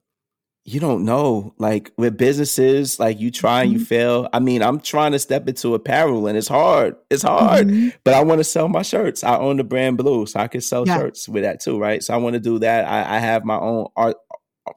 you 0.64 0.81
don't 0.81 1.03
know 1.05 1.55
like 1.59 1.90
with 1.97 2.18
businesses 2.18 2.99
like 3.01 3.18
you 3.18 3.31
try 3.31 3.62
and 3.62 3.73
you 3.73 3.79
Mhm. 3.79 3.87
fail 3.87 4.29
i 4.35 4.38
mean 4.38 4.61
i'm 4.62 4.79
trying 4.81 5.12
to 5.12 5.18
step 5.18 5.49
into 5.49 5.75
apparel 5.75 6.27
and 6.27 6.37
it's 6.37 6.49
hard 6.49 6.94
it's 7.09 7.23
hard 7.23 7.68
Mhm. 7.68 7.94
but 8.05 8.12
i 8.12 8.23
want 8.23 8.38
to 8.38 8.44
sell 8.44 8.68
my 8.68 8.83
shirts 8.83 9.25
i 9.25 9.35
own 9.38 9.57
the 9.57 9.64
brand 9.64 9.97
blue 9.97 10.27
so 10.27 10.38
i 10.40 10.47
can 10.47 10.61
sell 10.61 10.85
Yeah. 10.87 10.99
shirts 10.99 11.27
with 11.27 11.42
that 11.44 11.61
too 11.61 11.79
right 11.79 12.03
so 12.05 12.12
i 12.12 12.18
want 12.18 12.35
to 12.35 12.40
do 12.40 12.59
that 12.59 12.85
I, 12.87 13.16
I 13.16 13.18
have 13.18 13.47
my 13.47 13.57
own 13.59 13.87
art 13.97 14.16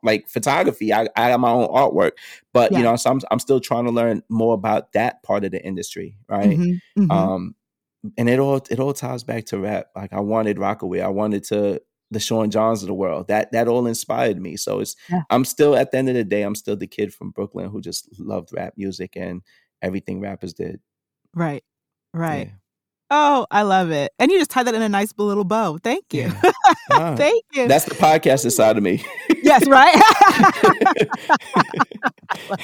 like 0.04 0.28
photography 0.28 0.94
i, 0.94 1.08
I 1.16 1.30
have 1.30 1.40
my 1.40 1.52
own 1.52 1.68
artwork 1.68 2.12
but 2.54 2.72
Yeah. 2.72 2.78
you 2.80 2.84
know 2.84 2.96
so 2.96 3.12
I'm, 3.12 3.22
I'm 3.32 3.40
still 3.40 3.60
trying 3.60 3.86
to 3.86 3.92
learn 3.92 4.24
more 4.30 4.54
about 4.54 4.94
that 4.94 5.24
part 5.24 5.44
of 5.46 5.52
the 5.52 5.64
industry 5.66 6.18
right 6.30 6.58
Mhm. 6.58 6.80
Mhm. 6.98 7.12
um 7.12 7.56
and 8.18 8.28
it 8.30 8.40
all 8.40 8.62
it 8.70 8.80
all 8.80 8.94
ties 8.94 9.24
back 9.24 9.46
to 9.46 9.60
rap 9.60 9.88
like 9.96 10.12
i 10.14 10.20
wanted 10.20 10.58
Rocawear 10.58 11.04
i 11.04 11.08
wanted 11.10 11.44
to 11.46 11.82
the 12.10 12.20
sean 12.20 12.50
johns 12.50 12.82
of 12.84 12.88
the 12.88 12.94
world 12.94 13.28
that 13.28 13.52
that 13.52 13.68
all 13.68 13.86
inspired 13.88 14.42
me 14.42 14.58
so 14.58 14.80
it's 14.80 14.96
Yeah. 15.10 15.22
i'm 15.30 15.46
still 15.46 15.76
at 15.76 15.92
the 15.92 15.98
end 15.98 16.10
of 16.10 16.16
the 16.16 16.24
day 16.24 16.42
i'm 16.42 16.56
still 16.56 16.76
the 16.76 16.88
kid 16.88 17.14
from 17.14 17.30
brooklyn 17.32 17.70
who 17.70 17.80
just 17.82 18.08
loved 18.20 18.50
rap 18.54 18.74
music 18.76 19.14
and 19.16 19.42
everything 19.82 20.20
rappers 20.20 20.54
did 20.54 20.80
right. 21.34 21.64
Right. 22.14 22.48
Yeah. 22.48 22.54
Oh, 23.14 23.46
I 23.52 23.62
love 23.64 23.92
it. 23.92 24.12
And 24.20 24.32
you 24.32 24.38
just 24.40 24.52
tie 24.52 24.64
that 24.64 24.74
in 24.76 24.82
a 24.82 24.88
nice 24.90 25.14
little 25.18 25.44
bow. 25.44 25.78
Thank 25.84 26.14
you. 26.14 26.32
Yeah. 26.44 26.52
Ah, 26.92 27.16
Thank 27.16 27.44
you. 27.54 27.68
that's 27.70 27.86
the 27.86 27.96
podcast 27.96 28.44
inside 28.46 28.76
of 28.78 28.84
me 28.84 29.04
yes, 29.42 29.68
right. 29.68 29.96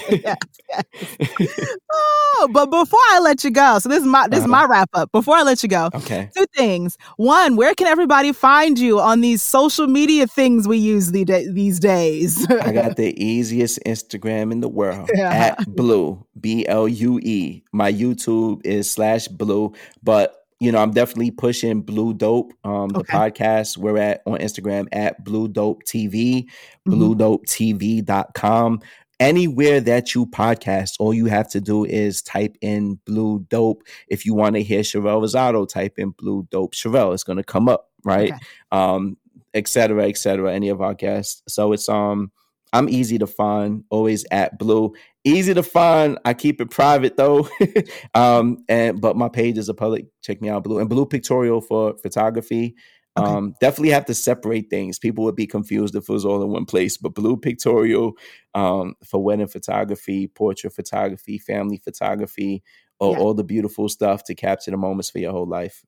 yes, 0.09 0.37
yes. 0.69 1.69
Oh, 1.91 2.47
but 2.51 2.67
before 2.67 2.99
I 3.11 3.19
let 3.21 3.43
you 3.43 3.51
go, 3.51 3.79
so 3.79 3.89
this 3.89 3.99
is 4.01 4.05
my 4.07 4.27
this 4.27 4.39
is 4.39 4.45
Uh-huh. 4.45 4.51
my 4.51 4.65
wrap 4.65 4.89
up. 4.93 5.11
Before 5.11 5.35
I 5.35 5.43
let 5.43 5.63
you 5.63 5.69
go, 5.69 5.89
Okay. 5.93 6.29
two 6.35 6.45
things. 6.55 6.97
One, 7.17 7.55
where 7.55 7.73
can 7.73 7.87
everybody 7.87 8.31
find 8.33 8.77
you 8.77 8.99
on 8.99 9.21
these 9.21 9.41
social 9.41 9.87
media 9.87 10.27
things 10.27 10.67
we 10.67 10.77
use 10.77 11.11
the 11.11 11.23
these 11.51 11.79
days? 11.79 12.45
I 12.49 12.71
got 12.71 12.95
the 12.97 13.13
easiest 13.23 13.79
Instagram 13.85 14.51
in 14.51 14.61
the 14.61 14.69
world 14.69 15.09
Yeah. 15.13 15.29
at 15.57 15.75
Blue 15.75 16.23
B 16.39 16.65
L 16.67 16.87
U 16.87 17.19
E. 17.23 17.63
My 17.71 17.91
YouTube 17.91 18.65
is 18.65 18.89
slash 18.89 19.27
Blue, 19.27 19.73
but 20.03 20.46
you 20.59 20.71
know 20.71 20.79
I'm 20.79 20.91
definitely 20.91 21.31
pushing 21.31 21.81
Blue 21.81 22.13
Dope. 22.13 22.53
Um, 22.63 22.89
the 22.89 22.99
Okay. 22.99 23.13
podcast 23.13 23.77
we're 23.77 23.97
at 23.97 24.21
on 24.25 24.39
Instagram 24.39 24.87
at 24.91 25.23
Blue 25.23 25.47
Dope 25.47 25.83
TV, 25.83 26.47
Mhm. 26.87 26.93
BlueDopeTV.com. 27.17 28.81
Anywhere 29.19 29.81
that 29.81 30.13
you 30.13 30.27
podcast, 30.27 30.93
all 30.99 31.11
you 31.13 31.25
have 31.25 31.49
to 31.49 31.59
do 31.59 31.85
is 31.85 32.21
type 32.21 32.55
in 32.61 32.99
Blue 33.05 33.39
Dope. 33.49 33.81
If 34.09 34.25
you 34.27 34.35
want 34.35 34.55
to 34.55 34.61
hear 34.63 34.81
Sharelle 34.81 35.23
Rosado, 35.23 35.67
type 35.67 35.97
in 35.97 36.11
Blue 36.11 36.47
Dope 36.51 36.75
Sharelle. 36.75 37.13
It's 37.15 37.23
going 37.23 37.37
to 37.37 37.43
come 37.43 37.67
up, 37.67 37.89
right? 38.03 38.31
Okay. 38.31 38.39
Um, 38.71 39.17
et 39.55 39.67
cetera, 39.67 40.07
et 40.07 40.17
cetera. 40.17 40.53
Any 40.53 40.69
of 40.69 40.81
our 40.81 40.93
guests. 40.93 41.41
So 41.47 41.71
it's 41.73 41.89
um 41.89 42.31
I'm 42.73 42.89
easy 42.89 43.17
to 43.17 43.25
find, 43.27 43.85
always 43.89 44.25
at 44.29 44.59
Blue. 44.59 44.93
Easy 45.27 45.53
to 45.53 45.63
find. 45.63 46.17
I 46.25 46.33
keep 46.33 46.61
it 46.61 46.69
private 46.69 47.17
though. 47.17 47.47
um, 48.13 48.63
and 48.69 48.99
but 49.01 49.15
my 49.17 49.29
page 49.29 49.57
is 49.57 49.69
a 49.69 49.73
public. 49.73 50.05
Check 50.21 50.41
me 50.41 50.49
out, 50.49 50.63
Blue 50.63 50.79
and 50.79 50.89
Blue 50.89 51.05
Pictorial 51.05 51.61
for 51.61 51.97
photography. 51.97 52.75
Okay. 53.17 53.31
Um, 53.31 53.55
definitely 53.59 53.89
have 53.89 54.05
to 54.05 54.13
separate 54.13 54.69
things. 54.69 54.99
People 54.99 55.23
would 55.23 55.35
be 55.35 55.47
confused 55.47 55.95
if 55.95 56.07
it 56.07 56.13
was 56.13 56.23
all 56.23 56.43
in 56.43 56.49
one 56.49 56.65
place. 56.65 56.97
But 56.97 57.15
Blue 57.15 57.35
Pictorial 57.35 58.13
um, 58.53 58.93
for 59.03 59.23
wedding 59.23 59.47
photography, 59.47 60.27
portrait 60.27 60.73
photography, 60.73 61.39
family 61.39 61.77
photography, 61.83 62.63
all, 62.99 63.13
Yeah. 63.13 63.19
all 63.19 63.33
the 63.33 63.43
beautiful 63.43 63.89
stuff 63.89 64.23
to 64.25 64.35
capture 64.35 64.69
the 64.71 64.77
moments 64.77 65.09
for 65.09 65.17
your 65.19 65.31
whole 65.31 65.47
life. 65.47 65.83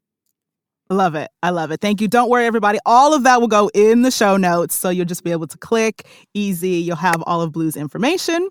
Love 0.92 1.14
it. 1.14 1.30
I 1.44 1.52
love 1.52 1.70
it. 1.70 1.82
Thank 1.82 2.02
you. 2.02 2.08
Don't 2.08 2.30
worry, 2.30 2.48
everybody. 2.48 2.80
All 2.84 3.14
of 3.14 3.24
that 3.24 3.40
will 3.40 3.48
go 3.48 3.70
in 3.76 4.02
the 4.02 4.10
show 4.10 4.38
notes. 4.38 4.74
So 4.74 4.90
you'll 4.90 5.06
just 5.06 5.24
be 5.24 5.32
able 5.32 5.46
to 5.46 5.58
click 5.58 6.08
easy. 6.34 6.72
You'll 6.72 6.96
have 6.96 7.22
all 7.28 7.44
of 7.44 7.52
Blue's 7.52 7.78
information. 7.78 8.50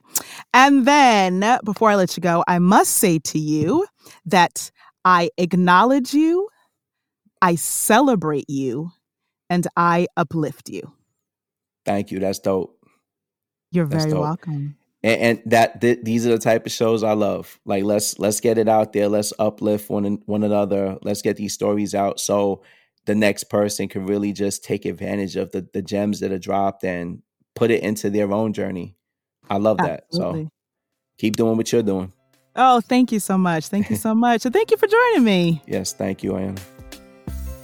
And 0.54 0.86
then 0.86 1.58
before 1.64 1.90
I 1.90 1.96
let 1.96 2.16
you 2.16 2.20
go, 2.20 2.44
I 2.46 2.60
must 2.60 2.94
say 2.94 3.18
to 3.18 3.40
you 3.40 3.86
that 4.26 4.70
I 5.04 5.30
acknowledge 5.36 6.14
you, 6.14 6.48
I 7.42 7.56
celebrate 7.56 8.48
you, 8.48 8.92
and 9.50 9.66
I 9.76 10.06
uplift 10.16 10.68
you. 10.68 10.92
Thank 11.84 12.12
you. 12.12 12.20
That's 12.20 12.38
dope. 12.38 12.78
You're 13.72 13.86
That's 13.86 14.04
very 14.04 14.12
dope. 14.12 14.20
welcome. 14.20 14.76
And, 15.02 15.20
and 15.20 15.42
that 15.46 15.80
th- 15.80 16.00
these 16.02 16.26
are 16.26 16.30
the 16.30 16.38
type 16.38 16.66
of 16.66 16.72
shows 16.72 17.02
I 17.02 17.12
love. 17.12 17.58
Like 17.64 17.84
let's 17.84 18.18
let's 18.18 18.40
get 18.40 18.58
it 18.58 18.68
out 18.68 18.92
there. 18.92 19.08
Let's 19.08 19.32
uplift 19.38 19.90
one 19.90 20.22
one 20.26 20.42
another. 20.42 20.98
Let's 21.02 21.22
get 21.22 21.36
these 21.36 21.52
stories 21.52 21.94
out 21.94 22.20
so 22.20 22.62
the 23.06 23.14
next 23.14 23.44
person 23.44 23.88
can 23.88 24.06
really 24.06 24.32
just 24.32 24.64
take 24.64 24.84
advantage 24.84 25.36
of 25.36 25.52
the 25.52 25.66
the 25.72 25.82
gems 25.82 26.20
that 26.20 26.32
are 26.32 26.38
dropped 26.38 26.84
and 26.84 27.22
put 27.54 27.70
it 27.70 27.82
into 27.82 28.10
their 28.10 28.32
own 28.32 28.52
journey. 28.52 28.96
I 29.48 29.56
love 29.56 29.78
that. 29.78 30.04
Absolutely. 30.12 30.44
So 30.44 30.50
keep 31.18 31.36
doing 31.36 31.56
what 31.56 31.72
you're 31.72 31.82
doing. 31.82 32.12
Oh, 32.54 32.80
thank 32.80 33.12
you 33.12 33.20
so 33.20 33.38
much. 33.38 33.68
Thank 33.68 33.88
you 33.88 33.96
so 34.06 34.14
much. 34.14 34.44
And 34.44 34.52
thank 34.52 34.70
you 34.70 34.76
for 34.76 34.86
joining 34.86 35.24
me. 35.24 35.62
Yes, 35.66 35.92
thank 35.92 36.22
you, 36.22 36.32
Ayana. 36.32 36.60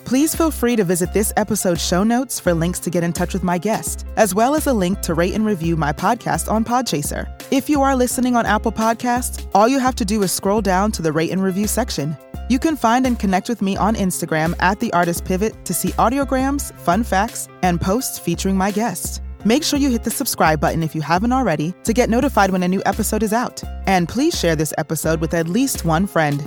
Please 0.04 0.34
feel 0.34 0.50
free 0.50 0.76
to 0.76 0.84
visit 0.84 1.14
this 1.14 1.32
episode's 1.38 1.84
show 1.84 2.04
notes 2.04 2.38
for 2.38 2.52
links 2.52 2.78
to 2.80 2.90
get 2.90 3.02
in 3.02 3.12
touch 3.12 3.32
with 3.32 3.42
my 3.42 3.56
guest, 3.56 4.06
as 4.16 4.34
well 4.34 4.54
as 4.54 4.66
a 4.66 4.72
link 4.72 5.00
to 5.00 5.14
rate 5.14 5.34
and 5.34 5.46
review 5.46 5.76
my 5.76 5.92
podcast 5.92 6.50
on 6.50 6.62
Podchaser. 6.62 7.26
If 7.50 7.70
you 7.70 7.80
are 7.80 7.96
listening 7.96 8.36
on 8.36 8.44
Apple 8.44 8.72
Podcasts, 8.72 9.48
all 9.54 9.66
you 9.66 9.78
have 9.78 9.94
to 9.96 10.04
do 10.04 10.22
is 10.22 10.30
scroll 10.30 10.60
down 10.60 10.92
to 10.92 11.02
the 11.02 11.10
rate 11.12 11.30
and 11.30 11.42
review 11.42 11.66
section. 11.66 12.16
You 12.50 12.58
can 12.58 12.76
find 12.76 13.06
and 13.06 13.18
connect 13.18 13.48
with 13.48 13.62
me 13.62 13.78
on 13.78 13.94
Instagram 13.94 14.54
at 14.60 14.78
The 14.78 14.92
Artist 14.92 15.24
Pivot 15.24 15.64
to 15.64 15.72
see 15.72 15.92
audiograms, 15.92 16.74
fun 16.74 17.02
facts, 17.02 17.48
and 17.62 17.80
posts 17.80 18.18
featuring 18.18 18.58
my 18.58 18.70
guests. 18.70 19.22
Make 19.46 19.64
sure 19.64 19.78
you 19.78 19.90
hit 19.90 20.04
the 20.04 20.10
subscribe 20.10 20.60
button 20.60 20.82
if 20.82 20.94
you 20.94 21.00
haven't 21.00 21.32
already 21.32 21.74
to 21.84 21.94
get 21.94 22.10
notified 22.10 22.50
when 22.50 22.62
a 22.62 22.68
new 22.68 22.82
episode 22.84 23.22
is 23.22 23.32
out. 23.32 23.62
And 23.86 24.06
please 24.06 24.38
share 24.38 24.56
this 24.56 24.74
episode 24.76 25.20
with 25.20 25.32
at 25.32 25.48
least 25.48 25.86
one 25.86 26.06
friend. 26.06 26.42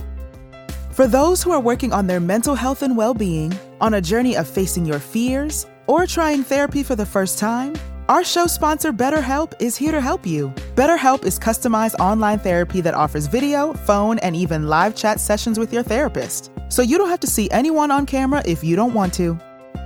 For 0.98 1.06
those 1.06 1.43
who 1.43 1.52
are 1.52 1.60
working 1.60 1.93
on 1.93 2.08
their 2.08 2.20
mental 2.20 2.56
health 2.56 2.82
and 2.82 2.98
well 2.98 3.14
being, 3.14 3.54
on 3.80 3.93
a 3.93 4.02
journey 4.02 4.36
of 4.36 4.48
facing 4.48 4.84
your 4.84 4.98
fears, 4.98 5.68
or 5.86 6.08
trying 6.08 6.41
therapy 6.41 6.82
for 6.82 6.95
the 6.95 7.06
first 7.06 7.38
time, 7.38 7.76
our 8.10 8.24
show 8.24 8.48
sponsor 8.48 8.91
BetterHelp 8.91 9.54
is 9.60 9.78
here 9.78 9.91
to 9.91 10.02
help 10.02 10.26
you. 10.26 10.50
BetterHelp 10.74 11.24
is 11.24 11.38
customized 11.38 12.00
online 12.00 12.39
therapy 12.39 12.82
that 12.82 12.95
offers 12.95 13.28
video, 13.28 13.74
phone, 13.74 14.18
and 14.20 14.36
even 14.36 14.70
live 14.70 14.95
chat 14.95 15.20
sessions 15.20 15.60
with 15.60 15.72
your 15.72 15.84
therapist. 15.84 16.50
So 16.70 16.82
you 16.82 16.98
don't 16.98 17.10
have 17.10 17.20
to 17.20 17.28
see 17.28 17.48
anyone 17.52 17.91
on 17.91 18.08
camera 18.08 18.41
if 18.48 18.64
you 18.64 18.76
don't 18.76 18.95
want 18.95 19.14
to. 19.22 19.39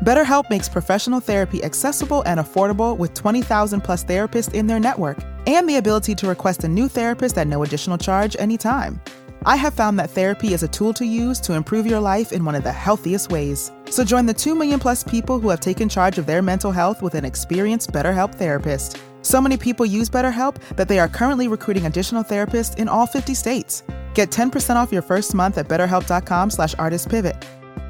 BetterHelp 0.05 0.49
makes 0.49 0.70
professional 0.70 1.20
therapy 1.20 1.62
accessible 1.62 2.24
and 2.26 2.39
affordable 2.39 2.97
with 2.97 3.14
20,000 3.16 3.82
plus 3.82 4.05
therapists 4.05 4.53
in 4.53 4.66
their 4.66 4.80
network 4.80 5.18
and 5.45 5.68
the 5.68 5.76
ability 5.76 6.16
to 6.16 6.28
request 6.28 6.64
a 6.64 6.70
new 6.70 6.88
therapist 6.88 7.38
at 7.38 7.47
no 7.47 7.64
additional 7.64 7.97
charge 7.97 8.38
anytime. 8.39 9.01
I 9.44 9.56
have 9.56 9.74
found 9.74 9.98
that 9.98 10.12
therapy 10.12 10.54
is 10.54 10.62
a 10.62 10.68
tool 10.68 10.94
to 10.94 11.04
use 11.04 11.39
to 11.42 11.54
improve 11.54 11.88
your 11.88 12.00
life 12.00 12.32
in 12.32 12.46
one 12.46 12.54
of 12.54 12.64
the 12.64 12.72
healthiest 12.72 13.32
ways. 13.32 13.72
So 13.89 14.04
join 14.04 14.28
the 14.28 14.36
2 14.36 14.54
million 14.54 14.80
plus 14.80 15.04
people 15.04 15.39
who 15.39 15.50
have 15.50 15.60
taken 15.60 15.89
charge 15.89 16.20
of 16.20 16.28
their 16.28 16.44
mental 16.44 16.72
health 16.72 17.02
with 17.02 17.16
an 17.16 17.26
experienced 17.26 17.92
BetterHelp 17.92 18.36
therapist. 18.36 18.98
So 19.24 19.42
many 19.42 19.58
people 19.58 19.84
use 19.86 20.12
BetterHelp 20.12 20.58
that 20.76 20.88
they 20.88 21.00
are 21.00 21.08
currently 21.08 21.48
recruiting 21.48 21.88
additional 21.88 22.24
therapists 22.24 22.78
in 22.78 22.88
all 22.88 23.08
50 23.08 23.34
states. 23.34 23.82
Get 24.14 24.30
10% 24.30 24.76
off 24.76 24.92
your 24.92 25.02
first 25.02 25.34
month 25.34 25.58
at 25.58 25.68
betterhelp.com 25.68 26.52
slash 26.52 26.76
artistpivot. 26.76 27.44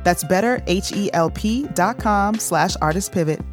That's 0.06 0.24
betterhelp.com 0.24 2.36
slash 2.36 2.78
artistpivot. 2.78 3.46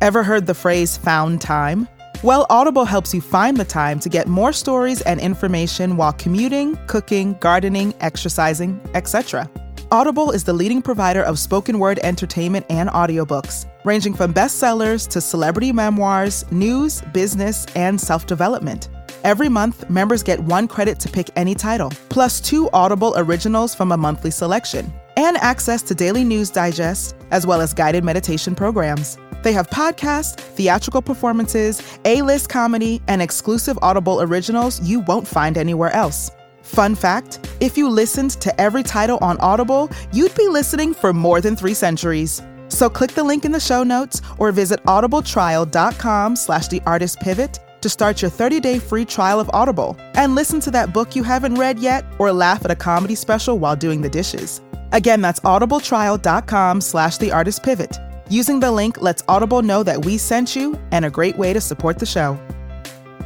Ever 0.00 0.22
heard 0.22 0.46
the 0.46 0.54
phrase 0.54 0.96
found 0.98 1.40
time? 1.40 1.88
Well, 2.24 2.46
Audible 2.50 2.84
helps 2.84 3.14
you 3.14 3.20
find 3.20 3.56
the 3.56 3.64
time 3.64 4.00
to 4.00 4.08
get 4.08 4.26
more 4.26 4.52
stories 4.52 5.02
and 5.02 5.20
information 5.20 5.96
while 5.96 6.12
commuting, 6.12 6.76
cooking, 6.88 7.36
gardening, 7.38 7.94
exercising, 8.00 8.80
etc. 8.94 9.48
Audible 9.92 10.32
is 10.32 10.42
the 10.42 10.52
leading 10.52 10.82
provider 10.82 11.22
of 11.22 11.38
spoken 11.38 11.78
word 11.78 12.00
entertainment 12.02 12.66
and 12.70 12.88
audiobooks, 12.90 13.66
ranging 13.84 14.14
from 14.14 14.34
bestsellers 14.34 15.06
to 15.10 15.20
celebrity 15.20 15.70
memoirs, 15.70 16.44
news, 16.50 17.02
business, 17.12 17.66
and 17.76 18.00
self 18.00 18.26
development. 18.26 18.88
Every 19.22 19.48
month, 19.48 19.88
members 19.88 20.24
get 20.24 20.40
one 20.40 20.66
credit 20.66 20.98
to 21.00 21.08
pick 21.08 21.30
any 21.36 21.54
title, 21.54 21.92
plus 22.08 22.40
two 22.40 22.68
Audible 22.72 23.14
originals 23.16 23.76
from 23.76 23.92
a 23.92 23.96
monthly 23.96 24.32
selection, 24.32 24.92
and 25.16 25.36
access 25.36 25.82
to 25.82 25.94
daily 25.94 26.24
news 26.24 26.50
digests, 26.50 27.14
as 27.30 27.46
well 27.46 27.60
as 27.60 27.72
guided 27.72 28.02
meditation 28.02 28.56
programs. 28.56 29.18
They 29.42 29.52
have 29.52 29.70
podcasts, 29.70 30.34
theatrical 30.36 31.02
performances, 31.02 31.82
A 32.04 32.22
list 32.22 32.48
comedy, 32.48 33.00
and 33.08 33.22
exclusive 33.22 33.78
Audible 33.82 34.22
originals 34.22 34.80
you 34.82 35.00
won't 35.00 35.26
find 35.26 35.56
anywhere 35.56 35.92
else. 35.92 36.30
Fun 36.62 36.94
fact 36.94 37.40
if 37.60 37.78
you 37.78 37.88
listened 37.88 38.32
to 38.32 38.60
every 38.60 38.82
title 38.82 39.18
on 39.20 39.38
Audible, 39.38 39.90
you'd 40.12 40.34
be 40.34 40.48
listening 40.48 40.94
for 40.94 41.12
more 41.12 41.40
than 41.40 41.56
three 41.56 41.74
centuries. 41.74 42.42
So 42.68 42.90
click 42.90 43.12
the 43.12 43.24
link 43.24 43.44
in 43.44 43.52
the 43.52 43.60
show 43.60 43.82
notes 43.82 44.20
or 44.38 44.52
visit 44.52 44.82
audibletrial.com 44.84 46.36
slash 46.36 46.68
the 46.68 46.82
artist 46.86 47.18
pivot 47.20 47.58
to 47.80 47.88
start 47.88 48.20
your 48.20 48.30
30-day 48.30 48.78
free 48.78 49.04
trial 49.04 49.40
of 49.40 49.50
Audible 49.52 49.96
and 50.14 50.34
listen 50.34 50.60
to 50.60 50.70
that 50.72 50.92
book 50.92 51.16
you 51.16 51.22
haven't 51.22 51.54
read 51.54 51.78
yet 51.78 52.04
or 52.18 52.32
laugh 52.32 52.64
at 52.64 52.70
a 52.70 52.76
comedy 52.76 53.14
special 53.14 53.58
while 53.58 53.76
doing 53.76 54.02
the 54.02 54.10
dishes. 54.10 54.60
Again, 54.92 55.20
that's 55.20 55.40
audibletrial.com 55.40 56.80
slash 56.80 57.18
the 57.18 57.32
artist 57.32 57.62
pivot. 57.62 57.98
Using 58.30 58.60
the 58.60 58.70
link 58.70 59.00
lets 59.00 59.22
Audible 59.26 59.62
know 59.62 59.82
that 59.82 60.04
we 60.04 60.18
sent 60.18 60.54
you 60.54 60.78
and 60.92 61.06
a 61.06 61.10
great 61.10 61.38
way 61.38 61.54
to 61.54 61.62
support 61.62 61.98
the 61.98 62.04
show. 62.04 62.38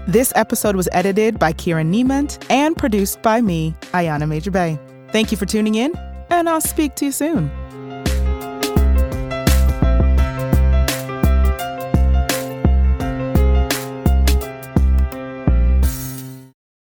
This 0.07 0.33
episode 0.37 0.77
was 0.77 0.89
edited 0.93 1.41
by 1.41 1.53
Kieran 1.53 1.93
Niemand 1.93 2.45
and 2.49 2.77
produced 2.77 3.21
by 3.21 3.41
me, 3.41 3.75
Ayana 3.93 4.29
Major 4.29 4.53
Bey. 4.53 4.79
Thank 5.11 5.33
you 5.33 5.37
for 5.37 5.45
tuning 5.45 5.75
in, 5.75 5.93
and 6.31 6.49
I'll 6.49 6.61
speak 6.61 6.95
to 6.97 7.07
you 7.07 7.13
soon. 7.13 7.51